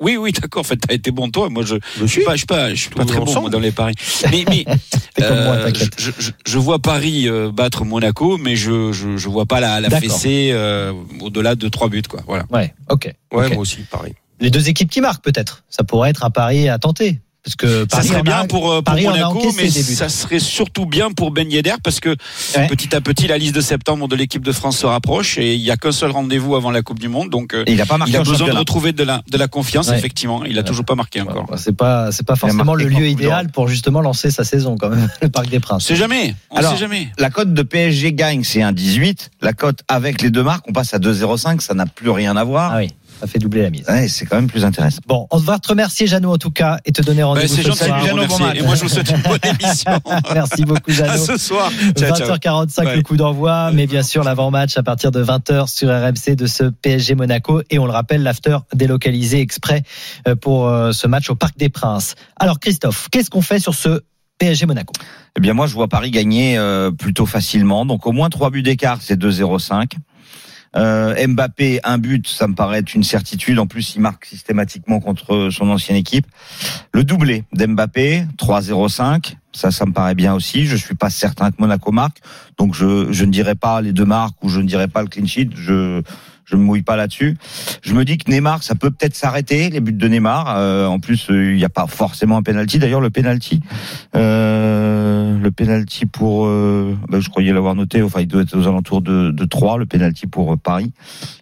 Oui, 0.00 0.16
oui, 0.16 0.32
d'accord. 0.32 0.60
En 0.60 0.64
fait, 0.64 0.76
t'as 0.76 0.94
été 0.94 1.10
bon 1.10 1.28
toi. 1.30 1.48
Moi, 1.50 1.64
je, 1.64 1.76
je 1.98 2.06
suis. 2.06 2.22
pas, 2.24 2.32
je 2.32 2.38
suis 2.38 2.46
pas, 2.46 2.70
je 2.70 2.80
suis 2.80 2.90
pas 2.90 3.04
très 3.04 3.16
bon 3.16 3.24
ensemble. 3.24 3.40
moi, 3.42 3.50
dans 3.50 3.58
les 3.58 3.72
paris. 3.72 3.94
Mais, 4.30 4.44
mais 4.48 4.64
moi, 5.18 5.26
euh, 5.28 5.64
t'inquiète. 5.64 5.94
je, 5.98 6.10
je, 6.18 6.30
je 6.46 6.58
vois 6.58 6.78
Paris 6.78 7.28
euh, 7.28 7.50
battre 7.50 7.84
Monaco, 7.84 8.38
mais 8.38 8.54
je, 8.54 8.92
je, 8.92 9.16
je 9.16 9.28
vois 9.28 9.46
pas 9.46 9.60
la, 9.60 9.80
la 9.80 9.90
fessée 9.90 10.50
euh, 10.52 10.92
au-delà 11.20 11.54
de 11.56 11.68
trois 11.68 11.88
buts, 11.88 12.02
quoi. 12.08 12.20
Voilà. 12.26 12.44
Ouais, 12.50 12.72
ok. 12.88 13.12
Ouais, 13.32 13.48
moi 13.48 13.58
aussi, 13.58 13.78
pareil. 13.90 14.14
Les 14.40 14.50
deux 14.50 14.68
équipes 14.68 14.90
qui 14.90 15.00
marquent 15.00 15.24
peut-être. 15.24 15.64
Ça 15.68 15.82
pourrait 15.82 16.10
être 16.10 16.24
un 16.24 16.30
pari 16.30 16.68
à 16.68 16.78
tenter. 16.78 17.20
Parce 17.48 17.56
que 17.56 17.86
Ça 17.90 18.02
serait 18.02 18.16
en 18.16 18.20
a- 18.20 18.22
bien 18.22 18.44
pour, 18.46 18.70
euh, 18.70 18.82
pour 18.82 18.94
Monaco, 18.94 19.52
mais 19.56 19.70
ça 19.70 20.08
serait 20.08 20.38
surtout 20.38 20.84
bien 20.86 21.10
pour 21.10 21.30
Ben 21.30 21.50
Yedder 21.50 21.74
parce 21.82 22.00
que 22.00 22.10
Ouais. 22.56 22.66
petit 22.66 22.94
à 22.94 23.00
petit, 23.00 23.26
la 23.26 23.38
liste 23.38 23.54
de 23.54 23.60
septembre 23.60 24.06
de 24.08 24.16
l'équipe 24.16 24.42
de 24.42 24.52
France 24.52 24.78
se 24.78 24.86
rapproche 24.86 25.38
et 25.38 25.54
il 25.54 25.60
y 25.62 25.70
a 25.70 25.76
qu'un 25.76 25.92
seul 25.92 26.10
rendez-vous 26.10 26.56
avant 26.56 26.70
la 26.70 26.82
Coupe 26.82 26.98
du 26.98 27.08
Monde. 27.08 27.30
Donc, 27.30 27.54
euh, 27.54 27.64
Et 27.66 27.72
il 27.72 27.80
a 27.80 27.86
pas 27.86 27.96
marqué 27.96 28.12
il 28.12 28.16
a 28.16 28.22
besoin 28.22 28.48
de 28.48 28.52
retrouver 28.58 28.92
de 28.92 29.02
la, 29.02 29.22
de 29.30 29.38
la 29.38 29.48
confiance, 29.48 29.88
Ouais. 29.88 29.98
effectivement. 29.98 30.44
Il 30.44 30.58
a 30.58 30.62
toujours 30.62 30.84
pas 30.84 30.94
marqué 30.94 31.20
encore. 31.22 31.50
Ouais, 31.50 31.56
C'est 31.58 31.76
pas, 31.76 32.12
c'est 32.12 32.26
pas 32.26 32.36
forcément 32.36 32.74
le 32.74 32.84
lieu 32.86 33.06
idéal 33.08 33.48
pour 33.50 33.68
justement 33.68 34.00
lancer 34.00 34.30
sa 34.30 34.44
saison 34.44 34.76
quand 34.76 34.90
même, 34.90 35.08
le 35.22 35.28
Parc 35.30 35.48
des 35.48 35.56
On 35.56 35.60
Princes. 35.60 35.86
sait 35.86 35.96
jamais. 35.96 36.34
On 36.50 36.56
Alors, 36.56 36.72
sait 36.72 36.78
jamais. 36.78 37.08
La 37.18 37.30
cote 37.30 37.54
de 37.54 37.62
PSG 37.62 38.12
gagne, 38.12 38.44
c'est 38.44 38.62
un 38.62 38.72
18. 38.72 39.30
La 39.40 39.52
cote 39.52 39.80
avec 39.88 40.20
les 40.22 40.30
deux 40.30 40.42
marques, 40.42 40.64
on 40.68 40.72
passe 40.72 40.92
à 40.94 40.98
2,05. 40.98 41.60
Ça 41.62 41.74
n'a 41.74 41.86
plus 41.86 42.10
rien 42.10 42.36
à 42.36 42.44
voir. 42.44 42.72
Ah 42.74 42.78
oui, 42.78 42.88
ça 43.20 43.26
fait 43.26 43.38
doubler 43.38 43.62
la 43.62 43.70
mise. 43.70 43.84
Ouais, 43.88 44.08
c'est 44.08 44.26
quand 44.26 44.36
même 44.36 44.46
plus 44.48 44.64
intéressant. 44.64 45.00
Bon, 45.06 45.26
on 45.30 45.38
va 45.38 45.58
te 45.58 45.68
remercier 45.68 46.06
Jeannot 46.06 46.32
en 46.32 46.38
tout 46.38 46.50
cas 46.50 46.78
et 46.84 46.92
te 46.92 47.02
donner 47.02 47.20
Bah, 47.22 47.28
rendez-vous 47.28 47.54
c'est 47.54 47.62
ce 47.62 47.72
soir. 47.72 48.04
Jeannot, 48.04 48.16
merci. 48.18 48.38
bon 48.38 48.46
match. 48.46 48.56
Et 48.58 48.62
moi, 48.62 48.74
je 48.74 48.82
vous 48.82 48.88
souhaite 48.88 49.10
une 49.10 49.22
bonne 49.22 49.38
émission. 49.60 49.92
Merci 50.34 50.64
beaucoup 50.64 50.90
à 50.90 50.94
Jeannot. 50.94 51.16
ce 51.24 51.36
soir. 51.36 51.70
Ciao, 51.98 52.14
ciao. 52.16 52.36
20h45 52.36 52.84
Ouais. 52.86 52.96
le 52.96 53.02
coup 53.02 53.16
d'envoi, 53.16 53.70
mais 53.72 53.86
bien 53.86 54.02
sûr 54.02 54.22
l'avant-match 54.24 54.76
à 54.78 54.82
partir 54.82 55.10
de 55.10 55.22
20h 55.22 55.66
sur 55.68 55.88
RMC 55.88 56.36
de 56.36 56.46
ce 56.46 56.64
PSG 56.64 57.14
Monaco 57.14 57.62
et 57.70 57.78
on 57.78 57.86
le 57.86 57.92
rappelle 57.92 58.22
l'after 58.22 58.58
délocalisé 58.74 59.40
exprès 59.40 59.82
euh, 60.26 60.36
pour 60.36 60.68
euh, 60.68 60.92
ce 60.92 61.06
match 61.06 61.28
au 61.30 61.34
Parc 61.34 61.58
des 61.58 61.68
Princes. 61.68 62.14
Alors 62.38 62.60
Christophe, 62.60 63.08
qu'est-ce 63.10 63.30
qu'on 63.30 63.42
fait 63.42 63.58
sur 63.58 63.74
ce 63.74 64.00
PSG 64.38 64.66
Monaco? 64.66 64.92
Eh 65.36 65.40
bien, 65.40 65.52
moi, 65.54 65.66
je 65.66 65.74
vois 65.74 65.88
Paris 65.88 66.10
gagner 66.12 66.56
euh, 66.56 66.90
plutôt 66.92 67.26
facilement. 67.26 67.84
Donc, 67.84 68.06
au 68.06 68.12
moins 68.12 68.28
trois 68.30 68.50
buts 68.50 68.62
d'écart, 68.62 68.98
c'est 69.00 69.18
2,05. 69.20 69.92
Euh, 70.76 71.26
Mbappé, 71.26 71.80
un 71.84 71.98
but, 71.98 72.26
ça 72.28 72.46
me 72.46 72.54
paraît 72.54 72.80
une 72.80 73.02
certitude. 73.02 73.58
En 73.58 73.66
plus, 73.66 73.94
il 73.94 74.00
marque 74.00 74.26
systématiquement 74.26 75.00
contre 75.00 75.50
son 75.50 75.68
ancienne 75.70 75.96
équipe. 75.96 76.26
Le 76.92 77.04
doublé 77.04 77.44
d'Mbappé, 77.52 78.24
3,05. 78.38 79.34
Ça, 79.52 79.70
ça 79.70 79.86
me 79.86 79.92
paraît 79.92 80.14
bien 80.14 80.34
aussi. 80.34 80.66
Je 80.66 80.76
suis 80.76 80.94
pas 80.94 81.10
certain 81.10 81.50
que 81.50 81.56
Monaco 81.58 81.90
marque. 81.90 82.18
Donc, 82.58 82.74
je, 82.74 82.84
ne 82.84 83.30
dirais 83.30 83.54
pas 83.54 83.80
les 83.80 83.92
deux 83.92 84.04
marques 84.04 84.42
ou 84.42 84.48
je 84.48 84.60
ne 84.60 84.66
dirais 84.66 84.88
pas 84.88 85.02
le 85.02 85.08
clean 85.08 85.26
sheet. 85.26 85.50
Je 86.50 86.56
me 86.56 86.62
mouille 86.62 86.82
pas 86.82 86.96
là-dessus. 86.96 87.36
Je 87.82 87.92
me 87.94 88.04
dis 88.04 88.16
que 88.18 88.30
Neymar, 88.30 88.62
ça 88.62 88.74
peut 88.74 88.90
peut-être 88.90 89.14
s'arrêter, 89.14 89.68
les 89.70 89.80
buts 89.80 89.92
de 89.92 90.08
Neymar. 90.08 90.56
Euh, 90.56 90.86
en 90.86 90.98
plus, 90.98 91.30
euh, 91.30 91.52
il 91.52 91.56
n'y 91.56 91.64
a 91.64 91.68
pas 91.68 91.86
forcément 91.86 92.36
un 92.38 92.42
penalty. 92.42 92.78
D'ailleurs, 92.78 93.00
le 93.00 93.10
penalty, 93.10 93.60
euh, 94.16 95.38
le 95.38 95.50
penalty 95.50 96.06
pour, 96.06 96.46
ben, 96.46 97.20
je 97.20 97.28
croyais 97.28 97.52
l'avoir 97.52 97.74
noté. 97.74 98.02
Enfin, 98.02 98.20
il 98.20 98.28
doit 98.28 98.42
être 98.42 98.56
aux 98.56 98.66
alentours 98.66 99.02
de, 99.02 99.30
de 99.30 99.44
3, 99.44 99.78
le 99.78 99.86
penalty 99.86 100.26
pour 100.26 100.56
Paris. 100.58 100.92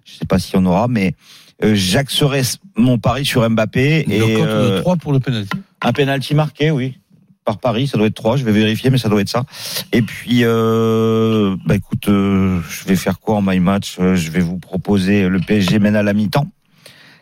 Je 0.04 0.14
sais 0.14 0.26
pas 0.26 0.38
s'il 0.38 0.56
y 0.56 0.58
en 0.58 0.66
aura, 0.66 0.88
mais 0.88 1.14
j'axerai 1.62 2.42
mon 2.76 2.98
pari 2.98 3.25
sur 3.25 3.48
Mbappé 3.48 4.04
et 4.08 4.16
Et 4.16 4.42
euh, 4.42 4.80
3 4.80 4.96
pour 4.96 5.12
le 5.12 5.20
penalty. 5.20 5.50
un 5.82 5.92
penalty 5.92 6.34
marqué, 6.34 6.70
oui. 6.70 6.98
Par 7.47 7.59
Paris, 7.59 7.87
ça 7.87 7.97
doit 7.97 8.09
être 8.09 8.15
3, 8.17 8.37
je 8.37 8.45
vais 8.45 8.50
vérifier, 8.53 8.91
mais 8.91 8.99
ça 8.99 9.09
doit 9.09 9.21
être 9.21 9.29
ça. 9.29 9.45
Et 9.93 10.03
puis, 10.03 10.41
euh, 10.43 11.57
bah 11.65 11.76
écoute, 11.76 12.09
euh, 12.09 12.61
je 12.69 12.85
vais 12.87 12.97
faire 12.97 13.21
quoi 13.21 13.37
en 13.37 13.43
my 13.43 13.61
match 13.61 13.97
Euh, 14.00 14.17
Je 14.17 14.31
vais 14.33 14.41
vous 14.41 14.59
proposer 14.59 15.29
le 15.29 15.38
PSG 15.38 15.79
mène 15.79 15.95
à 15.97 16.03
la 16.03 16.12
mi-temps, 16.12 16.49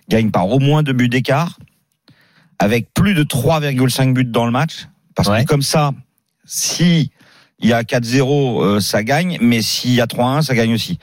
gagne 0.09 0.31
par 0.31 0.49
au 0.49 0.59
moins 0.59 0.83
deux 0.83 0.95
buts 0.95 1.11
d'écart, 1.11 1.59
avec 2.59 2.93
plus 2.95 3.13
de 3.15 3.23
3,5 3.23 4.15
buts 4.15 4.25
dans 4.25 4.47
le 4.47 4.51
match. 4.51 4.89
Parce 5.15 5.29
Ouais. 5.29 5.45
que 5.45 5.49
comme 5.49 5.63
ça, 5.63 5.93
si 6.47 7.11
il 7.61 7.69
y 7.69 7.73
a 7.75 7.83
4-0, 7.85 8.63
euh, 8.63 8.81
ça 8.81 9.03
gagne, 9.05 9.37
mais 9.43 9.61
s'il 9.63 9.93
y 9.93 10.01
a 10.01 10.07
3-1, 10.07 10.41
ça 10.43 10.55
gagne 10.55 10.73
aussi. 10.75 10.99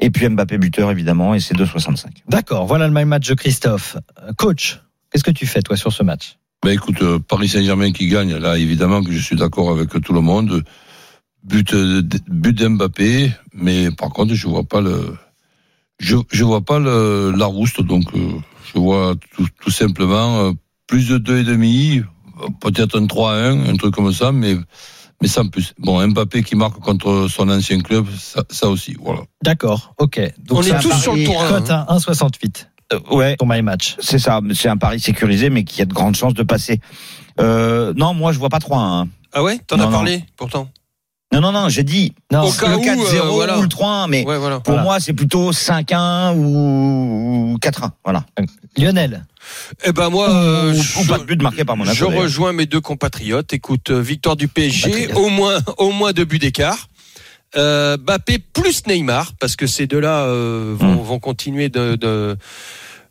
Et 0.00 0.10
puis 0.10 0.28
Mbappé 0.28 0.58
buteur, 0.58 0.90
évidemment, 0.90 1.34
et 1.34 1.40
c'est 1.40 1.54
2,65. 1.54 2.06
D'accord, 2.28 2.66
voilà 2.66 2.86
le 2.88 2.92
même 2.92 3.08
match 3.08 3.28
de 3.28 3.34
Christophe. 3.34 3.96
Euh, 4.22 4.32
Coach, 4.36 4.80
qu'est-ce 5.12 5.24
que 5.24 5.30
tu 5.30 5.46
fais 5.46 5.62
toi 5.62 5.76
sur 5.76 5.92
ce 5.92 6.02
match? 6.02 6.36
Ben 6.64 6.72
écoute, 6.72 7.00
euh, 7.02 7.18
Paris 7.18 7.48
Saint-Germain 7.48 7.92
qui 7.92 8.08
gagne, 8.08 8.34
là 8.36 8.58
évidemment 8.58 9.02
que 9.02 9.12
je 9.12 9.18
suis 9.18 9.36
d'accord 9.36 9.70
avec 9.70 9.90
tout 10.02 10.12
le 10.12 10.20
monde. 10.20 10.64
But, 11.46 11.74
euh, 11.74 12.02
but 12.26 12.58
d'Mbappé, 12.58 13.30
mais 13.52 13.92
par 13.92 14.10
contre 14.10 14.34
je 14.34 14.48
vois 14.48 14.64
pas 14.64 14.80
le, 14.80 15.16
je 16.00 16.16
je 16.32 16.42
vois 16.42 16.62
pas 16.62 16.80
le 16.80 17.32
la 17.36 17.46
rouste, 17.46 17.80
donc 17.82 18.04
euh, 18.16 18.32
je 18.64 18.80
vois 18.80 19.14
tout, 19.36 19.46
tout 19.62 19.70
simplement 19.70 20.40
euh, 20.40 20.52
plus 20.88 21.08
de 21.08 21.18
deux 21.18 21.38
et 21.38 21.44
demi, 21.44 22.02
peut-être 22.60 22.98
un 22.98 23.06
3-1, 23.06 23.70
un 23.70 23.76
truc 23.76 23.94
comme 23.94 24.12
ça, 24.12 24.32
mais 24.32 24.56
mais 25.22 25.28
sans 25.28 25.46
plus. 25.46 25.72
Bon, 25.78 26.04
Mbappé 26.04 26.42
qui 26.42 26.56
marque 26.56 26.80
contre 26.80 27.28
son 27.30 27.48
ancien 27.48 27.80
club, 27.80 28.06
ça, 28.18 28.42
ça 28.50 28.68
aussi, 28.68 28.96
voilà. 29.00 29.20
D'accord, 29.44 29.94
ok. 29.98 30.20
Donc 30.40 30.58
On 30.58 30.62
est 30.62 30.80
tous 30.80 30.92
sur 31.00 31.14
le 31.14 31.24
tour 31.24 31.40
un, 31.42 31.48
Cote 31.48 31.70
à 31.70 31.86
1,68 31.90 32.66
Euh, 32.92 33.00
ouais, 33.10 33.36
pour 33.36 33.48
my 33.48 33.62
match. 33.62 33.96
C'est 33.98 34.18
ça, 34.18 34.40
c'est 34.54 34.68
un 34.68 34.76
pari 34.76 35.00
sécurisé, 35.00 35.50
mais 35.50 35.64
qui 35.64 35.82
a 35.82 35.84
de 35.86 35.92
grandes 35.92 36.14
chances 36.16 36.34
de 36.34 36.42
passer. 36.44 36.80
Euh, 37.40 37.92
non, 37.96 38.14
moi 38.14 38.32
je 38.32 38.38
vois 38.38 38.48
pas 38.48 38.58
3-1. 38.58 38.76
hein. 38.78 39.08
Ah 39.32 39.42
ouais? 39.42 39.58
T'en 39.66 39.76
as 39.80 39.86
non. 39.86 39.90
parlé 39.90 40.24
pourtant 40.36 40.68
Non, 41.32 41.40
non, 41.40 41.52
non, 41.52 41.68
j'ai 41.68 41.82
dit 41.82 42.14
Non, 42.32 42.42
Au 42.42 42.52
cas 42.52 42.68
le 42.68 42.76
où, 42.76 42.80
4-0 42.80 43.14
euh, 43.16 43.20
voilà. 43.30 43.58
ou 43.58 43.62
le 43.62 43.68
3-1, 43.68 44.08
mais 44.08 44.24
Ouais, 44.24 44.38
voilà. 44.38 44.60
pour 44.60 44.72
Voilà. 44.74 44.82
moi, 44.84 45.00
c'est 45.00 45.12
plutôt 45.12 45.50
5-1 45.52 46.34
ou 46.36 47.52
ou 47.52 47.58
4-1. 47.58 47.90
Voilà. 48.04 48.24
Lionel. 48.76 49.24
Eh 49.84 49.92
ben 49.92 50.08
moi, 50.10 50.28
euh, 50.30 50.72
ou, 50.72 50.74
je, 50.80 50.98
ou 51.00 51.04
pas 51.06 51.18
de 51.18 51.24
but 51.24 51.40
marqué 51.42 51.64
par 51.64 51.76
Monaco. 51.76 51.96
je 51.96 52.04
rejoins 52.04 52.52
mes 52.52 52.66
deux 52.66 52.80
compatriotes. 52.80 53.52
Écoute, 53.52 53.90
euh, 53.90 54.00
victoire 54.00 54.36
du 54.36 54.48
PSG, 54.48 55.12
au 55.14 55.28
moins, 55.28 55.58
au 55.78 55.90
moins 55.92 56.12
deux 56.12 56.24
buts 56.24 56.38
d'écart. 56.38 56.88
Euh, 57.56 57.96
plus 58.52 58.86
Neymar, 58.86 59.32
parce 59.38 59.56
que 59.56 59.66
ces 59.66 59.86
deux-là 59.86 60.24
euh, 60.24 60.74
vont, 60.78 60.94
Hmm. 60.94 61.02
vont 61.02 61.18
continuer 61.18 61.68
de, 61.68 61.94
de, 61.96 62.36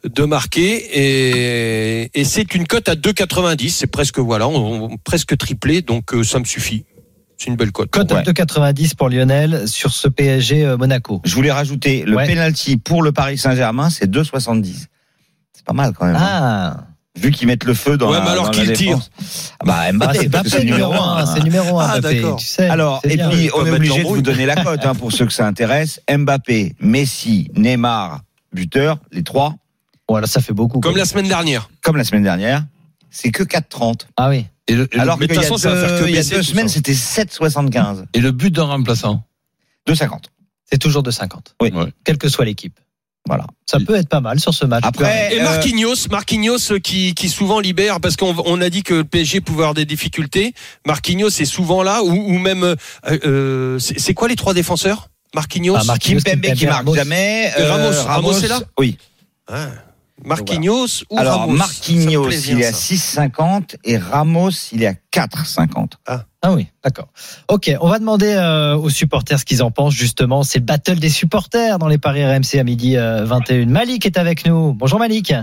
de 0.03 0.23
marquer. 0.23 0.75
Et, 0.93 2.09
et 2.19 2.23
c'est 2.23 2.53
une 2.55 2.67
cote 2.67 2.89
à 2.89 2.95
2,90. 2.95 3.69
C'est 3.69 3.87
presque, 3.87 4.19
voilà, 4.19 4.47
on- 4.47 4.91
on- 4.91 4.97
presque 4.97 5.35
triplé, 5.37 5.81
donc 5.81 6.13
euh, 6.13 6.23
ça 6.23 6.39
me 6.39 6.45
suffit. 6.45 6.85
C'est 7.37 7.47
une 7.49 7.55
belle 7.57 7.71
cote. 7.71 7.89
Cote 7.91 8.11
à 8.11 8.15
Ouais. 8.15 8.23
2,90 8.23 8.95
pour 8.95 9.09
Lionel 9.09 9.67
sur 9.67 9.91
ce 9.91 10.07
PSG 10.07 10.65
euh, 10.65 10.77
Monaco. 10.77 11.21
Je 11.25 11.35
voulais 11.35 11.51
rajouter 11.51 12.03
le 12.05 12.15
Ouais. 12.15 12.27
penalty 12.27 12.77
pour 12.77 13.03
le 13.03 13.11
Paris 13.11 13.37
Saint-Germain, 13.37 13.89
c'est 13.89 14.09
2,70. 14.09 14.85
C'est 15.53 15.65
pas 15.65 15.73
mal 15.73 15.93
quand 15.93 16.05
même. 16.05 16.15
hein. 16.17 16.77
Vu 17.17 17.31
qu'ils 17.31 17.47
mettent 17.47 17.63
le 17.63 17.73
feu 17.73 17.97
dans 17.97 18.09
Ouais, 18.11 18.17
la, 18.19 18.23
mais 18.25 18.29
alors 18.31 18.45
dans 18.45 18.51
qui 18.51 18.59
la 18.59 18.65
le 18.65 18.73
tire 18.73 18.97
défense. 18.97 19.11
Ah 19.59 19.65
Bah 19.65 19.75
Ah, 19.87 19.91
Mbappé, 19.93 20.17
c'est 20.19 20.29
parce 20.29 20.43
que 20.49 20.49
Mbappé 20.49 20.65
numéro 20.65 20.93
1. 20.93 21.25
C'est 21.25 21.43
numéro 21.43 21.79
1. 21.79 21.87
Ah, 21.89 21.99
d'accord. 22.01 22.35
Tu 22.39 22.45
sais, 22.45 22.67
Alors, 22.69 22.99
et 23.05 23.15
bien. 23.15 23.29
puis, 23.29 23.49
on 23.55 23.65
est 23.65 23.71
obligé 23.71 24.03
de 24.03 24.07
vous 24.07 24.21
donner 24.21 24.45
la 24.45 24.61
cote 24.63 24.85
hein, 24.85 24.95
pour 24.95 25.11
ceux 25.11 25.25
que 25.25 25.31
ça 25.33 25.47
intéresse. 25.47 26.01
Mbappé, 26.09 26.75
Messi, 26.79 27.49
Neymar, 27.55 28.21
buteur, 28.53 28.97
les 29.11 29.23
trois, 29.23 29.55
Bon, 30.07 30.15
alors 30.15 30.29
ça 30.29 30.39
fait 30.41 30.53
beaucoup. 30.53 30.79
Comme 30.81 30.91
quoi. 30.91 30.99
la 30.99 31.05
semaine 31.05 31.27
dernière. 31.27 31.67
comme 31.81 31.97
la 31.97 32.03
semaine 32.03 32.21
dernière, 32.21 32.63
c'est 33.09 33.31
que 33.31 33.41
4,30. 33.43 34.01
Ah 34.17 34.29
oui. 34.29 34.45
Et 34.67 34.75
le, 34.75 34.87
et 34.95 34.99
Alors 34.99 35.17
mais 35.17 35.25
qu'il 35.27 35.35
de 35.37 35.41
toute 35.41 35.43
façon, 35.43 35.57
ça 35.57 35.73
va 35.73 35.87
faire 35.87 35.97
que 35.97 36.03
deux, 36.03 36.09
il 36.09 36.15
y 36.15 36.19
a 36.19 36.23
deux 36.23 36.43
semaines, 36.43 36.69
c'était 36.69 36.93
7,75. 36.93 38.03
et 38.13 38.19
le 38.19 38.31
but 38.31 38.53
d'un 38.53 38.65
remplaçant? 38.65 39.23
2,50. 39.87 40.25
C'est 40.69 40.77
toujours 40.79 41.01
de 41.01 41.11
50. 41.11 41.55
Oui. 41.61 41.71
Ouais. 41.73 41.91
Quelle 42.03 42.17
que 42.17 42.27
soit 42.29 42.45
l'équipe. 42.45 42.79
Voilà. 43.27 43.45
Ça 43.65 43.79
peut 43.79 43.95
être 43.95 44.07
pas 44.09 44.21
mal 44.21 44.39
sur 44.39 44.53
ce 44.53 44.65
match. 44.65 44.83
Après, 44.85 45.33
Et 45.35 45.41
euh, 45.41 45.43
Marquinhos, 45.43 45.95
Marquinhos 46.11 46.71
euh, 46.71 46.79
qui, 46.79 47.15
qui 47.15 47.29
souvent 47.29 47.59
libère 47.59 47.99
parce 47.99 48.15
qu'on 48.15 48.35
on 48.45 48.61
a 48.61 48.69
dit 48.69 48.83
que 48.83 48.93
le 48.93 49.03
PSG 49.03 49.41
pouvait 49.41 49.61
avoir 49.63 49.73
des 49.73 49.85
difficultés. 49.85 50.53
Marquinhos 50.85 51.29
est 51.29 51.45
souvent 51.45 51.81
là 51.81 52.03
ou, 52.03 52.11
ou 52.11 52.37
même 52.37 52.63
euh, 52.63 52.75
euh, 53.25 53.79
c'est 53.79 53.99
c'est 53.99 54.13
quoi 54.13 54.27
les 54.27 54.35
trois 54.35 54.53
défenseurs? 54.53 55.09
Marquinhos, 55.33 55.75
Ah, 55.77 55.83
Marquinhos, 55.85 56.21
Kimpembe 56.23 56.53
qui 56.55 56.65
marque 56.65 56.77
Ramos. 56.77 56.95
jamais. 56.95 57.51
Et 57.57 57.63
Ramos. 57.63 58.03
Ramos 58.05 58.39
est 58.39 58.47
là? 58.47 58.59
Oui. 58.79 58.97
Ah. 59.47 59.67
Marquinhos 60.23 61.03
ou 61.09 61.19
Alors, 61.19 61.41
Ramos? 61.41 61.53
Marquinhos, 61.53 62.29
il 62.29 62.61
est 62.61 62.65
à 62.65 62.71
ça. 62.71 62.95
6,50 62.95 63.75
et 63.83 63.97
Ramos, 63.97 64.51
il 64.71 64.83
est 64.83 64.87
à 64.87 64.93
4,50. 65.11 65.93
Ah 66.07 66.53
oui, 66.53 66.67
d'accord. 66.83 67.07
Ok, 67.47 67.71
on 67.81 67.89
va 67.89 67.99
demander 67.99 68.33
euh, 68.33 68.75
aux 68.75 68.89
supporters 68.89 69.39
ce 69.39 69.45
qu'ils 69.45 69.61
en 69.63 69.71
pensent 69.71 69.93
justement. 69.95 70.43
C'est 70.43 70.59
le 70.59 70.65
battle 70.65 70.99
des 70.99 71.09
supporters 71.09 71.79
dans 71.79 71.87
les 71.87 71.97
paris 71.97 72.25
RMC 72.25 72.59
à 72.59 72.63
midi 72.63 72.97
euh, 72.97 73.25
21. 73.25 73.65
Malik 73.65 74.05
est 74.05 74.17
avec 74.17 74.45
nous. 74.45 74.73
Bonjour 74.73 74.99
Malik. 74.99 75.33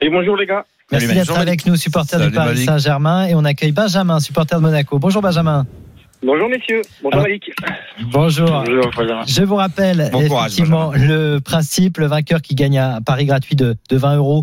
Et 0.00 0.10
bonjour 0.10 0.36
les 0.36 0.46
gars. 0.46 0.64
Merci 0.90 1.08
d'être 1.08 1.32
Malik. 1.32 1.48
avec 1.48 1.66
nous, 1.66 1.76
supporter 1.76 2.18
Salut, 2.18 2.30
du 2.30 2.36
Paris. 2.36 2.64
Saint-Germain. 2.64 3.26
Et 3.26 3.34
on 3.34 3.44
accueille 3.44 3.72
Benjamin, 3.72 4.20
supporter 4.20 4.56
de 4.56 4.62
Monaco. 4.62 4.98
Bonjour 4.98 5.22
Benjamin. 5.22 5.66
Bonjour 6.20 6.48
messieurs. 6.48 6.82
Bonjour 7.00 7.12
Alors- 7.20 7.22
Malik. 7.28 7.50
Bonjour. 8.12 8.48
Bonjour. 8.50 8.90
Je 9.26 9.42
vous 9.44 9.54
rappelle 9.54 10.08
Bon 10.12 10.26
courage, 10.26 10.46
effectivement 10.46 10.92
le 10.92 11.38
principe, 11.38 11.98
le 11.98 12.06
vainqueur 12.06 12.42
qui 12.42 12.56
gagne 12.56 12.76
un 12.78 13.00
pari 13.00 13.24
gratuit 13.24 13.54
de, 13.54 13.76
de 13.88 13.96
20 13.96 14.16
euros. 14.16 14.42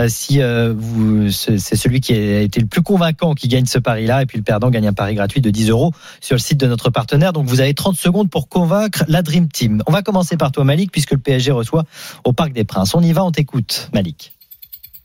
euh, 0.00 0.08
si 0.08 0.42
euh, 0.42 0.74
vous, 0.76 1.30
c'est 1.30 1.58
celui 1.58 2.00
qui 2.00 2.12
a 2.12 2.40
été 2.40 2.60
le 2.60 2.66
plus 2.66 2.82
convaincant 2.82 3.34
qui 3.34 3.48
gagne 3.48 3.64
ce 3.64 3.78
pari-là, 3.78 4.22
et 4.22 4.26
puis 4.26 4.36
le 4.36 4.44
perdant 4.44 4.68
gagne 4.68 4.86
un 4.86 4.92
pari 4.92 5.14
gratuit 5.14 5.40
de 5.40 5.48
10 5.48 5.70
euros 5.70 5.92
sur 6.20 6.34
le 6.34 6.40
site 6.40 6.58
de 6.60 6.66
notre 6.66 6.90
partenaire. 6.90 7.32
Donc 7.32 7.46
vous 7.46 7.60
avez 7.62 7.72
30 7.72 7.96
secondes 7.96 8.28
pour 8.28 8.48
convaincre 8.50 9.04
la 9.08 9.22
Dream 9.22 9.48
Team. 9.48 9.82
On 9.86 9.92
va 9.92 10.02
commencer 10.02 10.36
par 10.36 10.52
toi 10.52 10.64
Malik, 10.64 10.92
puisque 10.92 11.12
le 11.12 11.18
PSG 11.18 11.52
reçoit 11.52 11.84
au 12.24 12.34
Parc 12.34 12.52
des 12.52 12.64
Princes. 12.64 12.94
On 12.94 13.00
y 13.00 13.12
va, 13.12 13.24
on 13.24 13.30
t'écoute 13.30 13.88
Malik. 13.94 14.32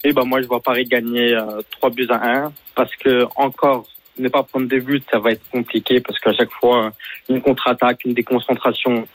Et 0.04 0.12
ben 0.14 0.24
moi 0.26 0.42
je 0.42 0.48
vois 0.48 0.62
Paris 0.62 0.84
gagner 0.86 1.34
euh, 1.34 1.62
3 1.80 1.90
buts 1.92 2.08
à 2.10 2.46
1 2.46 2.52
parce 2.76 2.94
que 2.98 3.26
encore 3.36 3.86
ne 4.20 4.30
pas 4.30 4.44
prendre 4.44 4.68
des 4.68 4.80
buts 4.80 5.02
ça 5.12 5.20
va 5.20 5.32
être 5.32 5.50
compliqué 5.52 6.00
parce 6.02 6.20
qu'à 6.20 6.34
chaque 6.34 6.52
fois 6.52 6.92
une 7.30 7.42
contre-attaque, 7.42 8.06
une 8.06 8.14
déconcentration, 8.14 9.08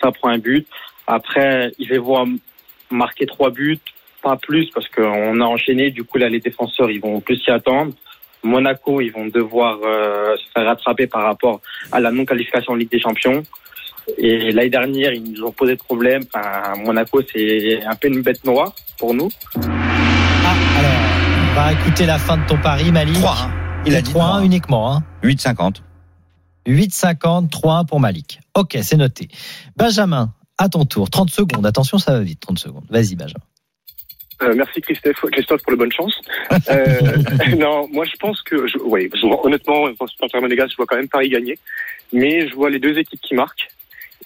ça 0.00 0.10
prend 0.12 0.28
un 0.28 0.38
but. 0.38 0.66
Après 1.06 1.72
ils 1.78 1.88
vais 1.88 1.98
voir 1.98 2.26
marquer 2.90 3.26
trois 3.26 3.50
buts, 3.50 3.80
pas 4.22 4.36
plus 4.36 4.70
parce 4.70 4.88
qu'on 4.88 5.40
a 5.40 5.44
enchaîné. 5.44 5.90
Du 5.90 6.04
coup 6.04 6.18
là 6.18 6.28
les 6.28 6.40
défenseurs 6.40 6.90
ils 6.90 7.00
vont 7.00 7.20
plus 7.20 7.36
s'y 7.36 7.50
attendre. 7.50 7.92
Monaco 8.42 9.00
ils 9.00 9.12
vont 9.12 9.26
devoir 9.26 9.78
euh, 9.84 10.36
se 10.36 10.44
faire 10.52 10.66
rattraper 10.66 11.06
par 11.06 11.22
rapport 11.22 11.60
à 11.90 12.00
la 12.00 12.10
non-qualification 12.10 12.72
en 12.72 12.76
Ligue 12.76 12.90
des 12.90 13.00
Champions. 13.00 13.42
Et 14.18 14.50
l'année 14.50 14.70
dernière, 14.70 15.12
ils 15.12 15.32
nous 15.32 15.44
ont 15.44 15.52
posé 15.52 15.74
de 15.74 15.78
problème. 15.78 16.22
Enfin, 16.34 16.74
Monaco, 16.84 17.20
c'est 17.32 17.82
un 17.84 17.94
peu 17.94 18.08
une 18.08 18.22
bête 18.22 18.44
noire 18.44 18.72
pour 18.98 19.14
nous. 19.14 19.28
Ah, 19.56 20.54
alors, 20.78 21.50
on 21.50 21.54
va 21.54 21.72
écouter 21.72 22.06
la 22.06 22.18
fin 22.18 22.36
de 22.36 22.46
ton 22.46 22.58
pari 22.58 22.90
Malik. 22.90 23.14
3 23.14 23.30
hein. 23.30 23.61
Il 23.84 23.96
a 23.96 24.02
dit 24.02 24.12
3 24.12 24.24
3 24.24 24.44
uniquement. 24.44 24.92
Hein. 24.92 25.02
8,50. 25.22 25.82
8,50, 26.66 27.50
3 27.50 27.84
pour 27.84 28.00
Malik. 28.00 28.40
Ok, 28.54 28.78
c'est 28.82 28.96
noté. 28.96 29.28
Benjamin, 29.76 30.32
à 30.58 30.68
ton 30.68 30.84
tour. 30.84 31.10
30 31.10 31.30
secondes. 31.30 31.66
Attention, 31.66 31.98
ça 31.98 32.12
va 32.12 32.20
vite. 32.20 32.40
30 32.40 32.58
secondes. 32.58 32.84
Vas-y, 32.90 33.16
Benjamin. 33.16 33.44
Euh, 34.42 34.54
merci 34.56 34.80
Christophe, 34.80 35.20
Christophe 35.30 35.62
pour 35.62 35.72
la 35.72 35.78
bonne 35.78 35.92
chance. 35.92 36.20
Euh, 36.68 36.98
non, 37.56 37.88
moi 37.92 38.04
je 38.04 38.16
pense 38.18 38.42
que, 38.42 38.66
je, 38.66 38.76
ouais, 38.78 39.08
je 39.14 39.24
vois, 39.24 39.44
honnêtement, 39.46 39.84
en 39.98 40.06
supporter 40.06 40.40
monégasque, 40.40 40.72
je 40.72 40.76
vois 40.76 40.86
quand 40.86 40.96
même 40.96 41.08
Paris 41.08 41.28
gagner, 41.28 41.58
mais 42.12 42.48
je 42.48 42.54
vois 42.54 42.68
les 42.68 42.80
deux 42.80 42.98
équipes 42.98 43.20
qui 43.20 43.34
marquent. 43.34 43.68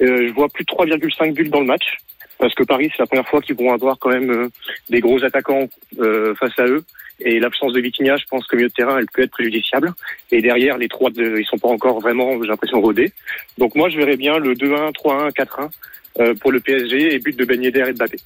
Euh, 0.01 0.29
je 0.29 0.33
vois 0.33 0.49
plus 0.49 0.65
de 0.65 0.73
3,5 0.73 1.35
buts 1.35 1.49
dans 1.51 1.61
le 1.61 1.67
match, 1.67 1.99
parce 2.39 2.55
que 2.55 2.63
Paris 2.65 2.91
c'est 2.93 3.03
la 3.03 3.07
première 3.07 3.29
fois 3.29 3.43
qu'ils 3.43 3.57
vont 3.57 3.73
avoir 3.73 3.99
quand 3.99 4.11
même 4.11 4.31
euh, 4.31 4.49
des 4.89 5.01
gros 5.01 5.23
attaquants 5.23 5.69
euh, 5.99 6.35
face 6.37 6.59
à 6.59 6.67
eux, 6.67 6.83
et 7.21 7.41
l'absence 7.41 7.73
de 7.73 7.81
Vitinha, 7.81 8.17
je 8.17 8.25
pense 8.29 8.47
que 8.47 8.57
milieu 8.57 8.69
de 8.69 8.73
terrain, 8.75 8.99
elle 8.99 9.07
peut 9.13 9.23
être 9.23 9.31
préjudiciable. 9.31 9.93
Et 10.31 10.43
derrière, 10.43 10.77
les 10.79 10.89
trois, 10.89 11.11
de, 11.11 11.39
ils 11.39 11.47
sont 11.47 11.59
pas 11.59 11.69
encore 11.69 12.01
vraiment, 12.01 12.41
j'ai 12.43 12.49
l'impression, 12.49 12.81
rodés. 12.81 13.13
Donc 13.59 13.75
moi 13.75 13.89
je 13.89 13.97
verrais 13.97 14.17
bien 14.17 14.39
le 14.39 14.55
2-1, 14.55 14.93
3-1, 14.93 15.33
4-1 15.33 15.71
euh, 16.21 16.35
pour 16.41 16.53
le 16.53 16.61
PSG 16.61 17.15
et 17.15 17.19
but 17.19 17.37
de 17.39 17.45
Ben 17.45 17.63
Yedder 17.63 17.85
et 17.89 17.93
de 17.93 17.99
Mbappé. 17.99 18.19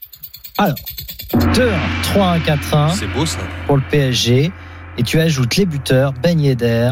2, 1.54 1.70
3, 2.02 2.26
1, 2.26 2.40
4, 2.40 2.74
1 2.74 2.88
C'est 2.90 3.06
beau 3.08 3.26
ça. 3.26 3.38
pour 3.66 3.76
le 3.76 3.82
PSG. 3.90 4.50
Et 4.98 5.02
tu 5.02 5.18
ajoutes 5.20 5.56
les 5.56 5.66
buteurs, 5.66 6.12
Ben 6.12 6.38
Yedder, 6.40 6.90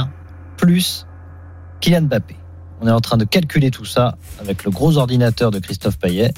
plus 0.56 1.06
Kylian 1.80 2.02
Mbappé. 2.02 2.36
On 2.80 2.86
est 2.86 2.92
en 2.92 3.00
train 3.00 3.16
de 3.16 3.24
calculer 3.24 3.70
tout 3.70 3.84
ça 3.84 4.16
avec 4.40 4.64
le 4.64 4.70
gros 4.70 4.96
ordinateur 4.98 5.50
de 5.50 5.58
Christophe 5.58 5.98
Payet. 5.98 6.32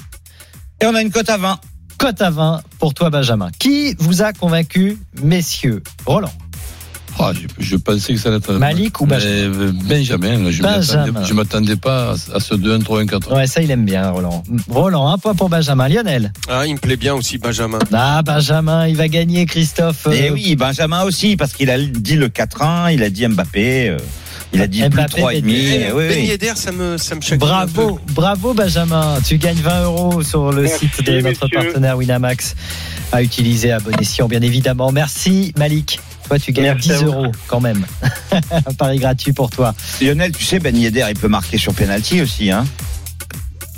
Et 0.81 0.85
on 0.87 0.95
a 0.95 1.01
une 1.01 1.11
cote 1.11 1.29
à 1.29 1.37
20. 1.37 1.59
Cote 2.01 2.21
à 2.21 2.31
20 2.31 2.61
pour 2.79 2.95
toi, 2.95 3.11
Benjamin. 3.11 3.49
Qui 3.59 3.95
vous 3.99 4.23
a 4.23 4.33
convaincu, 4.33 4.97
messieurs? 5.21 5.83
Roland. 6.05 6.33
Ah, 7.19 7.31
je, 7.33 7.41
je 7.63 7.75
pensais 7.75 8.13
que 8.13 8.19
ça 8.19 8.29
allait 8.29 8.37
être. 8.39 8.53
Malik 8.53 8.99
ou 9.01 9.05
Benjamin? 9.05 9.29
Euh, 9.29 9.71
Benjamin, 9.87 10.49
je 10.49 10.63
Benjamin. 10.63 11.33
m'attendais- 11.33 11.75
pas 11.75 12.13
à 12.13 12.37
à 12.37 12.39
ce 12.39 12.55
2-1, 12.55 12.79
3-1, 12.81 13.05
4 13.05 13.35
Ouais, 13.35 13.45
ça, 13.45 13.61
il 13.61 13.69
aime 13.69 13.85
bien, 13.85 14.09
Roland. 14.09 14.41
Roland, 14.67 15.07
un 15.11 15.17
point 15.19 15.35
pour 15.35 15.49
Benjamin. 15.49 15.87
Lionel. 15.89 16.33
Ah, 16.49 16.65
il 16.65 16.73
me 16.73 16.79
plaît 16.79 16.95
bien 16.97 17.13
aussi 17.13 17.37
Benjamin. 17.37 17.77
Ah, 17.93 18.21
Benjamin, 18.23 18.87
il 18.87 18.95
va 18.95 19.07
gagner, 19.07 19.45
Christophe. 19.45 20.07
Et 20.11 20.29
Euh, 20.29 20.33
oui, 20.33 20.55
Benjamin 20.55 21.03
aussi, 21.03 21.35
parce 21.35 21.53
qu'il 21.53 21.69
a 21.69 21.77
dit 21.79 22.15
le 22.15 22.29
4-1, 22.29 22.89
il 22.91 23.03
a 23.03 23.09
dit 23.11 23.27
Mbappé, 23.27 23.89
euh, 23.89 23.97
il 24.53 24.61
a 24.61 24.67
dit 24.67 24.81
Mbappé, 24.83 25.13
plus 25.13 25.21
3,5. 25.23 25.43
Eh, 25.47 25.91
Oui, 25.93 26.07
ben 26.07 26.17
oui. 26.19 26.25
Yedder, 26.27 26.51
ça 26.55 26.71
me 26.71 26.97
ça 26.97 27.15
me 27.15 27.21
chagrine 27.21 27.39
Bravo, 27.39 27.99
bravo 28.11 28.53
Benjamin. 28.53 29.17
Tu 29.25 29.37
gagnes 29.37 29.57
20 29.61 29.83
euros 29.83 30.23
sur 30.23 30.51
le 30.51 30.63
Merci, 30.63 30.79
site 30.95 31.05
de 31.05 31.21
notre 31.21 31.45
messieurs. 31.45 31.47
partenaire 31.63 31.97
Winamax 31.97 32.55
à 33.11 33.21
utiliser 33.21 33.71
à 33.71 33.79
bon 33.79 33.91
escient, 33.99 34.27
bien 34.27 34.41
évidemment. 34.41 34.91
Merci 34.91 35.53
Malik. 35.57 35.99
Toi, 36.27 36.39
tu 36.39 36.51
gagnes 36.53 36.65
Merci 36.65 36.89
10 36.89 36.93
à 36.93 36.97
vous. 36.99 37.05
euros 37.11 37.31
quand 37.47 37.59
même. 37.59 37.85
Un 38.31 38.73
pari 38.73 38.99
gratuit 38.99 39.33
pour 39.33 39.49
toi. 39.49 39.73
Lionel, 40.01 40.31
tu 40.31 40.45
sais, 40.45 40.59
Ben 40.59 40.75
Yedder, 40.77 41.05
il 41.09 41.15
peut 41.19 41.27
marquer 41.27 41.57
sur 41.57 41.73
penalty 41.73 42.21
aussi. 42.21 42.51
Hein. 42.51 42.65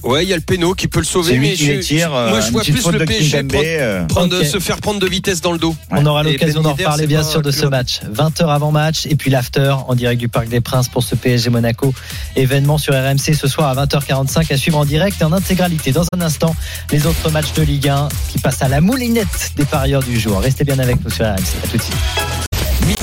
Ouais, 0.03 0.23
il 0.23 0.29
y 0.29 0.33
a 0.33 0.35
le 0.35 0.41
péno 0.41 0.73
qui 0.73 0.87
peut 0.87 0.99
le 0.99 1.05
sauver, 1.05 1.39
mais 1.39 1.55
je- 1.55 1.79
tire. 1.79 2.09
moi 2.09 2.39
je 2.41 2.47
euh, 2.47 2.51
vois 2.51 2.61
plus 2.63 2.91
le 2.91 3.05
PSG 3.05 3.43
prendre, 3.43 3.63
euh, 3.65 4.05
prendre- 4.05 4.43
se 4.43 4.59
faire 4.59 4.77
prendre 4.77 4.99
de 4.99 5.07
vitesse 5.07 5.39
dans 5.41 5.51
le 5.53 5.57
dos. 5.57 5.75
On 5.91 6.05
aura 6.05 6.23
l'occasion 6.23 6.61
d'en 6.61 6.73
reparler 6.73 7.07
bien 7.07 7.23
sûr 7.23 7.41
de 7.41 7.51
ce 7.51 7.65
match. 7.65 8.01
20h 8.11 8.47
avant 8.49 8.71
match 8.71 9.05
et 9.05 9.15
puis 9.15 9.31
l'after 9.31 9.73
en 9.87 9.95
direct 9.95 10.19
du 10.19 10.27
Parc 10.27 10.49
des 10.49 10.59
Princes 10.61 10.89
pour 10.89 11.03
ce 11.03 11.15
PSG 11.15 11.49
Monaco. 11.49 11.93
Événement 12.35 12.77
sur 12.77 12.93
RMC 12.93 13.33
ce 13.33 13.47
soir 13.47 13.69
à 13.77 13.85
20h45 13.85 14.51
à 14.51 14.57
suivre 14.57 14.77
en 14.77 14.85
direct 14.85 15.21
et 15.21 15.23
en 15.23 15.31
intégralité. 15.31 15.91
Dans 15.93 16.05
un 16.13 16.21
instant, 16.21 16.55
les 16.91 17.05
autres 17.07 17.29
matchs 17.31 17.53
de 17.53 17.61
Ligue 17.63 17.87
1 17.87 18.09
qui 18.31 18.39
passent 18.39 18.61
à 18.61 18.67
la 18.67 18.81
moulinette 18.81 19.51
des 19.55 19.65
parieurs 19.65 20.03
du 20.03 20.19
jour. 20.19 20.39
Restez 20.41 20.63
bien 20.65 20.79
avec 20.79 20.97
nous 21.03 21.09
sur 21.11 21.25
RMC. 21.25 21.37
À 21.63 21.67
tout 21.67 21.77
de 21.77 21.81
suite. 21.81 21.95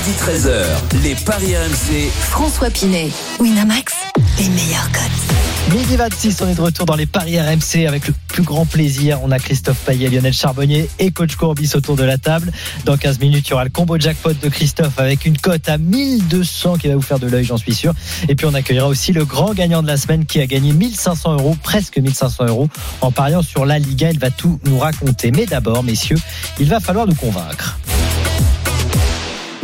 Midi 0.01 0.11
Midi 0.11 0.19
13h, 0.19 1.03
les 1.03 1.15
Paris 1.15 1.55
RMC. 1.55 2.09
François 2.09 2.71
Pinet, 2.71 3.09
Winamax, 3.39 3.93
les 4.39 4.49
meilleurs 4.49 4.89
codes. 4.91 5.77
Midi 5.77 5.95
26, 5.95 6.41
on 6.41 6.47
est 6.47 6.55
de 6.55 6.61
retour 6.61 6.87
dans 6.87 6.95
les 6.95 7.05
Paris 7.05 7.39
RMC 7.39 7.85
avec 7.87 8.07
le 8.07 8.13
plus 8.27 8.41
grand 8.41 8.65
plaisir. 8.65 9.19
On 9.23 9.29
a 9.29 9.37
Christophe 9.37 9.77
Payet, 9.85 10.09
Lionel 10.09 10.33
Charbonnier 10.33 10.89
et 10.97 11.11
coach 11.11 11.35
Courbis 11.35 11.71
autour 11.75 11.97
de 11.97 12.03
la 12.03 12.17
table. 12.17 12.51
Dans 12.83 12.97
15 12.97 13.19
minutes, 13.19 13.47
il 13.47 13.51
y 13.51 13.53
aura 13.53 13.63
le 13.63 13.69
combo 13.69 13.99
jackpot 13.99 14.33
de 14.33 14.49
Christophe 14.49 14.97
avec 14.97 15.25
une 15.25 15.37
cote 15.37 15.69
à 15.69 15.77
1200 15.77 16.77
qui 16.77 16.87
va 16.87 16.95
vous 16.95 17.01
faire 17.01 17.19
de 17.19 17.27
l'œil, 17.27 17.43
j'en 17.43 17.57
suis 17.57 17.75
sûr. 17.75 17.93
Et 18.27 18.33
puis 18.35 18.47
on 18.47 18.55
accueillera 18.55 18.87
aussi 18.87 19.11
le 19.11 19.23
grand 19.23 19.53
gagnant 19.53 19.83
de 19.83 19.87
la 19.87 19.97
semaine 19.97 20.25
qui 20.25 20.41
a 20.41 20.47
gagné 20.47 20.73
1500 20.73 21.33
euros, 21.33 21.55
presque 21.61 21.99
1500 21.99 22.45
euros, 22.47 22.69
en 23.01 23.11
pariant 23.11 23.43
sur 23.43 23.67
la 23.67 23.77
Liga. 23.77 24.09
Il 24.09 24.19
va 24.19 24.31
tout 24.31 24.59
nous 24.65 24.79
raconter. 24.79 25.31
Mais 25.31 25.45
d'abord, 25.45 25.83
messieurs, 25.83 26.17
il 26.59 26.67
va 26.67 26.79
falloir 26.79 27.05
nous 27.05 27.15
convaincre. 27.15 27.77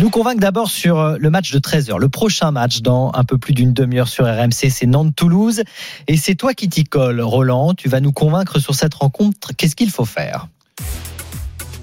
Nous 0.07 0.11
convaincre 0.11 0.39
d'abord 0.39 0.71
sur 0.71 0.99
euh, 1.01 1.17
le 1.19 1.29
match 1.29 1.51
de 1.51 1.59
13h. 1.59 1.99
Le 1.99 2.07
prochain 2.07 2.51
match 2.51 2.79
dans 2.79 3.11
un 3.13 3.25
peu 3.25 3.37
plus 3.37 3.51
d'une 3.53 3.73
demi-heure 3.73 4.07
sur 4.07 4.23
RMC, 4.23 4.69
c'est 4.69 4.85
Nantes-Toulouse. 4.85 5.63
Et 6.07 6.15
c'est 6.15 6.35
toi 6.35 6.53
qui 6.53 6.69
t'y 6.69 6.85
colle, 6.85 7.19
Roland. 7.19 7.73
Tu 7.73 7.89
vas 7.89 7.99
nous 7.99 8.13
convaincre 8.13 8.57
sur 8.59 8.73
cette 8.73 8.93
rencontre. 8.93 9.51
Qu'est-ce 9.57 9.75
qu'il 9.75 9.89
faut 9.91 10.05
faire? 10.05 10.47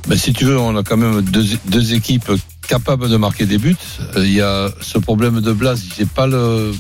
Ben, 0.09 0.17
si 0.17 0.33
tu 0.33 0.47
veux, 0.47 0.59
on 0.59 0.75
a 0.75 0.83
quand 0.83 0.97
même 0.97 1.21
deux, 1.21 1.45
deux 1.67 1.93
équipes 1.93 2.31
capables 2.67 3.11
de 3.11 3.17
marquer 3.19 3.45
des 3.45 3.59
buts. 3.59 3.77
Euh, 4.17 4.25
Il 4.25 4.33
y 4.33 4.41
a 4.41 4.71
ce 4.81 4.97
problème 4.97 5.43
de 5.43 5.53
Blas. 5.53 5.79
J'ai 5.95 6.07
pas 6.07 6.27
le 6.27 6.73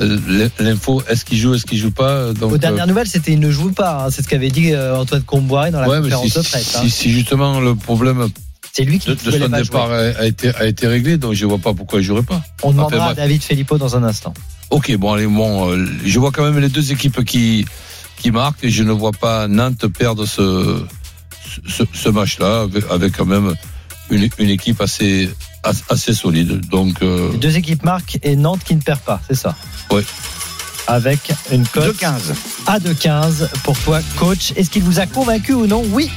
euh, 0.00 0.50
l'info. 0.58 1.04
Est-ce 1.08 1.24
qu'il 1.24 1.38
joue, 1.38 1.54
est-ce 1.54 1.66
qu'il 1.66 1.78
joue 1.78 1.92
pas? 1.92 2.32
Donc, 2.32 2.50
Aux 2.50 2.58
dernières 2.58 2.88
nouvelles, 2.88 3.06
c'était 3.06 3.30
il 3.34 3.38
ne 3.38 3.52
joue 3.52 3.70
pas. 3.70 4.06
hein. 4.06 4.10
C'est 4.10 4.22
ce 4.22 4.28
qu'avait 4.28 4.50
dit 4.50 4.74
Antoine 4.76 5.22
Comboiré 5.22 5.70
dans 5.70 5.78
la 5.78 5.88
ouais, 5.88 6.00
conférence 6.00 6.26
si, 6.32 6.36
de 6.36 6.42
presse. 6.42 6.74
hein. 6.74 6.80
si, 6.82 6.90
si 6.90 7.10
justement 7.12 7.60
le 7.60 7.76
problème 7.76 8.26
C'est 8.76 8.82
lui 8.84 8.98
qui 8.98 9.06
de, 9.08 9.12
ne 9.12 9.16
de 9.16 9.30
son 9.44 9.50
pas 9.50 9.62
départ 9.62 9.86
jouer. 9.86 10.14
a, 10.18 10.26
été, 10.26 10.54
a 10.54 10.66
été 10.66 10.86
réglé, 10.88 11.16
donc 11.16 11.34
je 11.34 11.46
vois 11.46 11.58
pas 11.58 11.72
pourquoi 11.74 12.00
il 12.00 12.02
jouerait 12.04 12.22
pas. 12.24 12.42
On 12.64 12.72
demandera 12.72 13.10
à. 13.10 13.14
David 13.14 13.42
Filippo 13.42 13.78
dans 13.78 13.96
un 13.96 14.02
instant. 14.02 14.34
Ok, 14.70 14.94
bon, 14.96 15.12
allez, 15.12 15.26
bon, 15.28 15.70
euh, 15.70 15.86
je 16.04 16.18
vois 16.18 16.32
quand 16.32 16.42
même 16.42 16.58
les 16.58 16.68
deux 16.68 16.90
équipes 16.90 17.24
qui, 17.24 17.64
qui 18.18 18.30
marquent 18.32 18.64
et 18.64 18.70
je 18.70 18.82
ne 18.82 18.90
vois 18.90 19.12
pas 19.12 19.46
Nantes 19.46 19.86
perdre 19.86 20.26
ce, 20.26 20.82
ce, 21.68 21.84
ce 21.92 22.08
match-là 22.08 22.62
avec, 22.62 22.84
avec 22.90 23.16
quand 23.16 23.26
même 23.26 23.54
une, 24.10 24.28
une 24.38 24.50
équipe 24.50 24.80
assez, 24.80 25.30
as- 25.62 25.84
assez 25.88 26.12
solide. 26.12 26.66
Donc, 26.68 27.00
euh, 27.02 27.30
Les 27.32 27.38
deux 27.38 27.56
équipes 27.56 27.84
marquent 27.84 28.18
et 28.24 28.34
Nantes 28.34 28.64
qui 28.64 28.74
ne 28.74 28.80
perd 28.80 29.00
pas, 29.00 29.20
c'est 29.28 29.36
ça? 29.36 29.54
Ouais. 29.92 30.02
Avec 30.88 31.32
une 31.52 31.64
cote 31.68 31.94
2-15. 31.96 32.34
à 32.66 32.80
2,15 32.80 33.48
pour 33.62 33.78
toi, 33.78 34.00
coach. 34.16 34.52
Est-ce 34.56 34.68
qu'il 34.68 34.82
vous 34.82 34.98
a 34.98 35.06
convaincu 35.06 35.52
ou 35.52 35.66
non? 35.68 35.84
Oui 35.90 36.10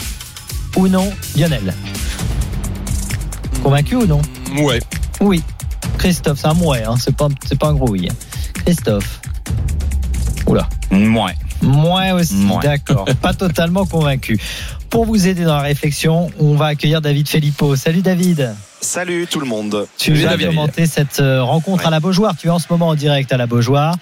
ou 0.75 0.87
non, 0.87 1.11
Lionel? 1.37 1.73
Convaincu 3.67 3.97
ou 3.97 4.05
non 4.05 4.21
Ouais. 4.61 4.79
Oui. 5.19 5.43
Christophe, 5.97 6.39
c'est 6.39 6.47
un 6.47 6.53
mouet, 6.53 6.85
hein. 6.85 6.95
c'est 6.97 7.13
pas, 7.13 7.27
c'est 7.45 7.59
pas 7.59 7.67
un 7.67 7.73
gros 7.73 7.89
oui. 7.89 8.07
Christophe. 8.53 9.19
Oula. 10.45 10.69
Ouais. 10.89 11.35
Moi 11.61 12.13
aussi, 12.13 12.47
d'accord. 12.61 13.03
Pas 13.21 13.33
totalement 13.33 13.85
convaincu. 13.85 14.39
Pour 14.89 15.05
vous 15.05 15.27
aider 15.27 15.43
dans 15.43 15.57
la 15.57 15.63
réflexion, 15.63 16.31
on 16.39 16.55
va 16.55 16.67
accueillir 16.67 17.01
David 17.01 17.27
Filippo. 17.27 17.75
Salut 17.75 18.01
David. 18.01 18.55
Salut 18.79 19.25
tout 19.29 19.39
le 19.39 19.47
monde. 19.47 19.87
Tu 19.97 20.13
vas 20.13 20.29
David. 20.29 20.47
commenter 20.49 20.85
cette 20.85 21.19
euh, 21.19 21.41
rencontre 21.41 21.81
Ouais. 21.81 21.87
à 21.87 21.89
la 21.89 21.99
Beaujoire. 21.99 22.35
Tu 22.37 22.47
es 22.47 22.49
en 22.51 22.59
ce 22.59 22.65
moment 22.69 22.89
en 22.89 22.95
direct 22.95 23.31
à 23.33 23.37
la 23.37 23.47
Beaujoire 23.47 23.95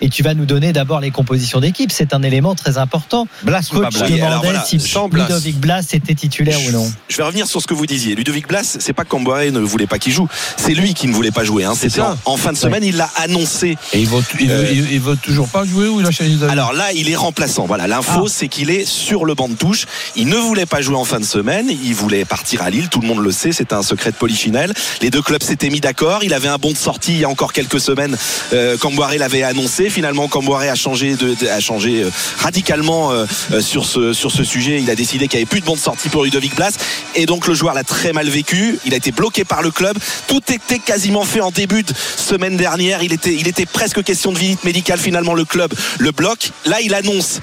et 0.00 0.08
tu 0.08 0.22
vas 0.22 0.34
nous 0.34 0.46
donner 0.46 0.72
d'abord 0.72 1.00
les 1.00 1.10
compositions 1.10 1.58
d'équipe. 1.58 1.90
C'est 1.90 2.14
un 2.14 2.22
élément 2.22 2.54
très 2.54 2.78
important. 2.78 3.26
Blas 3.42 3.68
ou 3.72 3.80
pas 3.80 3.88
Coach 3.90 3.98
Blas 4.12 4.26
alors 4.26 4.42
voilà, 4.44 4.64
si. 4.64 4.76
Ludovic 5.12 5.58
Blas 5.58 5.82
était 5.92 6.14
titulaire 6.14 6.58
ou 6.68 6.70
non. 6.70 6.90
Je 7.08 7.16
vais 7.16 7.24
revenir 7.24 7.46
sur 7.48 7.60
ce 7.60 7.66
que 7.66 7.74
vous 7.74 7.86
disiez. 7.86 8.14
Ludovic 8.14 8.46
Blas, 8.46 8.76
c'est 8.78 8.92
pas 8.92 9.02
que 9.04 9.08
Camboire 9.08 9.40
ne 9.50 9.58
voulait 9.58 9.88
pas 9.88 9.98
qu'il 9.98 10.12
joue, 10.12 10.28
c'est 10.56 10.74
lui 10.74 10.94
qui 10.94 11.08
ne 11.08 11.12
voulait 11.12 11.32
pas 11.32 11.42
jouer. 11.44 11.64
Hein. 11.64 11.72
C'est 11.74 11.88
C'était 11.90 12.02
ça. 12.02 12.16
en, 12.24 12.32
en 12.34 12.36
fin 12.36 12.52
de 12.52 12.56
semaine, 12.56 12.84
il 12.84 12.96
l'a 12.96 13.10
annoncé. 13.16 13.76
et 13.92 13.98
il 14.00 14.06
veut, 14.06 14.22
il, 14.38 14.48
veut, 14.48 14.54
Euh, 14.54 14.70
il, 14.72 14.92
il 14.92 15.00
veut 15.00 15.16
toujours 15.16 15.48
pas 15.48 15.64
jouer 15.64 15.88
ou 15.88 16.00
il 16.00 16.06
a 16.06 16.10
changé 16.12 16.30
d'avis? 16.36 16.52
Alors 16.52 16.72
là, 16.72 16.92
il 16.94 17.10
est 17.10 17.16
remplaçant. 17.16 17.66
Voilà, 17.66 17.88
l'info, 17.88 18.26
Ah. 18.26 18.30
c'est 18.32 18.46
qu'il 18.48 18.70
est 18.70 18.84
sur 18.86 19.24
le 19.24 19.34
banc 19.34 19.48
de 19.48 19.54
touche. 19.54 19.86
Il 20.14 20.28
ne 20.28 20.36
voulait 20.36 20.66
pas 20.66 20.80
jouer 20.80 20.96
en 20.96 21.04
fin 21.04 21.18
de 21.18 21.24
semaine. 21.24 21.66
Il 21.68 21.94
voulait 21.94 22.24
partir 22.24 22.62
à 22.62 22.70
Lille. 22.70 22.88
Tout 22.88 23.00
le 23.00 23.08
monde 23.08 23.18
le 23.24 23.32
sait. 23.32 23.50
C'est 23.52 23.72
un 23.72 23.82
secret 23.82 24.12
de 24.12 24.16
polichinelle. 24.20 24.72
Les 25.00 25.10
deux 25.10 25.22
clubs 25.22 25.42
s'étaient 25.42 25.70
mis 25.70 25.80
d'accord. 25.80 26.22
Il 26.22 26.34
avait 26.34 26.48
un 26.48 26.58
bon 26.58 26.72
de 26.72 26.76
sortie 26.76 27.12
il 27.14 27.20
y 27.20 27.24
a 27.24 27.28
encore 27.28 27.52
quelques 27.52 27.80
semaines. 27.80 28.16
Euh, 28.52 28.76
Camboire 28.76 29.12
l'avait 29.16 29.42
annoncé. 29.42 29.90
Finalement, 29.90 30.28
Camboire 30.28 30.60
a 30.60 30.74
changé, 30.74 31.16
a 31.50 31.60
changé 31.60 32.02
euh, 32.02 32.10
radicalement 32.38 33.10
euh, 33.10 33.24
euh, 33.52 33.60
sur 33.60 33.86
ce 33.86 34.12
sur 34.12 34.30
ce 34.30 34.44
sujet. 34.44 34.80
Il 34.80 34.90
a 34.90 34.94
décidé 34.94 35.26
qu'il 35.26 35.38
n'y 35.38 35.42
avait 35.42 35.48
plus 35.48 35.60
de 35.60 35.64
bon 35.64 35.74
de 35.74 35.80
sortie 35.80 36.10
pour 36.10 36.22
Ludovic 36.24 36.54
Blas. 36.54 36.76
Et 37.14 37.24
donc 37.24 37.46
le 37.48 37.54
joueur 37.54 37.74
l'a 37.74 37.82
très 37.82 38.12
mal 38.12 38.28
vécu. 38.28 38.78
Il 38.84 38.92
a 38.92 38.98
été 38.98 39.10
bloqué 39.10 39.44
par 39.44 39.62
le 39.62 39.70
club. 39.70 39.96
Tout 40.28 40.42
était 40.52 40.78
quasiment 40.78 41.24
fait 41.24 41.40
en 41.40 41.50
début 41.50 41.82
de 41.82 41.92
semaine 42.16 42.58
dernière. 42.58 43.02
Il 43.02 43.14
était 43.14 43.34
il 43.34 43.48
était 43.48 43.66
presque 43.66 44.04
question 44.04 44.32
de 44.32 44.38
visite 44.38 44.64
médicale. 44.64 44.98
Finalement, 44.98 45.32
le 45.34 45.46
club 45.46 45.72
le 45.98 46.12
bloque. 46.12 46.50
Là, 46.66 46.82
il 46.82 46.94
annonce 46.94 47.40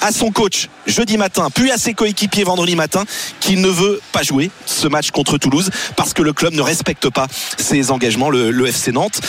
à 0.00 0.12
son 0.12 0.30
coach 0.30 0.68
jeudi 0.86 1.16
matin, 1.16 1.48
puis 1.52 1.70
à 1.70 1.78
ses 1.78 1.94
coéquipiers 1.94 2.44
vendredi 2.44 2.76
matin, 2.76 3.04
qu'il 3.40 3.60
ne 3.60 3.68
veut 3.68 4.00
pas 4.12 4.22
jouer 4.22 4.50
ce 4.66 4.86
match 4.86 5.10
contre 5.10 5.38
Toulouse 5.38 5.70
parce 5.96 6.12
que 6.12 6.17
le 6.22 6.32
club 6.32 6.54
ne 6.54 6.62
respecte 6.62 7.08
pas 7.10 7.26
ses 7.56 7.90
engagements, 7.90 8.30
le, 8.30 8.66
FC 8.66 8.92
Nantes. 8.92 9.20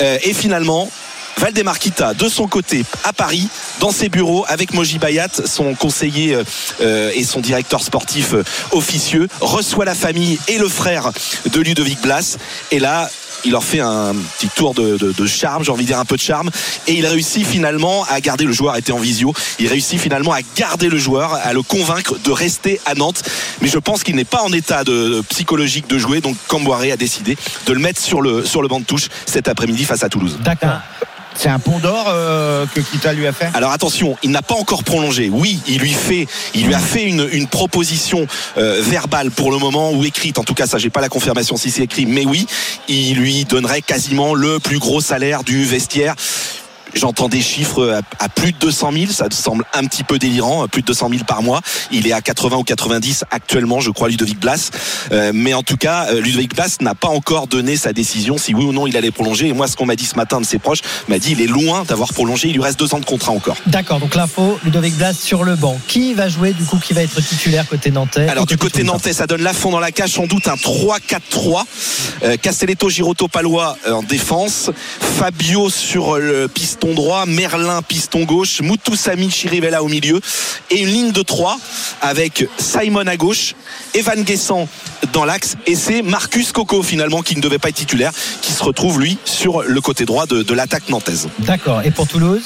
Euh, 0.00 0.18
et 0.22 0.32
finalement, 0.32 0.90
Valdemar 1.38 1.78
Kita, 1.78 2.14
de 2.14 2.28
son 2.28 2.48
côté, 2.48 2.84
à 3.04 3.12
Paris, 3.12 3.48
dans 3.78 3.90
ses 3.90 4.08
bureaux, 4.08 4.46
avec 4.48 4.72
Moji 4.72 4.98
Bayat, 4.98 5.28
son 5.44 5.74
conseiller 5.74 6.38
euh, 6.80 7.10
et 7.14 7.24
son 7.24 7.40
directeur 7.40 7.82
sportif 7.82 8.32
euh, 8.32 8.42
officieux, 8.72 9.28
reçoit 9.40 9.84
la 9.84 9.94
famille 9.94 10.38
et 10.48 10.56
le 10.58 10.68
frère 10.68 11.12
de 11.52 11.60
Ludovic 11.60 12.00
Blas. 12.00 12.38
Et 12.70 12.78
là, 12.78 13.10
il 13.44 13.52
leur 13.52 13.64
fait 13.64 13.80
un 13.80 14.14
petit 14.38 14.48
tour 14.48 14.74
de, 14.74 15.26
charme, 15.26 15.64
j'ai 15.64 15.72
envie 15.72 15.84
de 15.84 15.88
dire 15.88 15.98
un 15.98 16.04
peu 16.04 16.16
de 16.16 16.20
charme, 16.20 16.50
et 16.86 16.94
il 16.94 17.06
réussit 17.06 17.46
finalement 17.46 18.04
à 18.04 18.20
garder 18.20 18.44
le 18.44 18.52
joueur, 18.52 18.76
était 18.76 18.92
en 18.92 18.98
visio, 18.98 19.32
il 19.58 19.68
réussit 19.68 20.00
finalement 20.00 20.32
à 20.32 20.40
garder 20.56 20.88
le 20.88 20.98
joueur, 20.98 21.34
à 21.34 21.52
le 21.52 21.62
convaincre 21.62 22.18
de 22.18 22.30
rester 22.30 22.80
à 22.86 22.94
Nantes. 22.94 23.22
Mais 23.60 23.68
je 23.68 23.78
pense 23.78 24.02
qu'il 24.02 24.16
n'est 24.16 24.24
pas 24.24 24.42
en 24.42 24.52
état 24.52 24.84
de, 24.84 25.08
de 25.08 25.20
psychologique 25.22 25.88
de 25.88 25.98
jouer, 25.98 26.20
donc 26.20 26.36
Camboiré 26.48 26.92
a 26.92 26.96
décidé 26.96 27.36
de 27.66 27.72
le 27.72 27.80
mettre 27.80 28.00
sur 28.00 28.20
le, 28.20 28.44
sur 28.44 28.62
le 28.62 28.68
banc 28.68 28.80
de 28.80 28.84
touche 28.84 29.08
cet 29.26 29.48
après-midi 29.48 29.84
face 29.84 30.02
à 30.02 30.08
Toulouse. 30.08 30.38
D'accord. 30.42 30.80
C'est 31.38 31.48
un 31.48 31.58
pont 31.58 31.78
d'or 31.78 32.06
euh, 32.08 32.66
que 32.74 32.80
Kita 32.80 33.12
lui 33.12 33.26
a 33.26 33.32
fait? 33.32 33.48
Alors 33.54 33.72
attention, 33.72 34.16
il 34.22 34.30
n'a 34.30 34.42
pas 34.42 34.54
encore 34.54 34.84
prolongé. 34.84 35.30
Oui, 35.30 35.60
il 35.66 35.80
lui 35.80 35.92
fait, 35.92 36.26
il 36.54 36.66
lui 36.66 36.74
a 36.74 36.78
fait 36.78 37.04
une, 37.04 37.46
proposition 37.46 38.26
euh, 38.58 38.80
verbale 38.82 39.30
pour 39.30 39.50
le 39.50 39.58
moment 39.58 39.92
ou 39.92 40.04
écrite. 40.04 40.38
En 40.38 40.44
tout 40.44 40.54
cas, 40.54 40.66
ça, 40.66 40.78
j'ai 40.78 40.90
pas 40.90 41.00
la 41.00 41.08
confirmation 41.08 41.56
si 41.56 41.70
c'est 41.70 41.82
écrit, 41.82 42.06
mais 42.06 42.26
oui, 42.26 42.46
il 42.88 43.16
lui 43.16 43.44
donnerait 43.44 43.82
quasiment 43.82 44.34
le 44.34 44.58
plus 44.58 44.78
gros 44.78 45.00
salaire 45.00 45.44
du 45.44 45.64
vestiaire. 45.64 46.14
J'entends 46.96 47.28
des 47.28 47.42
chiffres 47.42 48.00
à, 48.20 48.24
à 48.24 48.28
plus 48.28 48.52
de 48.52 48.58
200 48.58 48.92
000, 48.92 49.06
ça 49.12 49.26
semble 49.30 49.64
un 49.74 49.84
petit 49.84 50.02
peu 50.02 50.18
délirant, 50.18 50.66
plus 50.66 50.80
de 50.82 50.86
200 50.86 51.10
000 51.10 51.24
par 51.24 51.42
mois. 51.42 51.60
Il 51.92 52.06
est 52.06 52.12
à 52.12 52.22
80 52.22 52.56
ou 52.56 52.62
90 52.64 53.24
actuellement, 53.30 53.80
je 53.80 53.90
crois, 53.90 54.08
Ludovic 54.08 54.40
Blas. 54.40 54.70
Euh, 55.12 55.32
mais 55.34 55.52
en 55.52 55.62
tout 55.62 55.76
cas, 55.76 56.06
euh, 56.10 56.20
Ludovic 56.20 56.54
Blas 56.54 56.78
n'a 56.80 56.94
pas 56.94 57.08
encore 57.08 57.46
donné 57.46 57.76
sa 57.76 57.92
décision 57.92 58.38
si 58.38 58.54
oui 58.54 58.64
ou 58.64 58.72
non 58.72 58.86
il 58.86 58.96
allait 58.96 59.10
prolonger. 59.10 59.48
Et 59.48 59.52
moi, 59.52 59.68
ce 59.68 59.76
qu'on 59.76 59.86
m'a 59.86 59.96
dit 59.96 60.06
ce 60.06 60.16
matin 60.16 60.40
de 60.40 60.46
ses 60.46 60.58
proches 60.58 60.80
m'a 61.08 61.18
dit 61.18 61.32
il 61.32 61.42
est 61.42 61.46
loin 61.46 61.84
d'avoir 61.84 62.12
prolongé. 62.12 62.48
Il 62.48 62.54
lui 62.54 62.62
reste 62.62 62.78
deux 62.78 62.94
ans 62.94 63.00
de 63.00 63.04
contrat 63.04 63.32
encore. 63.32 63.56
D'accord, 63.66 64.00
donc 64.00 64.14
l'info, 64.14 64.58
Ludovic 64.64 64.96
Blas 64.96 65.12
sur 65.12 65.44
le 65.44 65.54
banc. 65.54 65.78
Qui 65.88 66.14
va 66.14 66.28
jouer 66.28 66.52
du 66.52 66.64
coup 66.64 66.78
Qui 66.78 66.94
va 66.94 67.02
être 67.02 67.20
titulaire 67.20 67.68
côté 67.68 67.90
nantais 67.90 68.28
Alors 68.28 68.46
du 68.46 68.56
côté 68.56 68.84
nantais, 68.84 69.12
ça 69.12 69.26
donne 69.26 69.42
la 69.42 69.52
fond 69.52 69.70
dans 69.70 69.80
la 69.80 69.92
cage, 69.92 70.12
sans 70.12 70.26
doute 70.26 70.48
un 70.48 70.54
3-4-3. 70.54 71.64
Euh, 72.22 72.36
Castelletto, 72.36 72.88
Girotto, 72.88 73.28
Palois 73.28 73.76
euh, 73.86 73.92
en 73.92 74.02
défense. 74.02 74.70
Fabio 75.18 75.68
sur 75.70 76.18
le 76.18 76.48
piston 76.48 76.85
droit, 76.94 77.26
Merlin 77.26 77.82
piston 77.82 78.24
gauche, 78.24 78.60
Mutusami, 78.60 79.30
Chirivella 79.30 79.82
au 79.82 79.88
milieu. 79.88 80.20
Et 80.70 80.80
une 80.80 80.88
ligne 80.88 81.12
de 81.12 81.22
3 81.22 81.58
avec 82.02 82.48
Simon 82.58 83.06
à 83.06 83.16
gauche, 83.16 83.54
Evan 83.94 84.22
Guessant 84.22 84.68
dans 85.12 85.24
l'axe. 85.24 85.56
Et 85.66 85.74
c'est 85.74 86.02
Marcus 86.02 86.52
Coco 86.52 86.82
finalement 86.82 87.22
qui 87.22 87.36
ne 87.36 87.40
devait 87.40 87.58
pas 87.58 87.68
être 87.68 87.76
titulaire, 87.76 88.12
qui 88.42 88.52
se 88.52 88.62
retrouve 88.62 89.00
lui 89.00 89.18
sur 89.24 89.62
le 89.62 89.80
côté 89.80 90.04
droit 90.04 90.26
de 90.26 90.54
l'attaque 90.54 90.88
nantaise. 90.88 91.28
D'accord, 91.40 91.82
et 91.84 91.90
pour 91.90 92.06
Toulouse? 92.06 92.42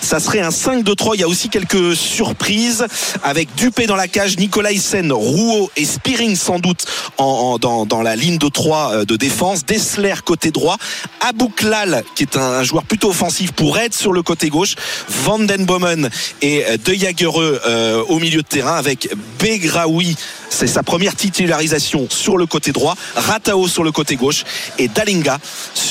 Ça 0.00 0.20
serait 0.20 0.40
un 0.40 0.50
5-2-3. 0.50 1.12
Il 1.14 1.20
y 1.20 1.24
a 1.24 1.28
aussi 1.28 1.48
quelques 1.48 1.96
surprises 1.96 2.86
avec 3.22 3.54
Dupé 3.56 3.86
dans 3.86 3.96
la 3.96 4.08
cage, 4.08 4.38
Nicolas 4.38 4.72
Hyssen, 4.72 5.12
Rouault 5.12 5.70
et 5.76 5.84
Spearing 5.84 6.36
sans 6.36 6.58
doute 6.58 6.86
dans, 7.18 8.02
la 8.02 8.16
ligne 8.16 8.38
de 8.38 8.48
3 8.48 9.04
de 9.04 9.16
défense. 9.16 9.64
Dessler 9.64 10.14
côté 10.24 10.50
droit. 10.50 10.76
Abouklal 11.20 12.04
qui 12.14 12.22
est 12.24 12.36
un, 12.36 12.62
joueur 12.62 12.84
plutôt 12.84 13.10
offensif 13.10 13.52
pour 13.52 13.78
être 13.78 13.94
sur 13.94 14.12
le 14.12 14.22
côté 14.22 14.48
gauche. 14.48 14.74
Van 15.08 15.38
Den 15.38 15.64
Bomen 15.64 16.08
et 16.42 16.64
euh, 16.64 16.76
De 16.76 16.92
Jagereux 16.94 17.60
euh, 17.66 18.02
au 18.08 18.18
milieu 18.18 18.42
de 18.42 18.46
terrain 18.46 18.76
avec 18.76 19.08
Begraoui 19.38 20.16
C'est 20.50 20.66
sa 20.66 20.82
première 20.82 21.14
titularisation 21.14 22.06
sur 22.10 22.36
le 22.36 22.46
côté 22.46 22.72
droit, 22.72 22.96
Ratao 23.14 23.68
sur 23.68 23.84
le 23.84 23.92
côté 23.92 24.16
gauche 24.16 24.44
et 24.78 24.88
Dalinga 24.88 25.38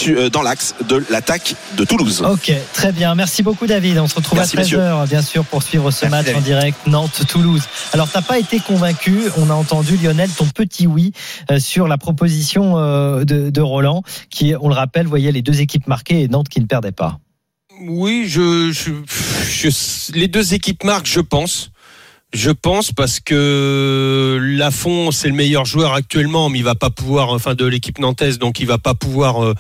euh, 0.07 0.29
dans 0.29 0.41
l'axe 0.41 0.75
de 0.87 1.03
l'attaque 1.09 1.55
de 1.77 1.85
Toulouse. 1.85 2.23
Ok, 2.27 2.51
très 2.73 2.91
bien. 2.91 3.15
Merci 3.15 3.43
beaucoup, 3.43 3.67
David. 3.67 3.94
On 4.03 4.07
se 4.07 4.15
retrouve 4.15 4.37
Merci, 4.37 4.57
à 4.57 4.61
13h, 4.61 5.07
bien 5.09 5.21
sûr, 5.21 5.45
pour 5.45 5.63
suivre 5.63 5.91
ce 5.91 6.05
Merci, 6.05 6.29
match 6.31 6.35
en 6.37 6.41
direct 6.41 6.77
Nantes-Toulouse. 6.87 7.63
Alors, 7.93 8.09
t'as 8.09 8.21
pas 8.21 8.37
été 8.39 8.59
convaincu. 8.59 9.19
On 9.37 9.49
a 9.49 9.53
entendu, 9.53 9.97
Lionel, 9.97 10.29
ton 10.29 10.45
petit 10.47 10.87
oui 10.87 11.11
euh, 11.51 11.59
sur 11.59 11.87
la 11.87 11.97
proposition 11.97 12.77
euh, 12.77 13.23
de, 13.23 13.49
de 13.49 13.61
Roland, 13.61 14.03
qui, 14.29 14.53
on 14.59 14.67
le 14.69 14.75
rappelle, 14.75 15.07
voyait 15.07 15.31
les 15.31 15.41
deux 15.41 15.61
équipes 15.61 15.87
marquées 15.87 16.21
et 16.21 16.27
Nantes 16.27 16.49
qui 16.49 16.59
ne 16.61 16.65
perdait 16.65 16.91
pas. 16.91 17.19
Oui, 17.81 18.25
je, 18.27 18.71
je, 18.71 18.91
je- 19.49 20.11
les 20.17 20.27
deux 20.27 20.53
équipes 20.53 20.83
marquent, 20.83 21.07
je 21.07 21.19
pense. 21.21 21.71
Je 22.33 22.51
pense 22.51 22.91
parce 22.91 23.19
que 23.21 24.37
Lafont, 24.41 25.11
c'est 25.11 25.27
le 25.29 25.33
meilleur 25.33 25.63
joueur 25.65 25.93
actuellement, 25.93 26.49
mais 26.49 26.59
il 26.59 26.63
va 26.65 26.75
pas 26.75 26.89
pouvoir, 26.89 27.29
enfin 27.29 27.53
de 27.55 27.65
l'équipe 27.65 27.97
nantaise, 27.99 28.39
donc 28.39 28.59
il 28.59 28.65
va 28.67 28.77
pas 28.77 28.93
pouvoir 28.93 29.43
euh, 29.43 29.53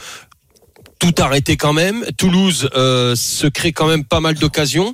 tout 1.11 1.21
arrêter 1.21 1.57
quand 1.57 1.73
même. 1.73 2.03
Toulouse 2.17 2.69
euh, 2.75 3.15
se 3.15 3.47
crée 3.47 3.71
quand 3.73 3.87
même 3.87 4.03
pas 4.05 4.19
mal 4.19 4.35
d'occasions. 4.35 4.93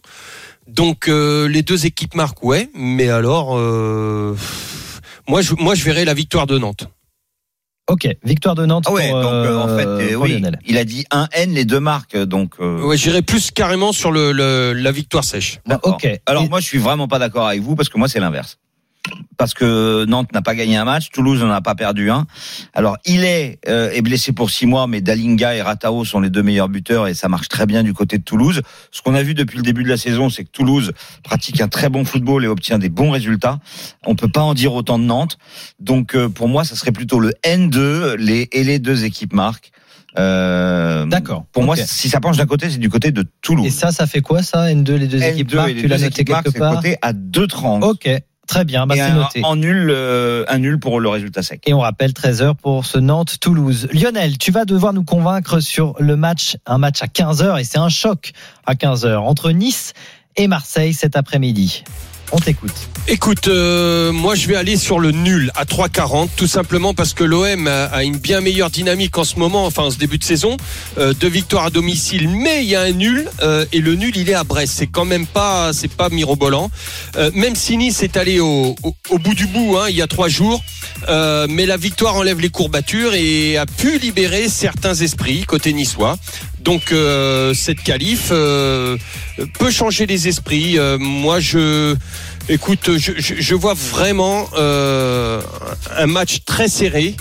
Donc 0.67 1.07
euh, 1.07 1.47
les 1.47 1.63
deux 1.63 1.85
équipes 1.85 2.15
marquent, 2.15 2.43
ouais, 2.43 2.69
mais 2.73 3.09
alors 3.09 3.57
euh, 3.57 4.35
moi 5.27 5.41
je 5.41 5.53
moi 5.55 5.75
je 5.75 5.83
verrai 5.83 6.05
la 6.05 6.13
victoire 6.13 6.47
de 6.47 6.57
Nantes. 6.57 6.87
Ok, 7.89 8.07
victoire 8.23 8.55
de 8.55 8.65
Nantes 8.65 8.85
Ah 8.87 8.93
ouais, 8.93 9.09
pour, 9.09 9.21
donc 9.21 9.33
euh, 9.33 9.57
en 9.57 9.77
fait, 9.77 10.15
oui, 10.15 10.33
Lionel. 10.33 10.59
il 10.65 10.77
a 10.77 10.85
dit 10.85 11.03
un 11.11 11.27
N 11.33 11.51
les 11.53 11.65
deux 11.65 11.79
marques, 11.81 12.15
donc. 12.15 12.53
euh, 12.61 12.81
Ouais, 12.83 12.95
j'irai 12.95 13.21
plus 13.21 13.51
carrément 13.51 13.91
sur 13.91 14.11
le, 14.11 14.31
le- 14.31 14.71
la 14.73 14.91
victoire 14.93 15.25
sèche. 15.25 15.59
D'accord. 15.65 15.95
Ok. 15.95 16.07
Alors 16.25 16.43
Et- 16.43 16.49
moi, 16.49 16.59
je 16.61 16.67
suis 16.67 16.77
vraiment 16.77 17.07
pas 17.09 17.19
d'accord 17.19 17.47
avec 17.47 17.61
vous 17.61 17.75
parce 17.75 17.89
que 17.89 17.97
moi, 17.97 18.07
c'est 18.07 18.19
l'inverse. 18.21 18.59
Parce 19.37 19.53
que 19.55 20.05
Nantes 20.05 20.31
n'a 20.33 20.43
pas 20.43 20.53
gagné 20.53 20.77
un 20.77 20.85
match, 20.85 21.09
Toulouse 21.09 21.41
n'en 21.41 21.49
a 21.49 21.61
pas 21.61 21.73
perdu 21.73 22.11
un. 22.11 22.27
Alors 22.73 22.97
il 23.05 23.23
est, 23.23 23.57
euh, 23.67 23.89
est 23.91 24.01
blessé 24.03 24.31
pour 24.31 24.51
six 24.51 24.67
mois, 24.67 24.85
mais 24.85 25.01
Dalinga 25.01 25.55
et 25.55 25.61
Ratao 25.63 26.05
sont 26.05 26.19
les 26.19 26.29
deux 26.29 26.43
meilleurs 26.43 26.69
buteurs 26.69 27.07
et 27.07 27.15
ça 27.15 27.27
marche 27.27 27.47
très 27.49 27.65
bien 27.65 27.81
du 27.81 27.93
côté 27.93 28.19
de 28.19 28.23
Toulouse. 28.23 28.61
Ce 28.91 29.01
qu'on 29.01 29.15
a 29.15 29.23
vu 29.23 29.33
depuis 29.33 29.57
le 29.57 29.63
début 29.63 29.83
de 29.83 29.89
la 29.89 29.97
saison, 29.97 30.29
c'est 30.29 30.43
que 30.43 30.51
Toulouse 30.51 30.91
pratique 31.23 31.59
un 31.61 31.67
très 31.67 31.89
bon 31.89 32.05
football 32.05 32.45
et 32.45 32.47
obtient 32.47 32.77
des 32.77 32.89
bons 32.89 33.09
résultats. 33.09 33.57
On 34.05 34.15
peut 34.15 34.29
pas 34.29 34.41
en 34.41 34.53
dire 34.53 34.73
autant 34.73 34.99
de 34.99 35.05
Nantes. 35.05 35.39
Donc 35.79 36.15
euh, 36.15 36.29
pour 36.29 36.47
moi, 36.47 36.63
ça 36.63 36.75
serait 36.75 36.91
plutôt 36.91 37.19
le 37.19 37.31
N2 37.43 38.15
les, 38.17 38.47
et 38.51 38.63
les 38.63 38.77
deux 38.77 39.03
équipes 39.05 39.33
marquent. 39.33 39.71
Euh, 40.19 41.05
D'accord. 41.05 41.45
Pour 41.53 41.63
moi, 41.63 41.75
si 41.77 42.09
ça 42.09 42.19
penche 42.19 42.37
d'un 42.37 42.45
côté, 42.45 42.69
c'est 42.69 42.77
du 42.77 42.89
côté 42.89 43.11
de 43.11 43.25
Toulouse. 43.41 43.65
Et 43.65 43.69
ça, 43.69 43.91
ça 43.91 44.05
fait 44.07 44.21
quoi, 44.21 44.43
ça 44.43 44.67
N2, 44.67 44.93
les 44.95 45.07
deux 45.07 45.23
équipes 45.23 45.49
N2 45.49 45.55
marquent 45.55 45.69
et 45.69 45.73
les 45.73 45.81
Tu 45.81 45.87
l'as 45.87 45.97
deux 45.97 46.03
noté 46.03 46.21
équipes 46.21 46.29
marquent, 46.29 46.43
quelque 46.43 46.53
c'est 46.53 46.59
part? 46.59 46.75
coté 46.75 46.97
à 47.01 47.13
2,30. 47.13 47.83
Ok, 47.83 48.09
très 48.47 48.65
bien, 48.65 48.85
bah, 48.85 48.95
c'est 48.97 49.13
noté. 49.13 49.41
en 49.43 49.55
nul, 49.55 49.89
euh, 49.89 50.43
un 50.47 50.59
nul 50.59 50.79
pour 50.79 50.99
le 50.99 51.09
résultat 51.09 51.41
sec. 51.41 51.61
Et 51.65 51.73
on 51.73 51.79
rappelle 51.79 52.11
13h 52.11 52.55
pour 52.55 52.85
ce 52.85 52.97
Nantes-Toulouse. 52.97 53.87
Lionel, 53.93 54.37
tu 54.37 54.51
vas 54.51 54.65
devoir 54.65 54.93
nous 54.93 55.03
convaincre 55.03 55.59
sur 55.59 55.95
le 55.99 56.15
match, 56.15 56.57
un 56.65 56.77
match 56.77 57.01
à 57.01 57.07
15h, 57.07 57.59
et 57.59 57.63
c'est 57.63 57.77
un 57.77 57.89
choc 57.89 58.31
à 58.65 58.73
15h, 58.73 59.17
entre 59.17 59.51
Nice 59.51 59.93
et 60.35 60.47
Marseille 60.47 60.93
cet 60.93 61.15
après-midi. 61.15 61.83
On 62.33 62.39
t'écoute. 62.39 62.71
Écoute, 63.07 63.47
euh, 63.49 64.11
moi 64.13 64.35
je 64.35 64.47
vais 64.47 64.55
aller 64.55 64.77
sur 64.77 64.99
le 64.99 65.11
nul 65.11 65.51
à 65.55 65.65
3,40 65.65 66.29
tout 66.37 66.47
simplement 66.47 66.93
parce 66.93 67.13
que 67.13 67.25
l'OM 67.25 67.67
a, 67.67 68.03
une 68.03 68.17
bien 68.17 68.39
meilleure 68.39 68.69
dynamique 68.69 69.17
en 69.17 69.23
ce 69.25 69.37
moment, 69.37 69.65
enfin 69.65 69.83
en 69.83 69.91
ce 69.91 69.97
début 69.97 70.17
de 70.17 70.23
saison, 70.23 70.55
euh, 70.97 71.13
deux 71.13 71.27
victoires 71.27 71.65
à 71.65 71.69
domicile, 71.71 72.29
mais 72.29 72.63
il 72.63 72.69
y 72.69 72.75
a 72.75 72.81
un 72.83 72.91
nul 72.91 73.27
euh, 73.41 73.65
et 73.73 73.79
le 73.79 73.95
nul 73.95 74.15
il 74.15 74.29
est 74.29 74.33
à 74.33 74.43
Brest. 74.45 74.75
C'est 74.77 74.87
quand 74.87 75.03
même 75.03 75.25
pas, 75.25 75.73
c'est 75.73 75.91
pas 75.91 76.07
mirobolant. 76.09 76.69
Euh, 77.17 77.31
même 77.33 77.55
si 77.55 77.75
Nice 77.75 78.01
est 78.03 78.15
allé 78.15 78.39
au, 78.39 78.75
au- 78.83 79.17
bout 79.19 79.33
du 79.33 79.47
bout, 79.47 79.77
hein, 79.77 79.87
il 79.89 79.95
y 79.95 80.01
a 80.01 80.07
trois 80.07 80.29
jours, 80.29 80.63
mais 81.49 81.65
la 81.65 81.77
victoire 81.77 82.15
enlève 82.15 82.39
les 82.39 82.49
courbatures 82.49 83.13
et 83.13 83.57
a 83.57 83.65
pu 83.65 83.97
libérer 83.99 84.47
certains 84.47 84.95
esprits 84.95 85.43
côté 85.45 85.73
niçois. 85.73 86.17
Donc 86.63 86.91
euh, 86.91 87.53
cette 87.53 87.81
qualif 87.81 88.29
euh, 88.31 88.97
peut 89.59 89.71
changer 89.71 90.05
les 90.05 90.27
esprits. 90.27 90.77
Euh, 90.77 90.97
moi 90.99 91.39
je 91.39 91.95
Écoute, 92.49 92.89
je, 92.97 93.55
vois 93.55 93.75
vraiment 93.75 94.49
euh, 94.57 95.41
un 95.95 96.07
match 96.07 96.39
très 96.45 96.67
serré. 96.67 97.15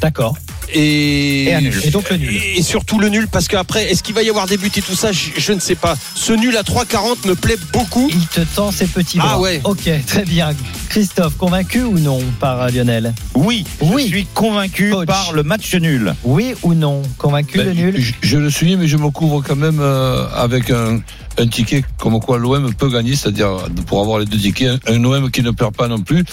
D'accord. 0.00 0.36
Et, 0.72 1.44
Et 1.44 1.54
un 1.54 1.60
nul. 1.60 1.74
Et 1.84 1.90
donc 1.90 2.10
le 2.10 2.16
nul. 2.16 2.34
Et 2.56 2.62
surtout 2.62 2.98
le 2.98 3.08
nul, 3.08 3.28
parce 3.28 3.48
qu'après, 3.48 3.90
est-ce 3.90 4.02
qu'il 4.02 4.14
va 4.14 4.22
y 4.22 4.28
avoir 4.28 4.46
des 4.46 4.56
buts 4.56 4.70
et 4.74 4.82
tout 4.82 4.94
ça? 4.94 5.12
Je, 5.12 5.30
je 5.36 5.52
ne 5.52 5.60
sais 5.60 5.74
pas. 5.74 5.96
Ce 6.14 6.32
nul 6.32 6.56
à 6.56 6.62
3,40 6.62 7.28
me 7.28 7.34
plaît 7.34 7.56
beaucoup. 7.72 8.08
Il 8.12 8.26
te 8.26 8.40
tend 8.54 8.70
ses 8.70 8.86
petits 8.86 9.18
bras. 9.18 9.32
Ah 9.34 9.40
ouais. 9.40 9.60
Ok, 9.64 9.90
très 10.06 10.24
bien. 10.24 10.50
Christophe, 10.88 11.36
convaincu 11.36 11.82
ou 11.82 11.98
non 11.98 12.20
par 12.40 12.62
euh, 12.62 12.68
Lionel? 12.70 13.14
Oui, 13.34 13.64
Oui. 13.80 14.04
je 14.04 14.08
suis 14.16 14.26
convaincu 14.34 14.90
Coach. 14.90 15.06
par 15.06 15.32
le 15.32 15.42
match 15.42 15.74
nul. 15.74 16.14
Oui 16.24 16.54
ou 16.62 16.74
non? 16.74 17.02
Convaincu 17.18 17.58
Ben, 17.58 17.66
le 17.66 17.72
nul? 17.74 17.94
je, 18.00 18.12
je 18.22 18.38
le 18.38 18.50
suis, 18.50 18.76
mais 18.76 18.86
je 18.88 18.96
me 18.96 19.10
couvre 19.10 19.42
quand 19.46 19.56
même 19.56 19.78
euh, 19.80 20.26
avec 20.34 20.70
un, 20.70 21.00
un 21.38 21.46
ticket 21.46 21.84
comme 21.98 22.18
quoi 22.20 22.38
l'OM 22.38 22.72
peut 22.74 22.90
gagner, 22.90 23.16
c'est-à-dire 23.16 23.50
pour 23.86 24.00
avoir 24.00 24.18
les 24.20 24.26
deux 24.26 24.38
tickets, 24.38 24.80
un, 24.88 24.94
un 24.94 25.04
OM 25.04 25.30
qui 25.30 25.42
ne 25.42 25.50
perd 25.50 25.74
pas 25.74 25.88
non 25.88 26.00
plus. 26.00 26.24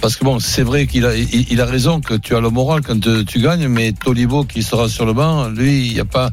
Parce 0.00 0.16
que 0.16 0.24
bon, 0.24 0.38
c'est 0.38 0.62
vrai 0.62 0.86
qu'il 0.86 1.04
a, 1.06 1.16
il, 1.16 1.50
il 1.50 1.60
a 1.60 1.64
raison 1.64 2.00
que 2.00 2.14
tu 2.14 2.36
as 2.36 2.40
le 2.40 2.50
moral 2.50 2.82
quand 2.82 3.00
tu, 3.00 3.24
tu 3.24 3.40
gagnes, 3.40 3.66
mais 3.68 3.92
Tolibo 3.92 4.44
qui 4.44 4.62
sera 4.62 4.88
sur 4.88 5.06
le 5.06 5.12
banc, 5.14 5.48
lui, 5.48 5.86
il 5.88 5.94
n'y 5.94 6.00
a 6.00 6.04
pas, 6.04 6.30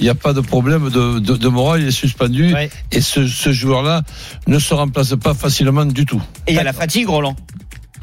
il 0.00 0.02
n'y 0.04 0.08
a 0.10 0.14
pas 0.16 0.32
de 0.32 0.40
problème 0.40 0.90
de, 0.90 1.20
de, 1.20 1.36
de 1.36 1.48
moral, 1.48 1.82
il 1.82 1.88
est 1.88 1.92
suspendu. 1.92 2.52
Ouais. 2.52 2.70
Et 2.90 3.00
ce, 3.00 3.26
ce 3.26 3.52
joueur-là 3.52 4.02
ne 4.48 4.58
se 4.58 4.74
remplace 4.74 5.14
pas 5.16 5.32
facilement 5.34 5.84
du 5.86 6.04
tout. 6.06 6.20
Et 6.46 6.52
il 6.52 6.56
y 6.56 6.58
a 6.58 6.64
la 6.64 6.72
fatigue, 6.72 7.08
Roland. 7.08 7.36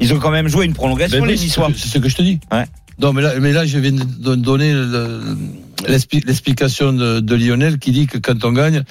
Ils 0.00 0.12
ont 0.14 0.18
quand 0.18 0.30
même 0.30 0.48
joué 0.48 0.64
une 0.64 0.72
prolongation, 0.72 1.20
Ben 1.20 1.26
les 1.26 1.32
oui, 1.34 1.38
c'est 1.38 1.42
ce 1.44 1.60
Niçois. 1.60 1.68
que- 1.72 1.78
C'est 1.78 1.88
ce 1.88 1.98
que 1.98 2.08
je 2.08 2.16
te 2.16 2.22
dis. 2.22 2.40
Ouais. 2.50 2.64
Non, 2.98 3.12
mais 3.12 3.22
là, 3.22 3.32
mais 3.38 3.52
là, 3.52 3.66
je 3.66 3.78
viens 3.78 3.92
de 3.92 4.34
donner 4.34 4.72
le- 4.72 5.36
l'explication 5.88 6.92
de, 6.92 7.20
de 7.20 7.34
Lionel 7.34 7.78
qui 7.78 7.90
dit 7.92 8.06
que 8.06 8.18
quand 8.18 8.44
on 8.44 8.52
gagne, 8.52 8.82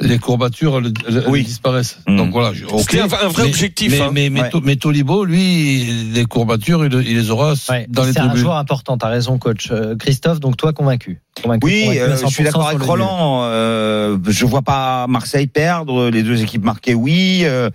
les 0.00 0.18
courbatures 0.18 0.80
Oui. 1.28 1.42
disparaissent. 1.42 1.98
Mhm. 2.06 2.16
Donc 2.18 2.32
voilà. 2.32 2.52
C'était 2.78 3.00
un, 3.00 3.06
vrai 3.06 3.18
Mais- 3.38 3.42
objectif. 3.44 3.92
Mais, 3.92 4.00
hein. 4.00 4.10
mais, 4.12 4.28
mais, 4.30 4.42
Ouais. 4.42 4.50
To- 4.50 4.60
mais 4.60 4.76
Tolibo, 4.76 5.24
lui, 5.24 5.84
les 6.12 6.24
courbatures, 6.26 6.84
il, 6.84 6.92
il 6.92 7.16
les 7.16 7.30
aura 7.30 7.54
Ouais, 7.70 7.86
dans 7.88 8.04
les 8.04 8.12
C'est 8.12 8.20
un 8.20 8.34
joueur 8.34 8.56
important, 8.56 8.98
t'as 8.98 9.08
raison, 9.08 9.38
coach. 9.38 9.68
Euh, 9.70 9.96
Christophe, 9.96 10.38
donc 10.40 10.56
toi, 10.58 10.72
convaincu 10.74 11.20
Convaincu, 11.42 11.66
Oui, 11.66 11.82
convaincu 11.84 11.98
euh, 12.00 12.16
je 12.16 12.26
suis 12.26 12.42
100% 12.42 12.44
d'accord 12.44 12.68
avec. 12.68 12.82
Roland. 12.82 13.40
Euh, 13.44 14.18
je 14.28 14.44
vois 14.46 14.62
pas 14.62 15.06
Marseille 15.06 15.46
perdre, 15.46 16.08
les 16.10 16.22
deux 16.22 16.42
équipes 16.42 16.64
marquées, 16.64 16.94
oui, 16.94 17.40
euh, 17.44 17.68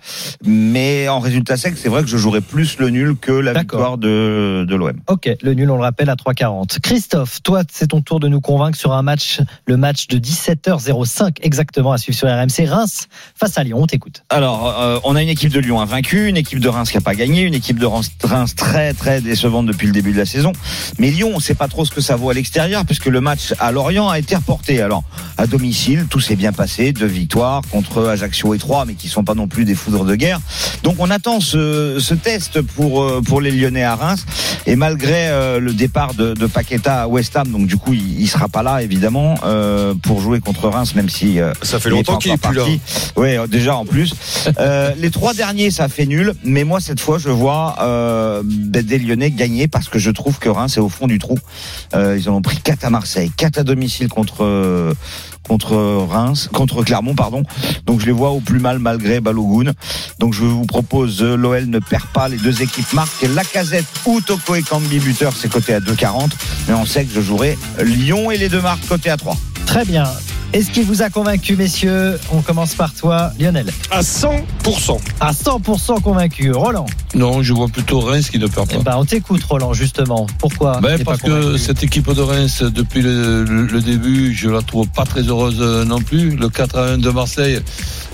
mais 0.44 1.08
en 1.08 1.18
résultat 1.20 1.56
sec, 1.56 1.74
c'est 1.76 1.88
vrai 1.88 2.02
que 2.02 2.08
je 2.08 2.16
jouerais 2.16 2.40
plus 2.40 2.78
le 2.78 2.90
nul 2.90 3.16
que 3.16 3.32
la 3.32 3.52
victoire 3.52 3.98
de, 3.98 4.64
de 4.68 4.74
l'OM. 4.76 4.92
Ok, 5.08 5.28
le 5.42 5.54
nul, 5.54 5.70
on 5.70 5.76
le 5.76 5.82
rappelle, 5.82 6.10
à 6.10 6.14
3,40. 6.14 6.80
Christophe, 6.80 7.42
toi, 7.42 7.62
c'est 7.70 7.88
ton 7.88 8.00
tour 8.00 8.20
de 8.20 8.28
nous 8.28 8.40
convaincre 8.40 8.61
sur 8.74 8.92
un 8.92 9.02
match, 9.02 9.40
le 9.66 9.76
match 9.76 10.06
de 10.06 10.18
17h05 10.18 11.38
exactement 11.42 11.92
à 11.92 11.98
suivre 11.98 12.16
sur 12.16 12.28
RMC. 12.28 12.68
Reims 12.68 13.08
face 13.34 13.58
à 13.58 13.64
Lyon, 13.64 13.78
on 13.80 13.86
t'écoute. 13.86 14.22
Alors, 14.30 14.78
euh, 14.78 14.98
on 15.04 15.16
a 15.16 15.22
une 15.22 15.28
équipe 15.28 15.52
de 15.52 15.60
Lyon 15.60 15.80
invaincue, 15.80 16.28
une 16.28 16.36
équipe 16.36 16.60
de 16.60 16.68
Reims 16.68 16.90
qui 16.90 16.96
a 16.96 17.00
pas 17.00 17.14
gagné, 17.14 17.42
une 17.42 17.54
équipe 17.54 17.78
de 17.78 17.86
Reims, 17.86 18.10
très 18.56 18.94
très 18.94 19.20
décevante 19.20 19.66
depuis 19.66 19.86
le 19.86 19.92
début 19.92 20.12
de 20.12 20.18
la 20.18 20.26
saison. 20.26 20.52
Mais 20.98 21.10
Lyon, 21.10 21.32
on 21.34 21.40
sait 21.40 21.54
pas 21.54 21.68
trop 21.68 21.84
ce 21.84 21.90
que 21.90 22.00
ça 22.00 22.16
vaut 22.16 22.30
à 22.30 22.34
l'extérieur 22.34 22.84
puisque 22.84 23.06
le 23.06 23.20
match 23.20 23.54
à 23.58 23.72
Lorient 23.72 24.08
a 24.08 24.18
été 24.18 24.36
reporté. 24.36 24.80
Alors, 24.80 25.02
à 25.36 25.46
domicile, 25.46 26.06
tout 26.08 26.20
s'est 26.20 26.36
bien 26.36 26.52
passé, 26.52 26.92
deux 26.92 27.06
victoires 27.06 27.62
contre 27.70 28.06
Ajaccio 28.06 28.54
et 28.54 28.58
Troyes, 28.58 28.84
mais 28.86 28.94
qui 28.94 29.08
sont 29.08 29.24
pas 29.24 29.34
non 29.34 29.48
plus 29.48 29.64
des 29.64 29.74
foudres 29.74 30.04
de 30.04 30.14
guerre. 30.14 30.40
Donc, 30.82 30.96
on 30.98 31.10
attend 31.10 31.40
ce, 31.40 31.98
ce 31.98 32.14
test 32.14 32.60
pour 32.60 33.02
euh, 33.02 33.20
pour 33.22 33.40
les 33.40 33.50
Lyonnais 33.50 33.82
à 33.82 33.96
Reims. 33.96 34.26
Et 34.66 34.76
malgré 34.76 35.28
euh, 35.28 35.58
le 35.58 35.72
départ 35.72 36.14
de, 36.14 36.34
de 36.34 36.46
Paqueta 36.46 37.02
à 37.02 37.08
West 37.08 37.36
Ham, 37.36 37.48
donc 37.48 37.66
du 37.66 37.76
coup, 37.76 37.92
il, 37.92 38.20
il 38.20 38.28
sera 38.28 38.48
pas 38.52 38.62
là 38.62 38.82
évidemment 38.82 39.34
euh, 39.44 39.94
pour 40.02 40.20
jouer 40.20 40.40
contre 40.40 40.68
Reims, 40.68 40.94
même 40.94 41.08
si 41.08 41.40
euh, 41.40 41.52
Ça 41.62 41.80
fait 41.80 41.90
longtemps 41.90 42.18
qu'il 42.18 42.30
est 42.32 42.36
plus 42.36 42.54
là. 42.54 42.62
parti. 42.62 42.80
Oui, 43.16 43.30
déjà 43.48 43.76
en 43.76 43.84
plus. 43.84 44.14
Euh, 44.58 44.92
les 44.98 45.10
trois 45.10 45.34
derniers, 45.34 45.70
ça 45.70 45.88
fait 45.88 46.06
nul. 46.06 46.34
Mais 46.44 46.64
moi, 46.64 46.80
cette 46.80 47.00
fois, 47.00 47.18
je 47.18 47.30
vois 47.30 47.76
euh, 47.80 48.42
des 48.44 48.98
Lyonnais 48.98 49.30
gagner 49.30 49.68
parce 49.68 49.88
que 49.88 49.98
je 49.98 50.10
trouve 50.10 50.38
que 50.38 50.48
Reims 50.48 50.76
est 50.76 50.80
au 50.80 50.88
fond 50.88 51.06
du 51.06 51.18
trou. 51.18 51.38
Euh, 51.94 52.16
ils 52.18 52.28
en 52.28 52.34
ont 52.34 52.42
pris 52.42 52.58
4 52.58 52.84
à 52.84 52.90
Marseille, 52.90 53.30
4 53.36 53.58
à 53.58 53.62
domicile 53.64 54.08
contre 54.08 54.44
euh, 54.44 54.92
contre 55.52 55.76
Reims, 56.08 56.48
contre 56.50 56.82
Clermont, 56.82 57.14
pardon. 57.14 57.42
Donc 57.84 58.00
je 58.00 58.06
les 58.06 58.12
vois 58.12 58.30
au 58.30 58.40
plus 58.40 58.58
mal 58.58 58.78
malgré 58.78 59.20
Balogun. 59.20 59.72
Donc 60.18 60.32
je 60.32 60.44
vous 60.44 60.64
propose 60.64 61.22
euh, 61.22 61.36
l'OL 61.36 61.66
ne 61.66 61.78
perd 61.78 62.06
pas, 62.14 62.26
les 62.28 62.38
deux 62.38 62.62
équipes 62.62 62.90
marquent. 62.94 63.26
Lacazette 63.34 63.84
ou 64.06 64.22
Toko 64.22 64.54
et 64.54 64.62
Kambi 64.62 64.98
buteur, 64.98 65.34
c'est 65.36 65.52
coté 65.52 65.74
à 65.74 65.80
2,40. 65.80 66.30
Mais 66.68 66.74
on 66.74 66.86
sait 66.86 67.04
que 67.04 67.12
je 67.14 67.20
jouerai 67.20 67.58
Lyon 67.82 68.30
et 68.30 68.38
les 68.38 68.48
deux 68.48 68.62
marques 68.62 68.86
coté 68.88 69.10
à 69.10 69.18
3. 69.18 69.36
Très 69.66 69.84
bien. 69.84 70.04
Est-ce 70.52 70.70
qu'il 70.70 70.84
vous 70.84 71.00
a 71.00 71.08
convaincu, 71.08 71.56
messieurs 71.56 72.18
On 72.30 72.42
commence 72.42 72.74
par 72.74 72.92
toi, 72.92 73.32
Lionel. 73.40 73.70
À 73.90 74.02
100%. 74.02 74.98
À 75.18 75.32
100% 75.32 76.02
convaincu. 76.02 76.52
Roland 76.52 76.84
Non, 77.14 77.42
je 77.42 77.54
vois 77.54 77.68
plutôt 77.68 78.00
Reims 78.00 78.28
qui 78.28 78.38
ne 78.38 78.46
perd 78.46 78.68
Eh 78.70 78.76
pas. 78.76 78.82
ben, 78.82 78.96
on 78.98 79.04
t'écoute, 79.06 79.42
Roland, 79.44 79.72
justement. 79.72 80.26
Pourquoi 80.38 80.78
Ben, 80.82 81.02
parce 81.04 81.20
pas 81.22 81.26
que 81.28 81.56
cette 81.56 81.82
équipe 81.82 82.12
de 82.12 82.20
Reims, 82.20 82.62
depuis 82.62 83.00
le, 83.00 83.44
le- 83.44 83.66
le 83.66 83.80
début, 83.80 84.34
je 84.34 84.50
la 84.50 84.60
trouve 84.60 84.88
pas 84.88 85.04
très 85.06 85.22
heureuse 85.22 85.56
euh, 85.60 85.86
non 85.86 86.02
plus. 86.02 86.36
Le 86.36 86.50
4 86.50 86.76
à 86.78 86.84
1 86.92 86.98
de 86.98 87.08
Marseille, 87.08 87.58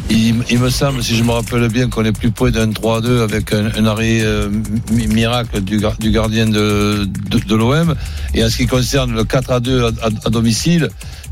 il, 0.08 0.36
il 0.48 0.60
me 0.60 0.70
semble, 0.70 1.02
si 1.02 1.16
je 1.16 1.24
me 1.24 1.32
rappelle 1.32 1.66
bien, 1.68 1.88
qu'on 1.88 2.04
est 2.04 2.12
plus 2.16 2.30
près 2.30 2.52
d'un 2.52 2.70
3 2.70 2.98
à 2.98 3.00
2 3.00 3.22
avec 3.22 3.52
un, 3.52 3.66
un 3.76 3.84
arrêt 3.86 4.20
euh, 4.20 4.48
mi- 4.92 5.08
miracle 5.08 5.60
du, 5.60 5.78
gar- 5.80 5.98
du 5.98 6.12
gardien 6.12 6.46
de, 6.46 7.04
de, 7.30 7.38
de 7.40 7.54
l'OM. 7.56 7.96
Et 8.34 8.44
en 8.44 8.48
ce 8.48 8.58
qui 8.58 8.68
concerne 8.68 9.12
le 9.12 9.24
4 9.24 9.50
à 9.50 9.58
2 9.58 9.84
à, 9.86 9.88
à- 9.88 10.10
à 10.26 10.30
domicile, 10.30 10.88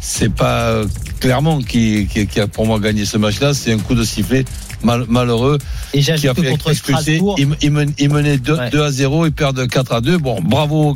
c'est 0.09 0.33
pas 0.33 0.69
euh, 0.71 0.87
Clermont 1.19 1.59
qui, 1.63 2.07
qui, 2.07 2.27
qui 2.29 2.41
a 2.41 2.47
pour 2.47 2.65
moi 2.65 2.79
gagné 2.79 3.05
ce 3.05 3.17
match-là, 3.19 3.55
c'est 3.55 3.73
un 3.73 3.79
coup 3.79 3.95
de 3.97 4.05
sifflet 4.05 4.45
mal- 4.85 5.05
malheureux 5.09 5.59
Et 5.95 6.01
qui 6.01 6.29
a 6.29 6.35
fait 6.35 6.51
contre 6.51 6.71
expulser. 6.71 7.21
Il, 7.39 7.49
il 7.61 7.71
men- 7.73 7.93
il 7.99 8.11
menait 8.11 8.39
2, 8.39 8.55
Ouais. 8.57 8.81
à 8.81 8.91
0, 8.93 9.27
ils 9.27 9.33
perdent 9.33 9.67
4 9.67 9.93
à 9.93 10.01
2. 10.01 10.19
Bon, 10.19 10.41
bravo 10.41 10.95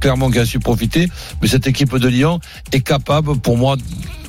Clermont 0.00 0.30
qui 0.30 0.38
a 0.38 0.46
su 0.46 0.60
profiter, 0.60 1.08
mais 1.42 1.48
cette 1.48 1.66
équipe 1.66 1.94
de 1.94 2.08
Lyon 2.08 2.40
est 2.72 2.80
capable, 2.80 3.36
pour 3.38 3.58
moi, 3.58 3.76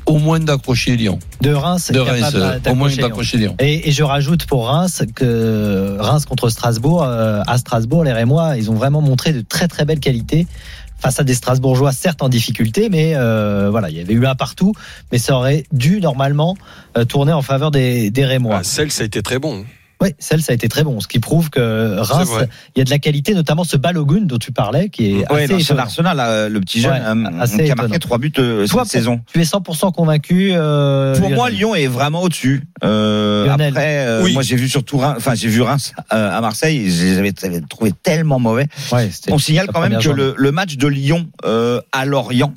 au 0.05 0.17
moins 0.17 0.39
d'accrocher 0.39 0.97
Lyon. 0.97 1.19
de 1.41 1.53
Reims, 1.53 1.91
De 1.91 1.99
Reims, 1.99 2.32
euh, 2.36 2.60
au 2.69 2.75
moins 2.75 2.89
d'accrocher 2.89 2.97
Lyon. 2.97 3.08
d'accrocher 3.08 3.38
Lyon. 3.38 3.55
Et, 3.60 3.88
et 3.88 3.91
je 3.93 4.03
rajoute 4.03 4.45
pour 4.45 4.67
Reims 4.67 5.03
que 5.15 5.95
Reims 5.99 6.25
contre 6.25 6.49
Strasbourg, 6.49 7.03
euh, 7.03 7.41
à 7.47 7.58
Strasbourg, 7.58 8.03
les 8.03 8.12
Rémois, 8.12 8.58
ils 8.58 8.69
ont 8.71 8.73
vraiment 8.75 9.01
montré 9.01 9.32
de 9.32 9.41
très 9.47 9.67
très 9.69 9.86
belles 9.86 9.99
qualités 10.01 10.47
face 10.99 11.19
à 11.19 11.23
des 11.23 11.33
Strasbourgeois 11.33 11.91
certes 11.91 12.21
en 12.21 12.29
difficulté, 12.29 12.89
mais 12.89 13.13
euh, 13.15 13.69
voilà, 13.69 13.89
il 13.89 13.97
y 13.97 14.01
avait 14.01 14.13
eu 14.13 14.25
un 14.25 14.35
partout, 14.35 14.73
mais 15.12 15.17
ça 15.17 15.35
aurait 15.35 15.63
dû 15.71 16.01
normalement 16.01 16.57
euh, 16.97 17.05
tourner 17.05 17.33
en 17.33 17.41
faveur 17.41 17.71
des, 17.71 18.12
Rémois. 18.19 18.57
Ah, 18.59 18.63
celle, 18.63 18.91
ça 18.91 19.03
a 19.03 19.05
été 19.05 19.21
très 19.21 19.39
bon. 19.39 19.65
Oui, 20.01 20.09
celle, 20.17 20.41
ça 20.41 20.53
a 20.53 20.55
été 20.55 20.69
très 20.69 20.83
bon, 20.85 21.01
ce 21.01 21.07
qui 21.09 21.19
prouve 21.19 21.49
que 21.49 21.97
Reims, 21.99 22.29
il 22.75 22.79
y 22.79 22.81
a 22.81 22.85
de 22.85 22.89
la 22.89 22.99
qualité, 22.99 23.33
notamment 23.33 23.65
ce 23.65 23.75
Balogun 23.75 24.21
dont 24.21 24.38
tu 24.38 24.53
parlais, 24.53 24.88
qui 24.88 25.12
est 25.19 25.31
Ouais, 25.31 25.43
assez. 25.53 25.73
Arsenal, 25.77 26.15
là, 26.15 26.47
le 26.47 26.59
petit 26.62 26.79
jeune, 26.79 26.93
Ouais, 26.93 27.27
euh, 27.27 27.41
assez 27.41 27.65
qui 27.65 27.71
a 27.71 27.75
marqué 27.75 27.99
trois 27.99 28.17
buts 28.17 28.31
euh, 28.39 28.65
Toi, 28.65 28.83
cette 28.85 28.93
saison. 28.93 29.19
Tu 29.33 29.41
es 29.41 29.43
100% 29.43 29.91
convaincu 29.93 30.51
euh, 30.53 31.13
Pour 31.15 31.23
Lionel 31.23 31.35
moi, 31.35 31.49
Lyon 31.49 31.75
est 31.75 31.88
vraiment 31.88 32.21
au-dessus. 32.23 32.63
Euh, 32.85 33.49
après, 33.49 34.05
euh, 34.07 34.23
Oui. 34.23 34.33
moi 34.33 34.41
j'ai 34.41 34.55
vu 34.55 34.69
surtout, 34.69 34.97
Reims- 34.99 35.15
enfin 35.17 35.35
j'ai 35.35 35.49
vu 35.49 35.62
Reims 35.62 35.93
euh, 36.13 36.38
à 36.38 36.39
Marseille, 36.39 36.89
je 36.89 37.03
les 37.03 37.17
avais 37.17 37.33
avais 37.43 37.62
trouvé 37.62 37.91
tellement 37.91 38.39
mauvais. 38.39 38.67
Ouais, 38.93 39.09
On 39.29 39.38
signale 39.38 39.67
quand 39.73 39.81
même 39.81 39.99
que 40.01 40.09
le, 40.09 40.33
le 40.38 40.51
match 40.53 40.77
de 40.77 40.88
Lyon 40.88 41.27
euh, 41.45 41.81
à 41.91 42.05
Lorient 42.05 42.53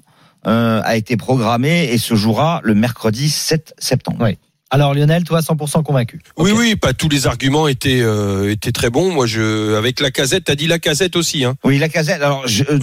euh, 0.46 0.80
a 0.84 0.96
été 0.96 1.16
programmé 1.16 1.84
et 1.92 1.98
se 1.98 2.14
jouera 2.14 2.60
le 2.62 2.74
mercredi 2.74 3.28
7 3.30 3.74
septembre. 3.78 4.20
Ouais. 4.22 4.38
Alors 4.74 4.94
Lionel, 4.94 5.22
toi 5.24 5.40
100% 5.40 5.82
convaincu. 5.82 6.20
Oui, 6.38 6.50
oui, 6.56 6.76
pas 6.76 6.94
tous 6.94 7.10
les 7.10 7.26
arguments 7.26 7.68
étaient 7.68 8.00
euh, 8.00 8.50
étaient 8.50 8.72
très 8.72 8.88
bons. 8.88 9.12
Moi, 9.12 9.26
je 9.26 9.74
avec 9.76 10.00
la 10.00 10.10
casette, 10.10 10.44
t'as 10.44 10.54
dit 10.54 10.66
la 10.66 10.78
casette 10.78 11.14
aussi, 11.14 11.44
hein. 11.44 11.56
Oui, 11.62 11.78
la 11.78 11.90
casette. 11.90 12.22
Alors, 12.22 12.48
je, 12.48 12.64
euh, 12.64 12.78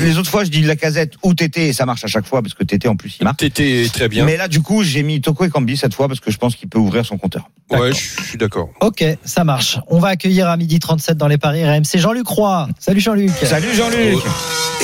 les 0.00 0.16
autres 0.16 0.30
fois, 0.30 0.44
je 0.44 0.48
dis 0.48 0.62
la 0.62 0.74
casette 0.74 1.12
ou 1.22 1.34
Tété, 1.34 1.68
et 1.68 1.72
ça 1.74 1.84
marche 1.84 2.02
à 2.02 2.06
chaque 2.06 2.26
fois 2.26 2.40
parce 2.40 2.54
que 2.54 2.64
Tété 2.64 2.88
en 2.88 2.96
plus 2.96 3.18
il 3.20 3.24
marque. 3.24 3.36
T'étais 3.40 3.86
très 3.92 4.08
bien. 4.08 4.24
Mais 4.24 4.38
là, 4.38 4.48
du 4.48 4.62
coup, 4.62 4.82
j'ai 4.82 5.02
mis 5.02 5.20
Toko 5.20 5.44
et 5.44 5.50
Kambi 5.50 5.76
cette 5.76 5.92
fois 5.92 6.08
parce 6.08 6.20
que 6.20 6.30
je 6.30 6.38
pense 6.38 6.56
qu'il 6.56 6.70
peut 6.70 6.78
ouvrir 6.78 7.04
son 7.04 7.18
compteur. 7.18 7.50
ouais, 7.70 7.92
je 7.92 8.22
suis 8.22 8.38
d'accord. 8.38 8.70
Ok, 8.80 9.04
ça 9.26 9.44
marche. 9.44 9.78
On 9.88 9.98
va 9.98 10.08
accueillir 10.08 10.48
à 10.48 10.56
midi 10.56 10.78
37 10.78 11.18
dans 11.18 11.28
les 11.28 11.36
paris 11.36 11.62
RMC 11.62 11.98
Jean-Luc 11.98 12.26
Roy. 12.26 12.68
Salut 12.78 13.00
Jean-Luc. 13.02 13.30
Salut 13.42 13.74
Jean-Luc. 13.74 14.18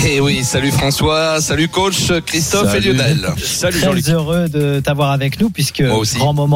Et 0.06 0.18
oui, 0.20 0.44
salut 0.44 0.70
François, 0.70 1.40
salut 1.42 1.68
coach 1.68 2.10
Christophe 2.24 2.70
Salut. 2.72 2.88
et 2.90 2.92
Lionel. 2.92 3.28
Salut 3.42 3.78
Très 3.78 3.86
Jean-Luc. 3.86 4.08
heureux 4.08 4.48
de 4.48 4.80
t'avoir 4.80 5.10
avec 5.10 5.40
nous 5.40 5.50
puisque 5.50 5.80
Moi 5.82 5.96
aussi. 5.98 6.16
grand 6.16 6.32
moment 6.32 6.49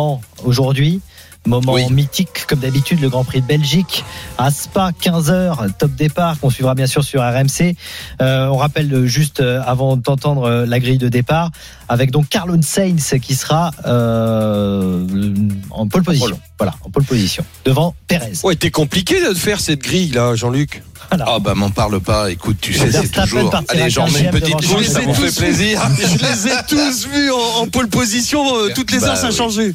aujourd'hui. 0.44 1.00
Moment 1.46 1.74
Oui. 1.74 1.84
mythique, 1.90 2.46
comme 2.48 2.60
d'habitude, 2.60 3.00
le 3.02 3.10
Grand 3.10 3.22
Prix 3.24 3.42
de 3.42 3.46
Belgique 3.46 4.02
à 4.38 4.50
Spa, 4.50 4.90
15h, 4.98 5.72
top 5.78 5.92
départ, 5.94 6.40
qu'on 6.40 6.48
suivra 6.48 6.74
bien 6.74 6.86
sûr 6.86 7.04
sur 7.04 7.20
RMC. 7.22 7.76
Euh, 8.22 8.46
on 8.46 8.56
rappelle 8.56 9.04
juste 9.06 9.40
euh, 9.40 9.60
avant 9.66 9.96
d'entendre 9.96 10.44
euh, 10.44 10.66
la 10.66 10.80
grille 10.80 10.96
de 10.98 11.08
départ, 11.10 11.50
avec 11.88 12.10
donc 12.10 12.28
Carlon 12.30 12.60
Sainz 12.62 13.14
qui 13.20 13.34
sera 13.34 13.72
euh, 13.86 15.06
en 15.70 15.86
pole 15.86 16.02
position. 16.02 16.40
Voilà, 16.58 16.74
en 16.84 16.90
pole 16.90 17.04
position, 17.04 17.44
devant 17.64 17.94
Perez. 18.08 18.32
Ouais, 18.42 18.56
t'es 18.56 18.70
compliqué 18.70 19.20
de 19.28 19.34
faire 19.34 19.60
cette 19.60 19.80
grille 19.80 20.08
là, 20.10 20.34
Jean-Luc. 20.34 20.82
Ah 21.10 21.38
bah 21.38 21.54
m'en 21.54 21.68
parle 21.70 22.00
pas, 22.00 22.30
écoute, 22.30 22.56
tu 22.60 22.72
sais, 22.72 22.90
c'est 22.90 23.08
toujours... 23.08 23.54
Allez, 23.68 23.90
j'en 23.90 24.08
mets 24.10 24.20
une 24.20 24.26
15e 24.28 24.30
petite 24.30 24.60
touche, 24.62 24.86
ça 24.86 25.00
vous 25.00 25.12
fait 25.14 25.36
plaisir. 25.44 25.80
Je 25.98 26.24
les 26.24 26.48
ai 26.48 26.56
tous 26.66 27.06
vus 27.08 27.30
en, 27.30 27.60
en 27.62 27.66
pole 27.68 27.88
position. 27.88 28.42
euh, 28.56 28.70
Toutes 28.74 28.90
les 28.90 29.00
Bah 29.00 29.08
heures, 29.08 29.16
ça 29.18 29.26
a 29.26 29.30
oui. 29.30 29.36
changé. 29.36 29.74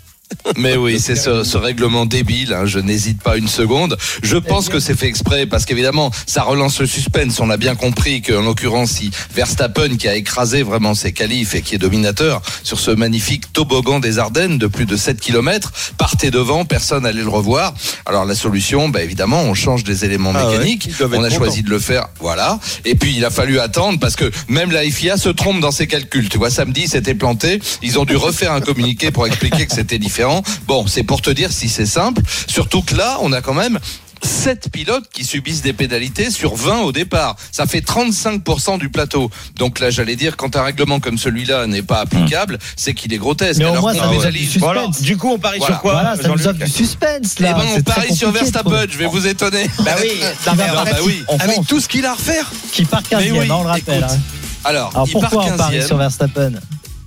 Mais 0.57 0.75
oui, 0.77 0.99
c'est 0.99 1.15
ce, 1.15 1.43
ce 1.43 1.57
règlement 1.57 2.05
débile, 2.05 2.53
hein, 2.53 2.65
je 2.65 2.79
n'hésite 2.79 3.21
pas 3.21 3.37
une 3.37 3.47
seconde. 3.47 3.97
Je 4.23 4.37
pense 4.37 4.69
que 4.69 4.79
c'est 4.79 4.97
fait 4.97 5.07
exprès 5.07 5.45
parce 5.45 5.65
qu'évidemment, 5.65 6.11
ça 6.25 6.43
relance 6.43 6.79
le 6.79 6.87
suspense. 6.87 7.39
On 7.39 7.49
a 7.49 7.57
bien 7.57 7.75
compris 7.75 8.21
qu'en 8.21 8.41
l'occurrence, 8.41 8.91
si 8.91 9.11
Verstappen, 9.33 9.97
qui 9.97 10.07
a 10.07 10.15
écrasé 10.15 10.63
vraiment 10.63 10.93
ses 10.93 11.13
qualifs 11.13 11.55
et 11.55 11.61
qui 11.61 11.75
est 11.75 11.79
dominateur 11.79 12.41
sur 12.63 12.79
ce 12.79 12.91
magnifique 12.91 13.51
toboggan 13.53 13.99
des 13.99 14.19
Ardennes 14.19 14.57
de 14.57 14.67
plus 14.67 14.85
de 14.85 14.95
7 14.95 15.19
km, 15.19 15.71
partait 15.97 16.31
devant, 16.31 16.63
personne 16.65 17.03
n'allait 17.03 17.23
le 17.23 17.29
revoir. 17.29 17.73
Alors 18.05 18.25
la 18.25 18.35
solution, 18.35 18.89
bah, 18.89 19.01
évidemment, 19.01 19.41
on 19.43 19.53
change 19.53 19.83
des 19.83 20.05
éléments 20.05 20.33
Ah 20.35 20.45
ouais, 20.47 20.51
mécaniques. 20.57 20.97
doivent 20.97 21.15
on 21.15 21.23
a 21.23 21.29
choisi 21.29 21.63
de 21.63 21.69
le 21.69 21.79
faire, 21.79 22.07
voilà. 22.19 22.59
Et 22.85 22.95
puis 22.95 23.13
il 23.15 23.25
a 23.25 23.29
fallu 23.29 23.59
attendre 23.59 23.99
parce 23.99 24.15
que 24.15 24.29
même 24.47 24.71
la 24.71 24.83
FIA 24.83 25.17
se 25.17 25.29
trompe 25.29 25.59
dans 25.59 25.71
ses 25.71 25.87
calculs. 25.87 26.29
Tu 26.29 26.37
vois, 26.37 26.49
samedi, 26.49 26.87
c'était 26.87 27.15
planté. 27.15 27.59
Ils 27.81 27.99
ont 27.99 28.05
dû 28.05 28.15
refaire 28.15 28.51
un 28.53 28.61
communiqué 28.61 29.11
pour 29.11 29.25
expliquer 29.27 29.65
que 29.65 29.73
c'était 29.73 29.97
différent. 29.99 30.18
Bon, 30.67 30.85
c'est 30.87 31.03
pour 31.03 31.21
te 31.21 31.29
dire 31.29 31.51
si 31.51 31.69
c'est 31.69 31.85
simple. 31.85 32.21
Surtout 32.47 32.81
que 32.81 32.95
là, 32.95 33.17
on 33.21 33.31
a 33.31 33.41
quand 33.41 33.53
même 33.53 33.79
7 34.21 34.69
pilotes 34.73 35.05
qui 35.13 35.23
subissent 35.23 35.61
des 35.61 35.71
pénalités 35.71 36.29
sur 36.29 36.53
20 36.55 36.79
au 36.81 36.91
départ. 36.91 37.37
Ça 37.53 37.65
fait 37.65 37.79
35% 37.79 38.77
du 38.77 38.89
plateau. 38.89 39.29
Donc 39.55 39.79
là, 39.79 39.89
j'allais 39.91 40.17
dire, 40.17 40.35
quand 40.35 40.57
un 40.57 40.63
règlement 40.63 40.99
comme 40.99 41.17
celui-là 41.17 41.67
n'est 41.67 41.81
pas 41.83 42.01
applicable, 42.01 42.59
c'est 42.75 42.93
qu'il 42.93 43.13
est 43.13 43.17
grotesque. 43.17 43.59
Mais 43.59 43.65
au 43.65 43.69
Alors 43.69 43.81
moins, 43.83 43.93
ça 43.93 44.07
nous 44.07 44.17
offre 44.17 44.27
du 44.29 44.37
pénalise- 44.39 44.51
suspense. 44.51 45.01
Du 45.01 45.15
coup, 45.17 45.29
on 45.31 45.39
parie 45.39 45.59
Voilà. 45.59 45.75
sur 45.75 45.81
quoi 45.81 45.93
voilà, 45.93 46.15
ça 46.17 46.27
nous 46.27 46.47
offre 46.47 46.59
du 46.65 46.69
suspense 46.69 47.35
Eh 47.39 47.43
là. 47.43 47.53
ben, 47.53 47.63
on 47.77 47.81
parie 47.81 48.13
sur. 48.13 48.31
Verstappen, 48.31 48.85
je 48.89 48.97
vais 48.97 49.05
vous 49.07 49.25
étonner. 49.25 49.69
Bah 49.85 49.95
oui, 50.01 50.11
non, 50.47 50.53
mais 50.57 50.69
en 50.69 50.73
bah 50.83 50.85
fait, 50.87 51.01
oui. 51.01 51.23
on 51.29 51.37
Avec 51.37 51.65
tout 51.65 51.79
ce 51.79 51.87
qu'il 51.87 52.05
a 52.05 52.11
à 52.11 52.15
refaire. 52.15 52.51
Qui 52.73 52.83
part 52.83 53.01
15e, 53.03 53.17
Mais 53.19 53.31
oui, 53.31 53.39
hein, 53.49 53.55
on 53.57 53.63
le 53.63 53.69
rappelle. 53.69 53.99
écoute, 53.99 54.11
hein. 54.11 54.19
Alors, 54.65 54.89
Alors 54.93 55.07
il 55.07 55.13
part 55.13 55.29
pourquoi 55.29 55.53
on 55.53 55.57
parie 55.57 55.77
15e. 55.79 55.87
sur 55.87 55.95
Verstappen? 55.97 56.51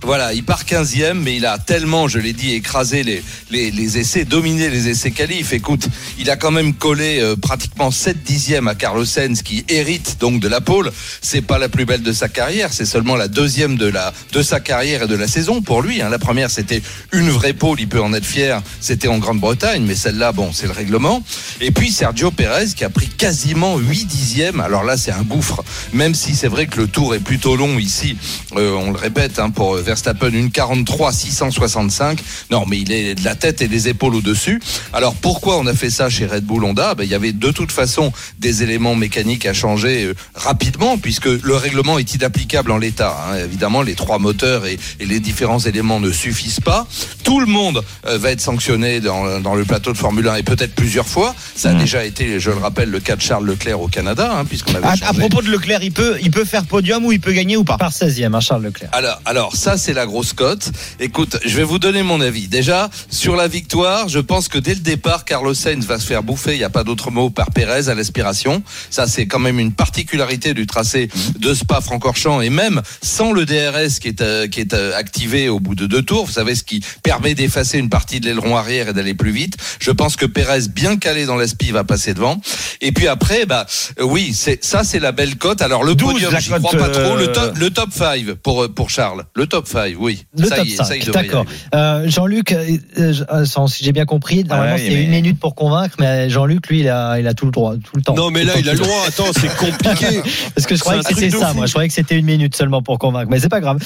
Voilà, 0.05 0.33
il 0.33 0.43
part 0.45 0.65
15e, 0.65 1.15
mais 1.15 1.37
il 1.37 1.47
a 1.47 1.59
tellement, 1.59 2.09
je 2.09 2.19
l'ai 2.19 2.33
dit, 2.33 2.53
écrasé 2.55 3.05
les, 3.05 3.23
les, 3.53 3.71
les 3.71 3.99
essais, 3.99 4.25
dominé 4.25 4.69
les 4.69 4.89
essais 4.89 5.13
qualifs. 5.13 5.53
Écoute, 5.53 5.87
il 6.19 6.29
a 6.29 6.37
quand 6.37 6.51
même 6.51 6.75
collé 6.75 7.21
euh, 7.21 7.37
pratiquement 7.37 7.93
7 7.93 8.25
dixièmes 8.25 8.67
à 8.67 8.75
Carlos 8.75 9.05
Sainz, 9.05 9.43
qui 9.43 9.65
hérite 9.69 10.17
donc 10.19 10.41
de 10.41 10.49
la 10.49 10.61
pole. 10.61 10.91
C'est 11.21 11.41
pas 11.41 11.59
la 11.59 11.69
plus 11.69 11.85
belle 11.85 12.03
de 12.03 12.13
sa 12.13 12.29
carrière, 12.29 12.73
c'est 12.73 12.85
seulement 12.85 13.15
la 13.15 13.29
deuxième 13.29 13.77
de, 13.77 13.87
la, 13.87 14.13
de 14.33 14.43
sa 14.43 14.59
carrière 14.59 15.05
et 15.05 15.07
de 15.07 15.15
la 15.15 15.29
saison 15.29 15.63
pour 15.63 15.83
lui. 15.83 16.03
hein. 16.03 16.09
La 16.09 16.19
première, 16.19 16.51
c'était 16.51 16.83
une 17.13 17.31
vraie 17.31 17.53
pole, 17.53 17.79
il 17.81 17.89
peut 17.89 18.03
en 18.03 18.13
être 18.13 18.27
fier. 18.27 18.61
C'était 18.81 19.07
en 19.09 19.19
Grande-Bretagne, 19.19 19.85
mais 19.87 19.95
celle-là, 19.95 20.33
bon, 20.33 20.51
c'est 20.53 20.67
le 20.67 20.73
règlement. 20.73 21.23
Et 21.61 21.71
puis 21.71 21.93
Sergio 21.93 22.33
Pérez, 22.33 22.67
qui 22.75 22.83
a 22.85 22.91
pris 22.91 23.07
quasiment 23.07 23.79
8 23.79 24.05
dixièmes. 24.07 24.59
Alors 24.59 24.83
là, 24.83 24.97
c'est 24.97 25.13
un 25.13 25.23
gouffre. 25.23 25.63
Même 25.93 26.17
si 26.17 26.35
c'est 26.35 26.49
vrai 26.49 26.67
que 26.67 26.81
le 26.81 26.89
tour 26.89 27.15
est 27.15 27.21
plutôt 27.21 27.55
long 27.55 27.79
ici, 27.79 28.17
euh, 28.57 28.73
on 28.75 28.91
le 28.91 28.99
répète, 28.99 29.39
hein, 29.39 29.51
pour 29.51 29.77
Verstappen, 29.93 30.31
une 30.33 30.51
43 30.51 31.13
665. 31.13 32.19
Non, 32.51 32.65
mais 32.67 32.79
il 32.81 32.91
est 32.93 33.15
de 33.15 33.25
la 33.25 33.35
tête 33.35 33.61
et 33.61 33.69
des 33.69 33.89
épaules 33.89 34.15
au-dessus. 34.15 34.59
Alors 34.95 35.15
pourquoi 35.15 35.59
on 35.59 35.67
a 35.67 35.75
fait 35.75 35.91
ça 35.91 36.09
chez 36.09 36.25
Red 36.25 36.45
Bull 36.45 36.65
Honda? 36.65 36.95
Ben, 36.95 37.05
Il 37.05 37.11
y 37.11 37.15
avait 37.15 37.33
de 37.33 37.51
toute 37.51 37.71
façon 37.73 38.11
des 38.39 38.63
éléments 38.63 38.95
mécaniques 38.95 39.45
à 39.45 39.53
changer 39.53 40.05
euh, 40.05 40.15
rapidement, 40.35 40.97
puisque 40.97 41.27
le 41.27 41.57
règlement 41.57 41.99
est 41.99 42.15
inapplicable 42.15 42.71
en 42.71 42.79
l'état. 42.79 43.15
hein. 43.29 43.37
Évidemment, 43.45 43.83
les 43.83 43.95
trois 43.95 44.19
moteurs 44.19 44.65
et, 44.65 44.79
et 44.99 45.05
les 45.05 45.21
différents 45.21 45.59
éléments 45.59 46.01
ne 46.01 46.11
suffisent 46.11 46.61
pas. 46.61 46.87
Tout 47.23 47.41
le 47.41 47.47
monde 47.47 47.83
euh, 48.07 48.17
va 48.17 48.31
être 48.31 48.41
sanctionné 48.41 49.01
dans, 49.01 49.41
dans 49.41 49.55
le 49.55 49.65
plateau 49.67 49.93
de 49.93 49.99
Formule 49.99 50.27
1 50.27 50.37
et 50.37 50.43
peut-être 50.43 50.75
plusieurs 50.75 51.07
fois. 51.07 51.35
Ça 51.55 51.71
a 51.71 51.75
déjà 51.75 52.03
été, 52.07 52.41
je 52.41 52.51
le 52.51 52.57
rappelle, 52.57 52.89
le 52.91 53.01
cas 53.01 53.17
de 53.17 53.21
Charles 53.21 53.45
Leclerc 53.47 53.79
au 53.81 53.89
Canada, 53.89 54.33
hein, 54.39 54.47
puisqu'on 54.47 54.75
avait 54.75 54.87
À, 54.87 54.97
changé. 54.97 55.05
à 55.05 55.13
propos 55.13 55.43
de 55.43 55.51
Leclerc, 55.51 55.83
il 55.83 55.93
peut, 55.93 56.17
il 56.23 56.31
peut 56.31 56.47
faire 56.47 56.65
podium 56.65 57.05
ou 57.05 57.13
il 57.13 57.21
peut 57.21 57.33
gagner 57.33 57.59
ou 57.59 57.65
pas? 57.65 57.77
Par 57.77 57.91
16e, 57.93 58.35
hein, 58.35 58.41
Charles 58.41 58.63
Leclerc. 58.65 58.89
Alors, 58.93 59.21
alors 59.27 59.55
ça 59.57 59.77
c'est 59.83 59.93
la 59.93 60.07
grosse 60.07 60.33
cote. 60.33 60.71
Écoute, 61.01 61.39
je 61.45 61.57
vais 61.57 61.65
vous 61.65 61.81
donner 61.81 62.05
mon 62.05 62.21
avis. 62.21 62.47
Déjà 62.47 62.89
sur 63.11 63.35
la 63.35 63.49
victoire, 63.49 64.09
je 64.09 64.21
pense 64.21 64.47
que 64.47 64.59
dès 64.59 64.75
le 64.75 64.81
départ, 64.81 65.25
Carlos 65.25 65.55
Sainz 65.55 65.87
va 65.87 65.99
se 65.99 66.07
faire 66.07 66.23
bouffer. 66.23 66.53
Il 66.53 66.59
n'y 66.59 66.65
a 66.65 66.71
pas 66.71 66.85
d'autre 66.85 67.11
mot 67.11 67.31
par 67.31 67.51
Pérez 67.51 67.89
à 67.89 67.95
l'aspiration. 67.95 68.63
Ça 68.91 69.09
c'est 69.09 69.27
quand 69.27 69.41
même 69.41 69.59
une 69.59 69.73
particularité 69.73 70.55
du 70.55 70.67
tracé 70.67 71.09
de 71.39 71.53
Spa-Francorchamps 71.53 72.41
et 72.41 72.51
même 72.51 72.81
sans 73.03 73.33
le 73.33 73.45
DRS 73.45 73.99
qui 74.01 74.09
est 74.09 74.21
euh, 74.21 74.47
qui 74.47 74.61
est 74.61 74.73
euh, 74.73 74.97
activé 74.97 75.49
au 75.49 75.59
bout 75.59 75.75
de 75.75 75.87
deux 75.87 76.03
tours. 76.03 76.27
Vous 76.27 76.33
savez 76.33 76.55
ce 76.55 76.63
qui 76.63 76.81
permet 77.03 77.35
d'effacer 77.35 77.79
une 77.79 77.91
partie 77.91 78.21
de 78.21 78.27
l'aileron 78.27 78.57
arrière 78.57 78.89
et 78.89 78.93
d'aller 78.93 79.15
plus 79.15 79.33
vite. 79.33 79.57
Je 79.81 79.91
pense 79.91 80.15
que 80.15 80.27
Pérez 80.27 80.69
bien 80.69 80.97
calé 80.97 81.27
dans 81.27 81.37
l'aspi 81.37 81.73
va 81.73 81.83
passer 81.83 82.15
devant. 82.15 82.41
Et 82.81 82.93
puis 82.93 83.09
après, 83.09 83.47
bah 83.47 83.67
euh, 83.99 84.05
oui, 84.05 84.33
c'est 84.35 84.65
ça 84.65 84.85
c'est 84.85 85.01
la 85.01 85.13
belle 85.13 85.37
cote. 85.37 85.61
Alors 85.61 85.83
le 85.83 85.95
12, 85.95 86.13
podium, 86.13 86.33
cote, 86.33 86.63
crois 86.63 86.71
pas 86.71 86.89
trop. 86.89 87.17
Le 87.17 87.29
euh, 87.29 87.33
top, 87.33 87.59
le 87.59 87.71
top 87.71 87.93
5 87.93 88.33
pour, 88.43 88.73
pour 88.73 88.91
Charles. 88.91 89.25
Le 89.35 89.47
top 89.47 89.67
5, 89.67 89.72
oui. 89.99 90.25
Le 90.37 90.47
ça 90.47 90.57
top 90.57 90.67
y 90.67 90.73
est, 90.73 90.77
ça, 90.77 90.85
5, 90.85 90.97
il 90.97 91.07
devrait 91.07 91.25
y 91.25 91.27
d'accord. 91.27 91.45
Euh, 91.75 92.05
Jean-Luc, 92.09 92.53
euh, 92.53 92.77
euh, 92.99 93.45
si 93.69 93.85
j'ai 93.85 93.93
bien 93.93 94.05
compris, 94.05 94.45
normalement 94.45 94.75
ouais, 94.75 94.81
c'est 94.81 94.89
mais- 94.95 95.05
une 95.05 95.11
minute 95.11 95.39
pour 95.41 95.55
convaincre, 95.55 95.97
mais 95.99 96.29
Jean-Luc, 96.31 96.67
lui, 96.69 96.81
il 96.81 96.89
a, 96.89 97.19
il 97.19 97.27
a 97.27 97.35
tout 97.35 97.45
le 97.47 97.51
droit, 97.53 97.75
tout 97.75 97.97
le 97.97 98.03
temps. 98.03 98.15
Non, 98.15 98.31
mais 98.31 98.45
là, 98.45 98.53
il 98.59 98.69
a 98.69 98.73
le 98.75 98.79
droit. 98.79 99.05
Attends, 99.07 99.33
c'est 99.33 99.55
compliqué. 99.57 100.23
Parce 100.55 100.67
que 100.67 100.75
je 100.77 100.81
croyais 100.81 101.03
que 101.03 101.15
c'était 101.15 101.31
ça, 101.31 101.49
fou. 101.49 101.57
moi. 101.57 101.67
Je 101.67 101.73
croyais 101.73 101.89
que 101.89 101.95
c'était 101.95 102.19
une 102.19 102.27
minute 102.27 102.57
seulement 102.57 102.83
pour 102.83 102.99
convaincre, 102.99 103.29
mais 103.31 103.41
c'est 103.41 103.49
pas 103.49 103.61
grave. 103.61 103.79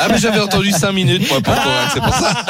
Ah, 0.00 0.08
mais 0.10 0.18
j'avais 0.18 0.40
entendu 0.40 0.70
5 0.70 0.92
minutes, 0.92 1.28
moi, 1.30 1.40
pour 1.40 1.54
convaincre, 1.54 1.90
c'est 1.94 2.00
pour 2.00 2.14
ça. 2.14 2.44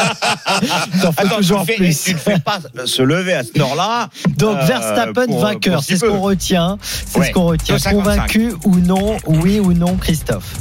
Attends, 1.17 1.39
tu, 1.41 1.67
fais, 1.67 1.75
plus. 1.77 2.03
tu 2.05 2.15
ne 2.15 2.19
fais 2.19 2.39
pas 2.39 2.59
se 2.85 3.03
lever 3.03 3.35
à 3.35 3.45
cette 3.45 3.59
heure-là. 3.59 4.09
Donc 4.37 4.59
Verstappen 4.63 5.27
pour- 5.27 5.41
vainqueur, 5.41 5.83
c'est 5.83 5.97
ce 5.97 6.05
qu'on 6.07 6.21
retient. 6.21 6.79
C'est 6.83 7.25
ce 7.25 7.31
qu'on 7.33 7.45
retient. 7.47 7.77
2,55. 7.77 7.91
Convaincu 7.93 8.53
ou 8.65 8.77
non, 8.77 9.17
oui 9.27 9.61
ou 9.61 9.73
non, 9.73 9.97
Christophe? 9.97 10.55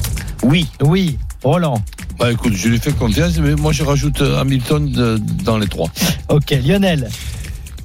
Oui. 0.43 0.67
Oui. 0.81 1.17
Roland. 1.43 1.82
Bah 2.19 2.32
écoute, 2.32 2.54
je 2.56 2.67
lui 2.69 2.80
fais 2.80 2.91
confiance, 2.91 3.38
mais 3.38 3.56
moi 3.56 3.71
je 3.71 3.84
rajoute 3.84 4.21
euh, 4.21 4.39
Hamilton 4.39 4.89
de- 4.91 5.17
dans 5.43 5.58
les 5.58 5.67
trois. 5.67 5.89
Ok, 6.30 6.50
Lionel. 6.63 7.10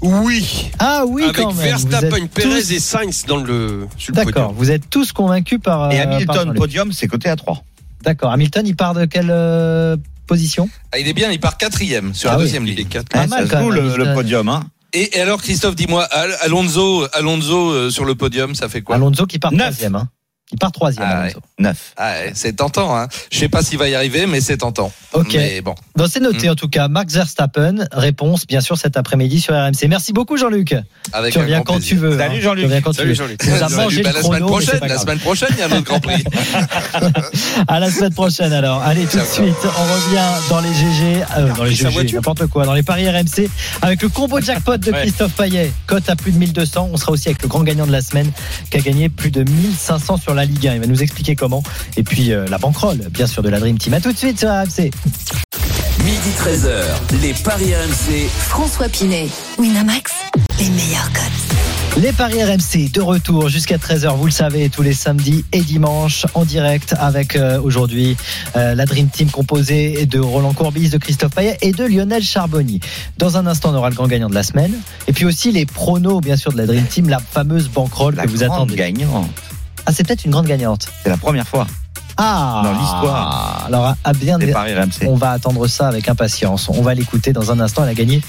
Oui. 0.01 0.71
Ah 0.79 1.05
oui, 1.07 1.23
Avec 1.25 1.37
quand 1.37 1.53
même. 1.53 1.65
Verstappen, 1.65 2.27
Perez 2.27 2.49
tous- 2.49 2.73
et 2.73 2.81
Sainz 2.81 3.25
dans 3.27 3.37
le, 3.37 3.87
D'accord, 4.09 4.53
vous 4.53 4.71
êtes 4.71 4.91
tous 4.91 5.13
convaincus 5.13 5.61
par. 5.63 5.93
Et 5.93 6.01
euh, 6.01 6.05
par 6.05 6.13
Hamilton 6.15 6.55
podium, 6.55 6.93
c'est 6.93 7.07
coté 7.07 7.29
à 7.29 7.37
3. 7.37 7.63
D'accord. 8.03 8.33
Hamilton, 8.33 8.67
il 8.67 8.75
part 8.75 8.95
de 8.95 9.05
quelle 9.05 9.31
euh, 9.31 9.97
position? 10.27 10.69
Ah, 10.91 10.99
il 10.99 11.07
est 11.07 11.13
bien, 11.13 11.31
il 11.31 11.39
part 11.39 11.57
quatrième 11.57 12.15
sur 12.15 12.31
Ah 12.31 12.33
la 12.33 12.39
oui. 12.39 12.45
deuxième 12.45 12.67
Il 12.67 12.73
est 12.73 12.75
ligne. 12.77 12.89
quatre. 12.89 13.09
Pas 13.11 13.27
mal, 13.29 13.47
quand 13.49 13.61
joue 13.63 13.71
même, 13.71 13.97
le, 13.97 14.05
le 14.05 14.15
podium. 14.15 14.49
Hein. 14.49 14.65
Et, 14.93 15.17
et 15.17 15.21
alors, 15.21 15.41
Christophe, 15.41 15.77
dis-moi, 15.77 16.03
Al- 16.11 16.37
Alonso, 16.43 17.07
Alonso 17.13 17.71
euh, 17.71 17.91
sur 17.91 18.05
le 18.05 18.15
podium, 18.17 18.55
ça 18.57 18.69
fait 18.69 18.83
quoi? 18.83 18.97
Alonso 18.97 19.25
qui 19.27 19.39
part 19.39 19.53
troisième. 19.53 19.95
Hein. 19.95 20.09
Il 20.53 20.59
part 20.59 20.73
troisième. 20.73 21.07
Ah 21.09 21.21
Alonso. 21.23 21.39
9. 21.59 21.93
Ah, 21.97 22.11
ouais, 22.13 22.33
c'est 22.35 22.55
tentant, 22.57 22.97
hein. 22.97 23.09
Je 23.31 23.39
sais 23.39 23.49
pas 23.49 23.63
s'il 23.63 23.79
va 23.79 23.89
y 23.89 23.95
arriver, 23.95 24.27
mais 24.27 24.41
c'est 24.41 24.59
tentant. 24.59 24.93
Ok. 25.13 25.35
Mais 25.35 25.61
bon. 25.63 25.75
Bon, 25.97 26.07
c'est 26.11 26.21
noté 26.21 26.49
en 26.51 26.55
tout 26.55 26.69
cas. 26.69 26.89
Max 26.89 27.15
Verstappen, 27.15 27.87
réponse 27.93 28.47
bien 28.47 28.61
sûr 28.61 28.77
cet 28.77 28.97
après-midi 28.97 29.41
sur 29.41 29.55
RMC. 29.55 29.89
Merci 29.89 30.13
beaucoup 30.13 30.37
Jean-Luc. 30.37 30.75
Avec 31.13 31.33
Tu 31.33 31.39
un 31.39 31.43
reviens 31.43 31.57
grand 31.59 31.65
quand 31.65 31.75
plaisir. 31.75 31.89
tu 31.91 31.97
veux. 31.97 32.19
Salut, 32.19 32.37
hein. 32.37 32.41
Jean-Luc. 32.41 32.61
Tu 32.63 32.67
reviens 32.67 32.81
quand 32.83 32.93
Salut, 32.93 33.13
tu 33.15 33.23
veux. 33.23 33.27
Jean-Luc. 33.27 33.47
Bah, 34.03 34.13
la 34.13 34.23
semaine 34.23 34.41
prochaine, 34.47 34.79
pas 34.81 34.87
la 34.87 34.95
grave. 34.95 35.01
semaine 35.03 35.19
prochaine, 35.19 35.49
il 35.53 35.59
y 35.59 35.63
a 35.63 35.67
un 35.67 35.73
autre 35.73 35.83
Grand 35.85 36.01
Prix. 36.01 36.23
À 37.69 37.81
la 37.81 37.91
semaine 37.91 38.13
prochaine 38.15 38.53
alors. 38.53 38.83
Allez 38.83 39.05
tout 39.07 39.19
de 39.19 39.25
suite, 39.25 39.55
on 39.65 39.67
revient 39.95 40.49
dans 40.51 40.61
les 40.61 40.73
GG, 40.75 41.25
euh, 41.39 41.53
dans 41.55 41.65
les 41.65 41.75
GG, 41.75 42.13
n'importe 42.15 42.47
quoi, 42.47 42.65
dans 42.67 42.75
les 42.75 42.83
paris 42.83 43.09
RMC 43.09 43.49
avec 43.83 44.03
le 44.03 44.09
combo 44.09 44.41
jackpot 44.41 44.77
de 44.77 44.91
Christophe 45.03 45.33
Payet, 45.33 45.73
cote 45.87 46.09
à 46.09 46.17
plus 46.17 46.33
de 46.33 46.39
1200. 46.39 46.91
On 46.93 46.97
sera 46.97 47.13
aussi 47.13 47.29
avec 47.29 47.43
le 47.43 47.49
grand 47.49 47.63
gagnant 47.63 47.87
de 47.87 47.93
la 47.93 48.03
semaine 48.03 48.31
qui 48.71 48.77
a 48.79 48.81
gagné 48.81 49.09
plus 49.09 49.31
de 49.31 49.43
1500 49.43 50.17
sur 50.19 50.35
la 50.35 50.42
Ligue 50.45 50.67
1. 50.69 50.75
Il 50.75 50.81
va 50.81 50.87
nous 50.87 51.03
expliquer 51.03 51.35
comment. 51.37 51.63
Et 51.97 52.03
puis 52.03 52.33
euh, 52.33 52.47
la 52.49 52.59
banquerolle, 52.59 52.99
bien 53.11 53.27
sûr, 53.27 53.43
de 53.43 53.49
la 53.49 53.61
Dream 53.61 53.79
Team. 53.79 53.95
À 53.95 54.01
tout 54.01 54.13
de 54.13 54.19
suite 54.19 54.39
sur 54.39 54.49
RMC. 54.49 54.91
Midi 56.05 56.31
13h, 56.37 57.21
les 57.23 57.33
Paris 57.35 57.73
RMC. 57.75 58.29
François 58.49 58.89
Pinet, 58.89 59.29
Winamax, 59.59 60.13
les 60.59 60.69
meilleurs 60.71 61.11
codes. 61.13 62.03
Les 62.03 62.11
paris 62.13 62.43
RMC 62.43 62.91
de 62.91 63.03
retour 63.03 63.51
jusqu'à 63.51 63.77
13h, 63.77 64.17
vous 64.17 64.25
le 64.25 64.31
savez, 64.33 64.71
tous 64.71 64.81
les 64.81 64.95
samedis 64.95 65.45
et 65.53 65.61
dimanches 65.61 66.25
en 66.33 66.47
direct 66.47 66.95
avec 66.99 67.37
euh, 67.37 67.61
aujourd'hui 67.61 68.17
euh, 68.57 68.75
la 68.75 68.87
Dream 68.87 69.09
Team 69.11 69.31
composée 69.31 70.07
de 70.07 70.19
Roland 70.19 70.55
Courbis, 70.55 70.89
de 70.89 70.97
Christophe 70.97 71.35
Payet 71.35 71.59
et 71.61 71.73
de 71.73 71.85
Lionel 71.85 72.23
Charbonnier. 72.23 72.81
Dans 73.19 73.37
un 73.37 73.47
instant, 73.47 73.73
on 73.73 73.75
aura 73.75 73.91
le 73.91 73.95
grand 73.95 74.09
gagnant 74.09 74.31
de 74.31 74.35
la 74.35 74.43
semaine 74.43 74.73
et 75.07 75.13
puis 75.13 75.27
aussi 75.27 75.53
les 75.53 75.67
pronos, 75.67 76.23
bien 76.23 76.37
sûr, 76.37 76.51
de 76.53 76.57
la 76.57 76.67
Dream 76.67 76.87
Team, 76.87 77.11
la 77.11 77.19
fameuse 77.21 77.69
banquerolle 77.69 78.15
La 78.15 78.25
que 78.25 78.31
vous 78.31 78.43
attendez. 78.43 78.75
gagnante. 78.75 79.29
Ah, 79.87 79.93
c'est 79.93 80.07
peut-être 80.07 80.25
une 80.25 80.31
grande 80.31 80.47
gagnante. 80.47 80.89
C'est 81.03 81.11
la 81.11 81.17
première 81.17 81.47
fois 81.47 81.67
Ah 82.17 82.63
Dans 82.65 82.73
l'histoire. 82.73 83.65
Alors, 83.67 83.95
à 84.05 84.13
bien 84.13 84.39
des 84.39 84.53
paris 84.53 84.75
RMC. 84.75 85.07
on 85.09 85.15
va 85.17 85.31
attendre 85.33 85.67
ça 85.67 85.89
avec 85.89 86.09
impatience. 86.09 86.69
On 86.69 86.83
va 86.83 86.95
l'écouter 86.95 87.33
dans 87.33 87.51
un 87.53 87.61
instant. 87.61 87.83
Elle 87.85 87.91
a 87.91 87.95
gagné 87.95 88.21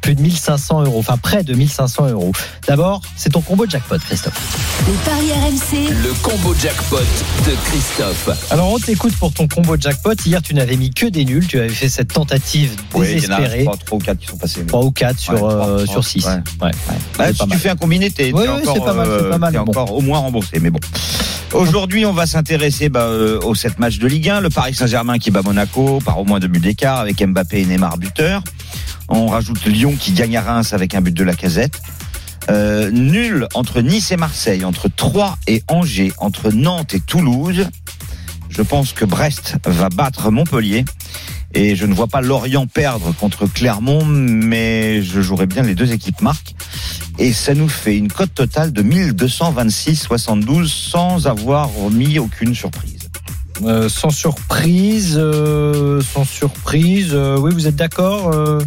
plus 0.00 0.14
de 0.14 0.20
1500 0.22 0.84
euros, 0.84 0.98
enfin 1.00 1.16
près 1.16 1.42
de 1.42 1.54
1500 1.54 2.08
euros. 2.10 2.30
D'abord, 2.68 3.00
c'est 3.16 3.30
ton 3.30 3.40
combo 3.40 3.66
jackpot, 3.68 3.98
Christophe. 3.98 4.34
Les 4.86 4.92
paris 5.04 5.32
RMC, 5.32 5.90
Le 5.90 6.12
combo 6.22 6.54
jackpot 6.54 6.96
de 6.98 7.54
Christophe. 7.64 8.30
Alors 8.52 8.72
on 8.72 8.78
t'écoute 8.78 9.14
pour 9.16 9.32
ton 9.32 9.48
combo 9.48 9.76
jackpot. 9.78 10.14
Hier 10.24 10.40
tu 10.40 10.54
n'avais 10.54 10.76
mis 10.76 10.90
que 10.90 11.06
des 11.06 11.24
nuls. 11.24 11.46
Tu 11.48 11.58
avais 11.58 11.68
fait 11.68 11.88
cette 11.88 12.12
tentative 12.12 12.70
Oui, 12.94 13.08
il 13.16 13.24
y 13.24 13.26
en 13.26 13.32
a 13.32 13.40
désespérée. 13.40 13.64
3, 13.64 13.76
ou 13.96 13.98
4 13.98 14.18
qui 14.18 14.26
sont 14.28 14.36
passés. 14.36 14.60
mais- 14.60 14.66
3 14.66 14.84
ou 14.84 14.90
4 14.92 15.18
sur, 15.18 15.34
Ouais, 15.42 15.52
euh, 15.52 15.86
sur 15.86 16.04
6. 16.04 16.24
Ouais. 16.26 16.70
Bah, 17.18 17.32
si 17.32 17.38
tu 17.40 17.46
mal. 17.48 17.58
fais 17.58 17.70
un 17.70 17.76
combiné, 17.76 18.08
t'es 18.10 18.30
t'es 18.32 18.48
encore, 18.48 18.74
c'est 18.76 18.84
pas 18.84 18.92
mal, 18.94 19.08
euh, 19.08 19.30
pas 19.30 19.38
mal, 19.38 19.52
t'es 19.52 19.58
bon. 19.58 19.64
encore 19.72 19.92
au 19.94 20.00
moins 20.00 20.18
remboursé. 20.20 20.60
Mais 20.60 20.70
bon. 20.70 20.78
Aujourd'hui, 21.54 22.04
on 22.06 22.12
va 22.12 22.26
s'intéresser 22.26 22.88
bah, 22.88 23.00
euh, 23.00 23.27
aux 23.36 23.54
7 23.54 23.78
matchs 23.78 23.98
de 23.98 24.06
Ligue 24.06 24.28
1. 24.28 24.40
Le 24.40 24.50
Paris 24.50 24.74
Saint-Germain 24.74 25.18
qui 25.18 25.30
bat 25.30 25.42
Monaco 25.42 25.98
par 26.04 26.18
au 26.18 26.24
moins 26.24 26.40
deux 26.40 26.48
buts 26.48 26.60
d'écart 26.60 26.98
avec 26.98 27.22
Mbappé 27.22 27.60
et 27.60 27.66
Neymar 27.66 27.98
buteurs. 27.98 28.42
On 29.08 29.26
rajoute 29.26 29.64
Lyon 29.64 29.94
qui 29.98 30.12
gagne 30.12 30.36
à 30.36 30.42
Reims 30.42 30.72
avec 30.72 30.94
un 30.94 31.00
but 31.00 31.14
de 31.14 31.24
la 31.24 31.34
casette. 31.34 31.80
Euh, 32.50 32.90
nul 32.90 33.46
entre 33.54 33.80
Nice 33.80 34.10
et 34.12 34.16
Marseille, 34.16 34.64
entre 34.64 34.88
Troyes 34.88 35.36
et 35.46 35.62
Angers, 35.68 36.12
entre 36.18 36.50
Nantes 36.50 36.94
et 36.94 37.00
Toulouse. 37.00 37.68
Je 38.48 38.62
pense 38.62 38.92
que 38.92 39.04
Brest 39.04 39.56
va 39.66 39.88
battre 39.88 40.30
Montpellier. 40.30 40.84
Et 41.54 41.76
je 41.76 41.86
ne 41.86 41.94
vois 41.94 42.08
pas 42.08 42.20
Lorient 42.20 42.66
perdre 42.66 43.14
contre 43.14 43.46
Clermont, 43.46 44.04
mais 44.04 45.02
je 45.02 45.20
jouerai 45.20 45.46
bien 45.46 45.62
les 45.62 45.74
deux 45.74 45.92
équipes 45.92 46.20
marques. 46.20 46.54
Et 47.18 47.32
ça 47.32 47.54
nous 47.54 47.68
fait 47.68 47.96
une 47.96 48.12
cote 48.12 48.34
totale 48.34 48.72
de 48.72 48.82
1226,72 48.82 50.66
sans 50.68 51.26
avoir 51.26 51.70
mis 51.90 52.18
aucune 52.18 52.54
surprise. 52.54 52.97
Euh, 53.64 53.88
sans 53.88 54.10
surprise, 54.10 55.16
euh, 55.18 56.00
sans 56.14 56.24
surprise. 56.24 57.10
euh, 57.12 57.36
oui, 57.38 57.52
vous 57.52 57.66
êtes 57.66 57.74
d'accord 57.76 58.30
euh, 58.32 58.60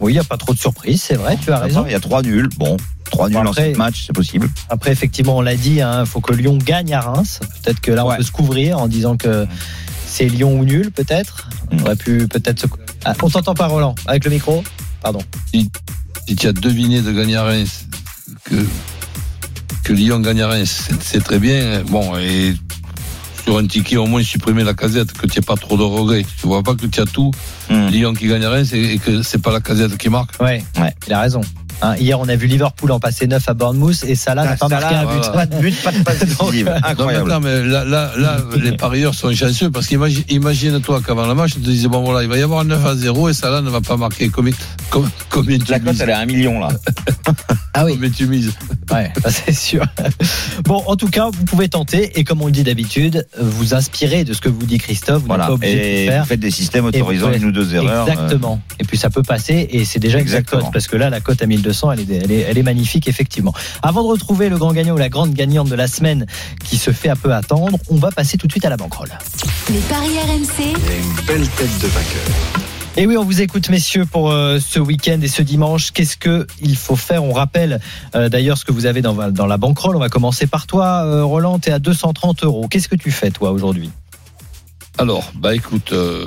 Oui, 0.00 0.12
il 0.12 0.16
n'y 0.16 0.20
a 0.20 0.24
pas 0.24 0.36
trop 0.36 0.52
de 0.52 0.58
surprise, 0.58 1.00
c'est 1.02 1.14
vrai. 1.14 1.38
Tu 1.42 1.50
as 1.52 1.58
raison. 1.58 1.84
Il 1.86 1.92
y 1.92 1.94
a 1.94 2.00
trois 2.00 2.22
nuls. 2.22 2.48
Bon, 2.58 2.76
trois 3.04 3.28
nuls 3.28 3.34
Bon, 3.38 3.40
en 3.46 3.50
après- 3.50 3.68
sept 3.68 3.78
matchs, 3.78 4.04
c'est 4.06 4.12
possible. 4.12 4.48
Après, 4.68 4.92
effectivement, 4.92 5.38
on 5.38 5.40
l'a 5.40 5.54
dit, 5.56 5.76
il 5.80 6.04
faut 6.06 6.20
que 6.20 6.34
Lyon 6.34 6.58
gagne 6.58 6.92
à 6.92 7.00
Reims. 7.00 7.40
Peut-être 7.62 7.80
que 7.80 7.92
là, 7.92 8.04
on 8.04 8.10
Ouais. 8.10 8.18
peut 8.18 8.22
se 8.24 8.32
couvrir 8.32 8.78
en 8.78 8.88
disant 8.88 9.16
que 9.16 9.46
c'est 10.06 10.26
Lyon 10.26 10.58
ou 10.60 10.64
nul, 10.64 10.90
peut-être. 10.92 11.48
On 11.72 11.78
aurait 11.80 11.96
pu 11.96 12.28
peut-être 12.28 12.60
se... 12.60 12.66
Ah, 13.06 13.14
on 13.22 13.30
t'entend 13.30 13.54
pas, 13.54 13.66
Roland, 13.68 13.94
avec 14.06 14.24
le 14.24 14.30
micro 14.30 14.62
Pardon. 15.02 15.20
Si 15.52 15.70
tu 16.36 16.46
as 16.48 16.52
deviné 16.52 17.00
de 17.00 17.12
gagner 17.12 17.36
à 17.36 17.44
Reims, 17.44 17.86
que, 18.44 18.56
que 19.84 19.92
Lyon 19.92 20.20
gagne 20.20 20.42
à 20.42 20.48
Reims, 20.48 20.84
c'est- 20.88 21.02
c'est 21.02 21.24
très 21.24 21.38
bien. 21.38 21.82
Bon, 21.88 22.16
et 22.18 22.54
sur 23.46 23.58
un 23.58 23.66
ticket, 23.66 23.96
au 23.96 24.06
moins 24.06 24.22
supprimer 24.24 24.64
la 24.64 24.74
casette, 24.74 25.12
que 25.12 25.26
tu 25.28 25.38
n'aies 25.38 25.44
pas 25.44 25.54
trop 25.54 25.76
de 25.76 25.82
regrets. 25.84 26.24
Tu 26.40 26.46
vois 26.48 26.62
pas 26.64 26.74
que 26.74 26.86
tu 26.86 27.00
as 27.00 27.04
tout, 27.04 27.30
Hmm. 27.70 27.86
Lyon 27.88 28.12
qui 28.14 28.26
gagne 28.28 28.44
à 28.44 28.50
Reims 28.50 28.72
et, 28.72 28.94
et 28.94 28.98
que 28.98 29.22
c'est 29.22 29.40
pas 29.42 29.52
la 29.52 29.60
casette 29.60 29.96
qui 29.96 30.08
marque. 30.08 30.30
Ouais, 30.40 30.64
Ouais. 30.78 30.92
il 31.06 31.12
a 31.12 31.20
raison. 31.20 31.40
Hein, 31.82 31.94
hier, 31.98 32.18
on 32.18 32.26
a 32.28 32.36
vu 32.36 32.46
Liverpool 32.46 32.90
en 32.90 32.98
passer 32.98 33.26
9 33.26 33.48
à 33.48 33.54
Bournemouth 33.54 34.02
et 34.04 34.14
Salah 34.14 34.44
n'a 34.44 34.56
pas 34.56 34.68
Salah, 34.68 34.80
marqué 34.80 34.94
un 34.96 35.04
but. 35.04 35.24
voilà. 35.24 35.32
Pas 35.32 35.46
de 35.46 35.60
but, 35.60 35.82
pas 35.82 35.92
de 35.92 36.02
passe 36.02 36.18
décisive. 36.24 36.68
Euh, 36.68 36.74
Non, 36.74 36.80
mais 36.82 36.88
Incroyable. 36.90 37.30
attends, 37.32 37.40
mais 37.40 37.62
là, 37.64 37.84
là, 37.84 38.12
là, 38.16 38.36
les 38.56 38.72
parieurs 38.76 39.14
sont 39.14 39.32
chanceux 39.34 39.70
parce 39.70 39.86
qu'imagine, 39.86 40.24
imagine-toi 40.30 41.02
qu'avant 41.06 41.26
le 41.26 41.34
match, 41.34 41.52
tu 41.52 41.60
te 41.60 41.64
disais, 41.68 41.88
bon 41.88 42.02
voilà, 42.02 42.22
il 42.22 42.28
va 42.30 42.38
y 42.38 42.42
avoir 42.42 42.60
un 42.60 42.64
9 42.64 42.86
à 42.86 42.94
0 42.96 43.28
et 43.28 43.34
Salah 43.34 43.60
ne 43.60 43.68
va 43.68 43.82
pas 43.82 43.98
marquer. 43.98 44.30
Combien, 44.30 44.54
com- 44.88 45.08
combien 45.28 45.58
tu 45.58 45.70
La 45.70 45.78
cote, 45.80 45.96
elle 46.00 46.08
est 46.08 46.12
à 46.12 46.20
un 46.20 46.26
million, 46.26 46.58
là. 46.60 46.68
Ah 47.78 47.84
oui, 47.84 47.92
Combien 47.92 48.08
tu 48.10 48.26
mises 48.26 48.52
ouais, 48.90 49.12
c'est 49.28 49.52
sûr. 49.52 49.84
Bon, 50.64 50.82
en 50.86 50.96
tout 50.96 51.08
cas, 51.08 51.26
vous 51.30 51.44
pouvez 51.44 51.68
tenter 51.68 52.18
et 52.18 52.24
comme 52.24 52.40
on 52.40 52.46
le 52.46 52.52
dit 52.52 52.62
d'habitude, 52.62 53.26
vous 53.38 53.74
inspirez 53.74 54.24
de 54.24 54.32
ce 54.32 54.40
que 54.40 54.48
vous 54.48 54.64
dit 54.64 54.78
Christophe. 54.78 55.20
Vous 55.20 55.26
Voilà. 55.26 55.48
pas 55.48 55.56
de 55.58 55.64
Et 55.64 56.06
faire. 56.06 56.22
vous 56.22 56.28
faites 56.28 56.40
des 56.40 56.50
systèmes 56.50 56.86
autorisant 56.86 57.30
une 57.32 57.44
ou 57.44 57.52
deux 57.52 57.74
erreurs. 57.74 58.06
euh, 58.08 58.10
Exactement. 58.12 58.62
Et 58.80 58.84
puis 58.84 58.96
ça 58.96 59.10
peut 59.10 59.22
passer 59.22 59.68
et 59.70 59.84
c'est 59.84 59.98
déjà 59.98 60.16
une 60.16 60.22
Exactement. 60.22 60.62
cote 60.62 60.72
parce 60.72 60.86
que 60.86 60.96
là 60.96 61.10
la 61.10 61.20
cote 61.20 61.42
à 61.42 61.46
1200 61.46 61.65
elle 61.92 62.00
est, 62.00 62.14
elle 62.24 62.32
est 62.32 62.40
elle 62.40 62.58
est 62.58 62.62
magnifique 62.62 63.08
effectivement. 63.08 63.52
Avant 63.82 64.02
de 64.02 64.08
retrouver 64.08 64.48
le 64.48 64.58
grand 64.58 64.72
gagnant 64.72 64.94
ou 64.94 64.98
la 64.98 65.08
grande 65.08 65.34
gagnante 65.34 65.68
de 65.68 65.74
la 65.74 65.88
semaine 65.88 66.26
qui 66.64 66.76
se 66.76 66.90
fait 66.92 67.08
un 67.08 67.16
peu 67.16 67.32
attendre, 67.32 67.78
on 67.88 67.96
va 67.96 68.10
passer 68.10 68.38
tout 68.38 68.46
de 68.46 68.52
suite 68.52 68.64
à 68.64 68.70
la 68.70 68.76
banquerolle. 68.76 69.10
les 69.70 69.78
paris 69.80 70.18
RMC, 70.18 70.74
Et 72.98 73.06
oui, 73.06 73.18
on 73.18 73.24
vous 73.24 73.42
écoute, 73.42 73.68
messieurs, 73.68 74.06
pour 74.06 74.30
euh, 74.30 74.58
ce 74.58 74.80
week-end 74.80 75.20
et 75.20 75.28
ce 75.28 75.42
dimanche. 75.42 75.90
Qu'est-ce 75.92 76.16
que 76.16 76.46
il 76.62 76.76
faut 76.76 76.96
faire? 76.96 77.24
On 77.24 77.34
rappelle 77.34 77.78
euh, 78.14 78.30
d'ailleurs 78.30 78.56
ce 78.56 78.64
que 78.64 78.72
vous 78.72 78.86
avez 78.86 79.02
dans, 79.02 79.30
dans 79.30 79.46
la 79.46 79.58
banquerolle. 79.58 79.96
On 79.96 80.00
va 80.00 80.08
commencer 80.08 80.46
par 80.46 80.66
toi, 80.66 81.04
euh, 81.04 81.22
Roland. 81.22 81.58
Tu 81.58 81.68
es 81.68 81.72
à 81.72 81.78
230 81.78 82.44
euros. 82.44 82.68
Qu'est-ce 82.68 82.88
que 82.88 82.96
tu 82.96 83.10
fais, 83.10 83.30
toi, 83.30 83.50
aujourd'hui? 83.50 83.90
Alors, 84.96 85.30
bah 85.34 85.54
écoute, 85.54 85.92
euh, 85.92 86.26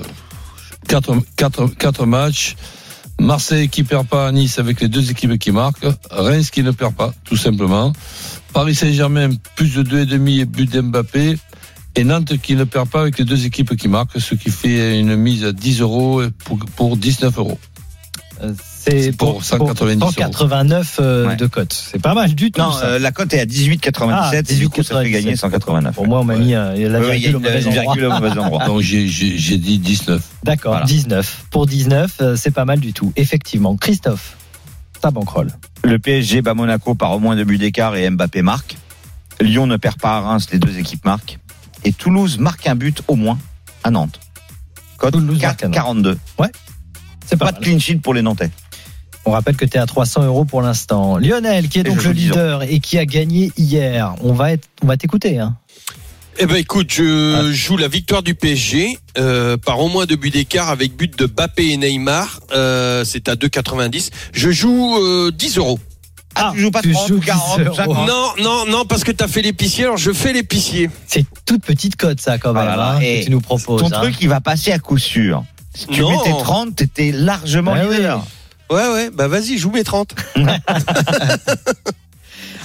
quatre, 0.87 1.15
quatre, 1.35 1.65
quatre 1.67 2.05
matchs. 2.05 2.55
Marseille 3.19 3.69
qui 3.69 3.83
perd 3.83 4.07
pas 4.07 4.27
à 4.27 4.31
Nice 4.31 4.59
avec 4.59 4.81
les 4.81 4.87
deux 4.87 5.11
équipes 5.11 5.37
qui 5.37 5.51
marquent. 5.51 5.85
Reims 6.09 6.49
qui 6.49 6.63
ne 6.63 6.71
perd 6.71 6.95
pas, 6.95 7.13
tout 7.25 7.37
simplement. 7.37 7.93
Paris 8.53 8.75
Saint-Germain, 8.75 9.29
plus 9.55 9.75
de 9.75 9.83
2,5 9.83 10.39
et 10.41 10.45
but 10.45 10.71
d'Mbappé. 10.71 11.37
Et 11.95 12.03
Nantes 12.03 12.37
qui 12.37 12.55
ne 12.55 12.63
perd 12.63 12.87
pas 12.87 13.01
avec 13.01 13.17
les 13.17 13.25
deux 13.25 13.45
équipes 13.45 13.75
qui 13.75 13.87
marquent, 13.87 14.19
ce 14.19 14.35
qui 14.35 14.51
fait 14.51 14.99
une 14.99 15.15
mise 15.15 15.43
à 15.43 15.51
10 15.51 15.81
euros 15.81 16.21
pour, 16.45 16.59
pour 16.75 16.97
19 16.97 17.37
euros. 17.37 17.59
C'est 18.89 19.11
pour 19.17 19.43
190 19.43 20.01
euros. 20.01 20.11
189 20.11 20.97
euh, 21.01 21.27
Ouais. 21.27 21.35
de 21.35 21.45
cote. 21.47 21.73
C'est 21.73 22.01
pas 22.01 22.13
mal 22.13 22.33
du 22.33 22.51
tout. 22.51 22.61
Non, 22.61 22.71
ça. 22.71 22.85
euh, 22.85 22.99
la 22.99 23.11
cote 23.11 23.33
est 23.33 23.39
à 23.39 23.45
18,97. 23.45 24.09
Ah, 24.11 24.31
et 24.35 24.55
du 24.55 24.69
coup, 24.69 24.83
ça 24.83 25.01
fait 25.01 25.09
18,97. 25.09 25.11
gagner 25.11 25.35
189. 25.35 25.95
Pour 25.95 26.07
moi, 26.07 26.19
on 26.21 26.23
m'a 26.23 26.35
mis 26.37 26.53
euh, 26.55 26.89
la 26.89 26.99
virgule 26.99 27.35
au 27.35 27.39
mauvais 27.39 27.57
endroit. 27.67 27.81
virgule 27.83 28.05
au 28.05 28.09
mauvais 28.11 28.39
endroit. 28.39 28.65
Donc 28.65 28.81
j'ai- 28.81 29.57
dit 29.57 29.79
19. 29.79 30.21
D'accord, 30.43 30.71
Voilà. 30.73 30.85
19. 30.85 31.45
Pour 31.51 31.65
19, 31.67 32.11
euh, 32.21 32.35
c'est 32.35 32.51
pas 32.51 32.65
mal 32.65 32.79
du 32.79 32.93
tout. 32.93 33.11
Effectivement. 33.15 33.75
Christophe, 33.77 34.37
ta 35.01 35.11
banquerolle. 35.11 35.51
Le 35.83 35.97
PSG 35.99 36.41
bat 36.41 36.53
Monaco 36.53 36.95
par 36.95 37.11
au 37.11 37.19
moins 37.19 37.35
deux 37.35 37.43
buts 37.45 37.57
d'écart 37.57 37.95
et 37.95 38.09
Mbappé 38.09 38.41
marque. 38.41 38.77
Lyon 39.41 39.67
ne 39.67 39.77
perd 39.77 39.97
pas 39.97 40.17
à 40.17 40.19
Reims, 40.21 40.47
les 40.51 40.59
deux 40.59 40.77
équipes 40.77 41.05
marquent. 41.05 41.39
Et 41.85 41.93
Toulouse 41.93 42.37
marque 42.39 42.67
un 42.67 42.75
but 42.75 43.01
au 43.07 43.15
moins 43.15 43.37
à 43.83 43.91
Nantes. 43.91 44.19
Nantes. 45.01 45.13
4,42. 45.39 46.17
C'est 47.25 47.37
pas, 47.37 47.45
Pas 47.45 47.51
mal. 47.51 47.61
de 47.61 47.65
clean 47.65 47.79
sheet 47.79 47.95
pour 47.97 48.13
les 48.13 48.21
Nantais. 48.21 48.49
On 49.29 49.33
rappelle 49.33 49.55
que 49.57 49.65
tu 49.65 49.77
es 49.77 49.79
à 49.79 49.85
300 49.85 50.23
euros 50.25 50.43
pour 50.43 50.63
l'instant. 50.63 51.17
Lionel, 51.19 51.69
qui 51.69 51.77
est 51.79 51.83
donc 51.83 51.97
le 51.97 52.01
joue 52.01 52.13
10 52.13 52.31
ans. 52.31 52.33
leader 52.33 52.63
et 52.63 52.79
qui 52.79 52.97
a 52.97 53.05
gagné 53.05 53.51
hier, 53.57 54.15
on 54.23 54.33
va, 54.33 54.53
être, 54.53 54.67
on 54.81 54.87
va 54.87 54.97
t'écouter. 54.97 55.37
Hein. 55.37 55.55
Eh 56.39 56.47
ben 56.47 56.55
écoute, 56.55 56.89
je 56.91 57.51
joue 57.51 57.77
la 57.77 57.87
victoire 57.87 58.23
du 58.23 58.33
PSG 58.33 58.97
euh, 59.19 59.55
par 59.57 59.79
au 59.81 59.87
moins 59.87 60.07
deux 60.07 60.15
buts 60.15 60.31
d'écart 60.31 60.69
avec 60.69 60.95
but 60.97 61.15
de 61.19 61.27
Bappé 61.27 61.67
et 61.69 61.77
Neymar. 61.77 62.39
Euh, 62.53 63.03
c'est 63.05 63.29
à 63.29 63.35
2,90. 63.35 64.09
Je 64.33 64.49
joue 64.49 64.97
euh, 64.97 65.29
10 65.31 65.57
euros. 65.57 65.79
Ah, 66.33 66.49
tu 66.55 66.61
joues 66.61 66.71
pas 66.71 66.81
tu 66.81 66.91
30 66.91 67.07
joues 67.07 67.15
ou 67.17 67.19
10 67.19 67.25
40 67.27 67.59
ou 67.59 67.61
euros. 67.65 67.75
50 67.75 68.07
Non, 68.07 68.29
non, 68.41 68.65
non, 68.67 68.85
parce 68.85 69.03
que 69.03 69.11
t'as 69.11 69.27
fait 69.27 69.43
l'épicier, 69.43 69.83
alors 69.83 69.97
je 69.97 70.11
fais 70.11 70.33
l'épicier. 70.33 70.89
C'est 71.05 71.25
toute 71.45 71.63
petite 71.63 71.97
cote, 71.97 72.19
ça, 72.19 72.39
quand 72.39 72.53
même, 72.53 72.63
Ah 72.65 72.69
là 72.71 72.75
là. 72.77 72.91
hein, 72.95 72.99
Et 73.01 73.19
que 73.19 73.25
tu 73.25 73.31
nous 73.31 73.41
proposes. 73.41 73.81
Ton 73.81 73.87
hein. 73.95 74.01
truc, 74.01 74.15
il 74.21 74.29
va 74.29 74.41
passer 74.41 74.71
à 74.71 74.79
coup 74.79 74.97
sûr. 74.97 75.43
Si 75.75 75.85
tu 75.85 76.01
Non. 76.01 76.09
mettais 76.17 76.31
30, 76.31 76.75
t'étais 76.75 77.11
largement 77.11 77.73
Ah 77.75 77.83
oui. 77.87 77.97
Ouais, 78.69 78.87
ouais, 78.93 79.09
bah 79.11 79.27
vas-y, 79.27 79.57
joue 79.57 79.71
mes 79.71 79.83
30. 79.83 80.13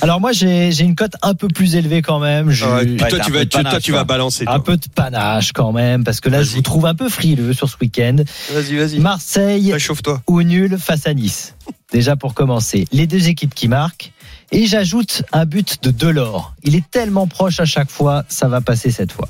Alors 0.02 0.20
moi, 0.20 0.32
j'ai 0.32 0.70
j'ai 0.70 0.84
une 0.84 0.96
cote 0.96 1.14
un 1.22 1.34
peu 1.34 1.48
plus 1.48 1.76
élevée 1.76 2.02
quand 2.02 2.18
même. 2.18 2.50
Je- 2.50 2.66
Ouais, 2.66 2.96
toi, 2.96 3.08
tu 3.08 3.14
un 3.14 3.18
vas, 3.18 3.24
peu 3.30 3.38
de 3.38 3.42
tu- 3.44 3.48
toi, 3.48 3.62
panache, 3.62 3.82
tu 3.82 3.92
vas 3.92 3.98
toi. 3.98 4.04
balancer. 4.04 4.42
un 4.46 4.54
toi. 4.56 4.64
peu 4.64 4.76
de 4.76 4.86
panache 4.94 5.52
quand 5.52 5.72
même, 5.72 6.04
parce 6.04 6.20
que 6.20 6.28
là, 6.28 6.42
je 6.42 6.48
Vas-y. 6.48 6.56
vous 6.56 6.62
trouve 6.62 6.86
un 6.86 6.94
peu 6.94 7.08
frileux 7.08 7.52
sur 7.54 7.68
ce 7.70 7.76
week-end. 7.80 8.16
Vas-y, 8.52 8.76
vas-y. 8.76 8.98
Marseille 8.98 9.72
Réchauffe-toi. 9.72 10.20
ou 10.26 10.42
nul 10.42 10.76
face 10.78 11.06
à 11.06 11.14
Nice. 11.14 11.54
Déjà 11.92 12.16
pour 12.16 12.34
commencer, 12.34 12.86
les 12.92 13.06
deux 13.06 13.28
équipes 13.28 13.54
qui 13.54 13.68
marquent. 13.68 14.12
Et 14.52 14.66
j'ajoute 14.66 15.22
un 15.32 15.46
but 15.46 15.82
de 15.82 15.90
Delors. 15.90 16.54
Il 16.64 16.74
est 16.76 16.84
tellement 16.90 17.26
proche 17.26 17.60
à 17.60 17.64
chaque 17.64 17.90
fois, 17.90 18.24
ça 18.28 18.46
va 18.48 18.60
passer 18.60 18.90
cette 18.90 19.12
fois. 19.12 19.28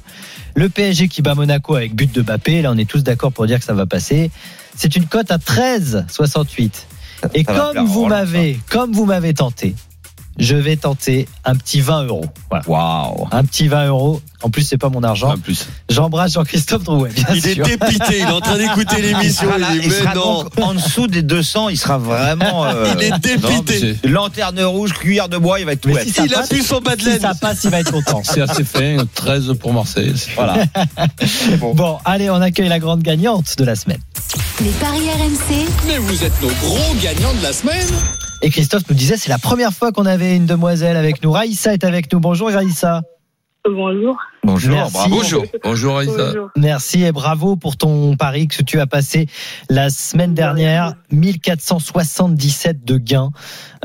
Le 0.56 0.68
PSG 0.68 1.08
qui 1.08 1.22
bat 1.22 1.34
Monaco 1.34 1.76
avec 1.76 1.94
but 1.94 2.12
de 2.12 2.22
Mbappé, 2.22 2.62
là 2.62 2.72
on 2.72 2.78
est 2.78 2.88
tous 2.88 3.02
d'accord 3.04 3.32
pour 3.32 3.46
dire 3.46 3.58
que 3.58 3.64
ça 3.64 3.74
va 3.74 3.86
passer. 3.86 4.30
C'est 4.76 4.96
une 4.96 5.06
cote 5.06 5.30
à 5.30 5.38
13,68. 5.38 6.70
Et 7.34 7.44
comme 7.44 7.86
vous 7.86 8.06
m'avez, 8.06 8.58
comme 8.70 8.92
vous 8.92 9.06
m'avez 9.06 9.32
tenté, 9.34 9.74
je 10.38 10.56
vais 10.56 10.76
tenter 10.76 11.28
un 11.44 11.54
petit 11.54 11.80
20 11.80 12.04
euros. 12.04 12.26
Voilà. 12.50 12.64
Waouh. 12.68 13.28
Un 13.30 13.44
petit 13.44 13.68
20 13.68 13.86
euros. 13.88 14.20
En 14.42 14.50
plus, 14.50 14.62
c'est 14.62 14.76
pas 14.78 14.90
mon 14.90 15.02
argent. 15.02 15.32
En 15.32 15.38
plus. 15.38 15.66
J'embrasse 15.88 16.32
Jean-Christophe 16.34 16.82
Drouet, 16.84 17.10
bien 17.10 17.24
Il 17.34 17.46
est 17.48 17.54
dépité, 17.54 18.18
il 18.18 18.28
est 18.28 18.30
en 18.30 18.40
train 18.40 18.58
d'écouter 18.58 19.00
l'émission. 19.02 19.46
Voilà, 19.48 19.74
Il 19.74 19.90
sera 19.90 20.12
donc 20.12 20.48
en 20.60 20.74
dessous 20.74 21.06
des 21.06 21.22
200, 21.22 21.70
il 21.70 21.78
sera 21.78 21.96
vraiment. 21.98 22.66
euh, 22.66 22.92
Il 22.98 23.04
est 23.04 23.10
mais 23.10 23.18
dépité. 23.18 23.96
Lanterne 24.06 24.60
rouge, 24.62 24.92
cuillère 24.92 25.28
de 25.30 25.38
bois, 25.38 25.60
il 25.60 25.66
va 25.66 25.72
être 25.72 25.80
tout 25.80 25.90
si 26.04 26.12
Il 26.24 26.34
a 26.34 26.46
pu 26.46 26.60
son 26.62 26.80
bas 26.80 26.94
de 26.96 27.00
Si 27.00 27.20
ça 27.20 27.34
passe, 27.34 27.64
il 27.64 27.70
va 27.70 27.80
être 27.80 27.92
content. 27.92 28.22
C'est 28.22 28.42
assez 28.42 28.64
fin, 28.64 28.96
13 29.14 29.54
pour 29.58 29.72
Marseille. 29.72 30.12
Voilà. 30.34 30.64
Bon, 31.74 31.98
allez, 32.04 32.28
on 32.30 32.40
accueille 32.40 32.68
la 32.68 32.78
grande 32.78 33.02
gagnante 33.02 33.56
de 33.58 33.64
la 33.64 33.74
semaine. 33.76 34.00
Les 34.60 34.70
paris 34.72 35.08
RMC, 35.08 35.66
Mais 35.86 35.98
vous 35.98 36.22
êtes 36.24 36.40
nos 36.42 36.48
gros 36.48 36.94
gagnants 37.02 37.32
de 37.34 37.42
la 37.42 37.52
semaine. 37.52 37.86
Et 38.44 38.50
Christophe 38.50 38.82
nous 38.90 38.94
disait, 38.94 39.16
c'est 39.16 39.30
la 39.30 39.38
première 39.38 39.72
fois 39.72 39.90
qu'on 39.90 40.04
avait 40.04 40.36
une 40.36 40.44
demoiselle 40.44 40.98
avec 40.98 41.22
nous. 41.22 41.32
Raïssa 41.32 41.72
est 41.72 41.82
avec 41.82 42.12
nous. 42.12 42.20
Bonjour 42.20 42.50
Raïssa. 42.50 43.00
Bonjour. 43.64 44.18
Bonjour, 44.42 44.74
Merci. 44.74 44.92
bravo. 44.92 45.16
Bonjour. 45.16 45.44
Bonjour 45.62 45.96
Aïssa. 45.96 46.26
Bonjour. 46.26 46.50
Merci 46.54 47.04
et 47.04 47.12
bravo 47.12 47.56
pour 47.56 47.78
ton 47.78 48.14
pari 48.18 48.46
que 48.46 48.62
tu 48.62 48.80
as 48.80 48.86
passé 48.86 49.28
la 49.70 49.88
semaine 49.88 50.34
dernière. 50.34 50.92
1477 51.10 52.84
de 52.84 52.98
gains 52.98 53.30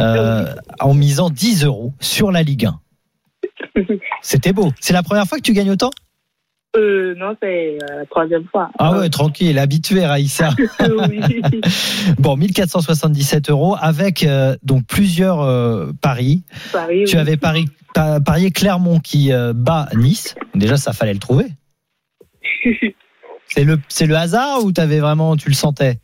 euh, 0.02 0.54
en 0.82 0.94
misant 0.94 1.30
10 1.30 1.64
euros 1.64 1.94
sur 2.02 2.30
la 2.30 2.44
Ligue 2.44 2.66
1. 2.66 2.82
C'était 4.22 4.52
beau. 4.52 4.74
C'est 4.82 4.92
la 4.92 5.04
première 5.04 5.26
fois 5.26 5.38
que 5.38 5.44
tu 5.44 5.54
gagnes 5.54 5.72
autant? 5.72 5.92
Euh, 6.76 7.16
non, 7.16 7.36
c'est 7.42 7.78
euh, 7.82 8.00
la 8.00 8.06
troisième 8.06 8.44
fois. 8.46 8.70
Ah 8.78 9.00
ouais, 9.00 9.10
tranquille, 9.10 9.58
habitué 9.58 10.06
Raïssa. 10.06 10.50
Oui. 11.10 11.20
Bon, 12.20 12.36
1477 12.38 13.50
euros 13.50 13.76
avec 13.80 14.24
euh, 14.24 14.56
donc 14.64 14.86
plusieurs 14.88 15.42
euh, 15.42 15.92
paris. 16.02 16.44
Paris, 16.72 17.06
Tu 17.08 17.16
oui. 17.16 17.22
avais 17.22 17.38
pari, 17.38 17.66
pa- 17.96 18.20
parié 18.20 18.52
Clermont 18.52 19.00
qui 19.00 19.32
bat 19.56 19.88
Nice. 19.96 20.36
Déjà, 20.54 20.78
ça 20.78 20.94
fallait 20.94 21.14
le 21.14 21.20
trouver. 21.20 21.46
C'est 23.52 23.64
le, 23.64 23.80
c'est 23.88 24.06
le 24.06 24.16
hasard 24.16 24.64
ou 24.64 24.72
t'avais 24.72 25.00
vraiment, 25.00 25.36
tu 25.36 25.50
le 25.50 25.56
sentais? 25.56 25.96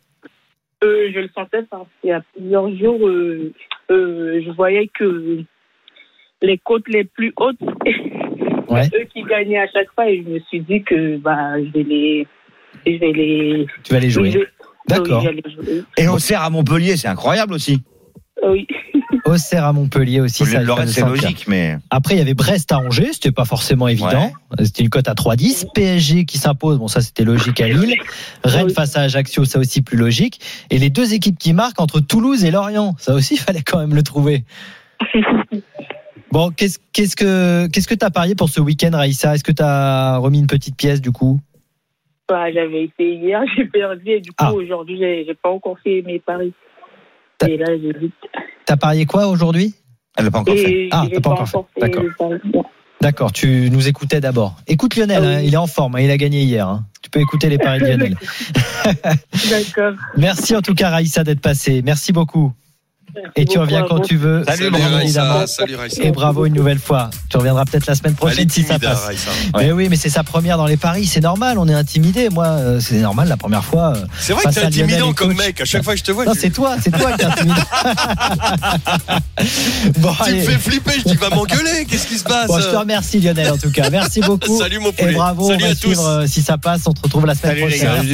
Je 0.82 1.20
le 1.20 1.28
sentais 1.32 1.62
parce 1.70 1.86
qu'il 2.00 2.10
y 2.10 2.12
a 2.12 2.20
plusieurs 2.34 2.68
jours, 2.76 2.98
je 3.88 4.56
voyais 4.56 4.90
que 4.98 5.44
les 6.42 6.58
côtes 6.58 6.88
les 6.88 7.04
plus 7.04 7.32
hautes, 7.36 7.60
Ouais. 8.68 8.86
eux 8.94 9.06
qui 9.12 9.22
gagnaient 9.22 9.58
à 9.58 9.66
chaque 9.72 9.88
fois, 9.94 10.08
et 10.08 10.22
je 10.24 10.28
me 10.30 10.38
suis 10.40 10.60
dit 10.60 10.82
que 10.82 11.16
bah, 11.18 11.54
je 11.62 11.70
vais 11.72 11.82
les. 11.84 12.26
Je 12.86 12.98
vais 12.98 13.12
les. 13.12 13.66
Tu 13.84 13.92
vas 13.92 14.00
les 14.00 14.10
jouer. 14.10 14.30
je 14.30 14.38
D'accord. 14.88 15.24
Oui. 15.26 15.82
Et 15.98 16.06
Auxerre 16.08 16.42
à 16.42 16.50
Montpellier, 16.50 16.96
c'est 16.96 17.08
incroyable 17.08 17.54
aussi. 17.54 17.82
Oui. 18.46 18.66
Auxerre 19.24 19.64
à 19.64 19.72
Montpellier 19.72 20.20
aussi. 20.20 20.44
ça, 20.44 20.60
c'est 20.86 21.00
logique, 21.04 21.46
mais. 21.48 21.78
Après, 21.90 22.14
il 22.14 22.18
y 22.18 22.20
avait 22.20 22.34
Brest 22.34 22.70
à 22.70 22.78
Angers, 22.78 23.12
c'était 23.12 23.32
pas 23.32 23.44
forcément 23.44 23.88
évident. 23.88 24.30
C'était 24.62 24.84
une 24.84 24.88
cote 24.90 25.08
à 25.08 25.14
3,10. 25.14 25.72
PSG 25.74 26.24
qui 26.24 26.38
s'impose, 26.38 26.78
bon, 26.78 26.86
ça 26.86 27.00
c'était 27.00 27.24
logique 27.24 27.60
à 27.60 27.66
Lille. 27.68 27.96
Rennes 28.44 28.66
Oui. 28.66 28.72
face 28.74 28.96
à 28.96 29.00
Ajaccio, 29.02 29.44
ça 29.44 29.58
aussi 29.58 29.82
plus 29.82 29.96
logique. 29.96 30.40
Et 30.70 30.78
les 30.78 30.90
deux 30.90 31.14
équipes 31.14 31.38
qui 31.38 31.52
marquent 31.52 31.80
entre 31.80 31.98
Toulouse 31.98 32.44
et 32.44 32.52
Lorient, 32.52 32.94
ça 32.98 33.14
aussi, 33.14 33.34
il 33.34 33.40
fallait 33.40 33.62
quand 33.62 33.78
même 33.78 33.94
le 33.94 34.02
trouver. 34.04 34.44
Bon, 36.32 36.50
qu'est-ce 36.50 36.78
que 37.16 37.66
qu'est-ce 37.68 37.88
que 37.88 37.94
t'as 37.94 38.10
parié 38.10 38.34
pour 38.34 38.48
ce 38.48 38.60
week-end, 38.60 38.90
Raïssa? 38.92 39.34
Est-ce 39.34 39.44
que 39.44 39.52
t'as 39.52 40.16
remis 40.18 40.38
une 40.40 40.46
petite 40.46 40.76
pièce 40.76 41.00
du 41.00 41.12
coup? 41.12 41.40
Bah, 42.28 42.52
J'avais 42.52 42.84
essayé 42.84 43.16
hier, 43.16 43.40
j'ai 43.56 43.64
perdu, 43.66 44.10
et 44.10 44.20
du 44.20 44.30
coup, 44.30 44.36
Ah. 44.38 44.52
aujourd'hui, 44.52 44.98
j'ai 44.98 45.34
pas 45.40 45.50
encore 45.50 45.76
fait 45.84 46.02
mes 46.02 46.18
paris. 46.18 46.52
T'as- 47.38 47.48
Et 47.48 47.56
là, 47.56 47.66
j'hésite. 47.80 48.14
T'as 48.64 48.76
parié 48.76 49.06
quoi 49.06 49.28
aujourd'hui? 49.28 49.74
Elle 50.16 50.24
l'a 50.24 50.30
pas 50.30 50.38
encore 50.40 50.54
fait. 50.56 50.88
Ah, 50.90 51.06
t'as 51.12 51.20
pas 51.20 51.30
encore 51.30 51.48
fait. 51.48 51.80
D'accord. 51.80 52.04
D'accord, 53.02 53.30
tu 53.32 53.68
nous 53.70 53.86
écoutais 53.88 54.20
d'abord. 54.20 54.56
Écoute 54.66 54.96
Lionel, 54.96 55.18
Ah 55.22 55.26
oui. 55.28 55.34
hein, 55.34 55.40
il 55.44 55.52
est 55.52 55.58
en 55.58 55.66
forme, 55.66 55.96
hein, 55.96 56.00
il 56.00 56.10
a 56.10 56.16
gagné 56.16 56.42
hier. 56.42 56.66
hein. 56.66 56.86
Tu 57.02 57.10
peux 57.10 57.20
écouter 57.20 57.48
les 57.50 57.58
paris 57.58 57.78
de 57.78 57.84
Lionel. 57.88 58.16
D'accord. 58.84 59.92
Merci 60.16 60.56
en 60.56 60.62
tout 60.62 60.74
cas 60.74 60.88
Raïssa 60.90 61.22
d'être 61.22 61.40
passé. 61.42 61.82
Merci 61.84 62.12
beaucoup. 62.12 62.52
Et 63.34 63.44
tu 63.46 63.58
reviens 63.58 63.84
quand 63.88 64.00
tu 64.00 64.16
veux. 64.16 64.44
Salut. 64.46 64.68
Raïssa. 64.70 65.46
Salut 65.46 65.74
Raïssa. 65.76 66.02
Et 66.02 66.10
bravo 66.10 66.44
une 66.46 66.54
nouvelle 66.54 66.78
fois. 66.78 67.08
Tu 67.30 67.36
reviendras 67.38 67.64
peut-être 67.64 67.86
la 67.86 67.94
semaine 67.94 68.14
prochaine 68.14 68.48
si 68.50 68.62
ça 68.62 68.74
hein, 68.74 68.78
passe. 68.78 69.08
Mais 69.56 69.72
oui, 69.72 69.88
mais 69.88 69.96
c'est 69.96 70.10
sa 70.10 70.22
première 70.22 70.58
dans 70.58 70.66
les 70.66 70.76
paris, 70.76 71.06
c'est 71.06 71.20
normal, 71.22 71.58
on 71.58 71.66
est 71.68 71.74
intimidé. 71.74 72.28
Moi, 72.28 72.46
euh, 72.46 72.80
c'est 72.80 72.96
normal 73.00 73.28
la 73.28 73.36
première 73.36 73.64
fois. 73.64 73.94
euh. 73.96 74.04
C'est 74.18 74.32
vrai 74.34 74.44
que 74.44 74.50
t'es 74.50 74.64
intimidant 74.64 75.10
et 75.12 75.14
comme 75.14 75.34
coach. 75.34 75.46
mec. 75.46 75.60
À 75.60 75.64
chaque 75.64 75.82
fois 75.82 75.94
que 75.94 75.98
je 76.00 76.04
te 76.04 76.12
vois, 76.12 76.24
Non, 76.26 76.34
je- 76.34 76.40
c'est 76.40 76.50
toi, 76.50 76.76
c'est 76.82 76.90
toi 76.90 77.12
qui 77.12 77.22
es 77.22 77.24
intimidant. 77.24 77.56
bon, 79.98 80.12
tu 80.12 80.22
me 80.22 80.26
allez. 80.28 80.40
fais 80.42 80.58
flipper. 80.58 80.92
Je 80.98 81.10
dis, 81.10 81.16
va 81.16 81.30
m'engueuler. 81.30 81.86
Qu'est-ce 81.88 82.06
qui 82.06 82.18
se 82.18 82.24
passe 82.24 82.48
Bon, 82.48 82.58
je 82.60 82.66
te 82.68 82.76
remercie 82.76 83.20
Lionel 83.20 83.52
en 83.52 83.58
tout 83.58 83.70
cas. 83.70 83.88
Merci 83.90 84.20
beaucoup. 84.26 84.58
Salut 84.58 84.78
mon 84.78 84.90
Et 84.90 84.92
poulet. 84.92 85.12
bravo, 85.14 85.48
Salut 85.48 85.62
on 85.62 85.66
va 85.66 85.72
à 85.72 85.74
tous. 85.74 85.80
suivre 85.80 86.06
euh, 86.06 86.26
si 86.26 86.42
ça 86.42 86.58
passe. 86.58 86.82
On 86.86 86.92
te 86.92 87.00
retrouve 87.02 87.26
la 87.26 87.34
semaine 87.34 87.56
Salut, 87.56 87.66
prochaine. 87.68 87.90
Merci. 87.92 88.08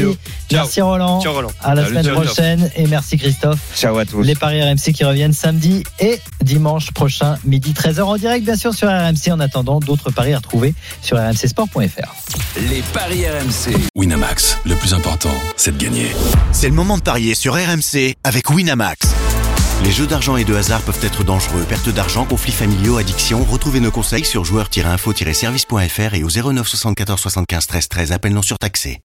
Ciao. 0.51 0.63
Merci 0.65 0.81
Roland. 0.81 1.19
Tiens, 1.19 1.31
Roland. 1.31 1.51
À 1.63 1.75
la 1.75 1.87
semaine 1.87 2.05
ciao, 2.05 2.15
ciao. 2.15 2.25
prochaine 2.25 2.71
et 2.77 2.87
merci 2.87 3.17
Christophe. 3.19 3.59
Ciao 3.77 3.97
à 3.99 4.05
tous. 4.05 4.23
Les 4.23 4.35
paris 4.35 4.61
RMC 4.83 4.93
qui 4.93 5.05
reviennent 5.05 5.33
samedi 5.33 5.83
et 5.99 6.21
dimanche 6.43 6.91
prochain, 6.93 7.37
midi 7.45 7.73
13h 7.73 8.03
en 8.03 8.17
direct, 8.17 8.45
bien 8.45 8.57
sûr, 8.57 8.75
sur 8.75 8.89
RMC. 8.89 9.31
En 9.31 9.41
attendant, 9.41 9.81
d'autres 9.81 10.11
paris 10.11 10.33
à 10.33 10.39
retrouver 10.39 10.75
sur 11.01 11.17
rmcsport.fr. 11.17 12.15
Les 12.69 12.83
paris 12.93 13.25
RMC. 13.27 13.77
Winamax, 13.97 14.59
le 14.65 14.75
plus 14.75 14.95
important, 14.95 15.33
c'est 15.57 15.77
de 15.77 15.83
gagner. 15.83 16.09
C'est 16.53 16.69
le 16.69 16.75
moment 16.75 16.99
de 16.99 17.03
parier 17.03 17.35
sur 17.35 17.55
RMC 17.55 18.15
avec 18.25 18.51
Winamax. 18.51 19.09
Les 19.85 19.91
jeux 19.91 20.07
d'argent 20.07 20.37
et 20.37 20.45
de 20.45 20.55
hasard 20.55 20.81
peuvent 20.83 21.03
être 21.03 21.25
dangereux. 21.25 21.65
Perte 21.69 21.89
d'argent, 21.89 22.25
conflits 22.25 22.53
familiaux, 22.53 22.99
addiction. 22.99 23.45
Retrouvez 23.45 23.81
nos 23.81 23.91
conseils 23.91 24.25
sur 24.25 24.45
joueurs-info-service.fr 24.45 26.15
et 26.15 26.23
au 26.23 26.29
09 26.29 26.69
74 26.69 27.21
75 27.21 27.67
13 27.67 27.89
13. 27.89 28.13
Appel 28.13 28.33
non 28.33 28.43
surtaxé. 28.43 29.01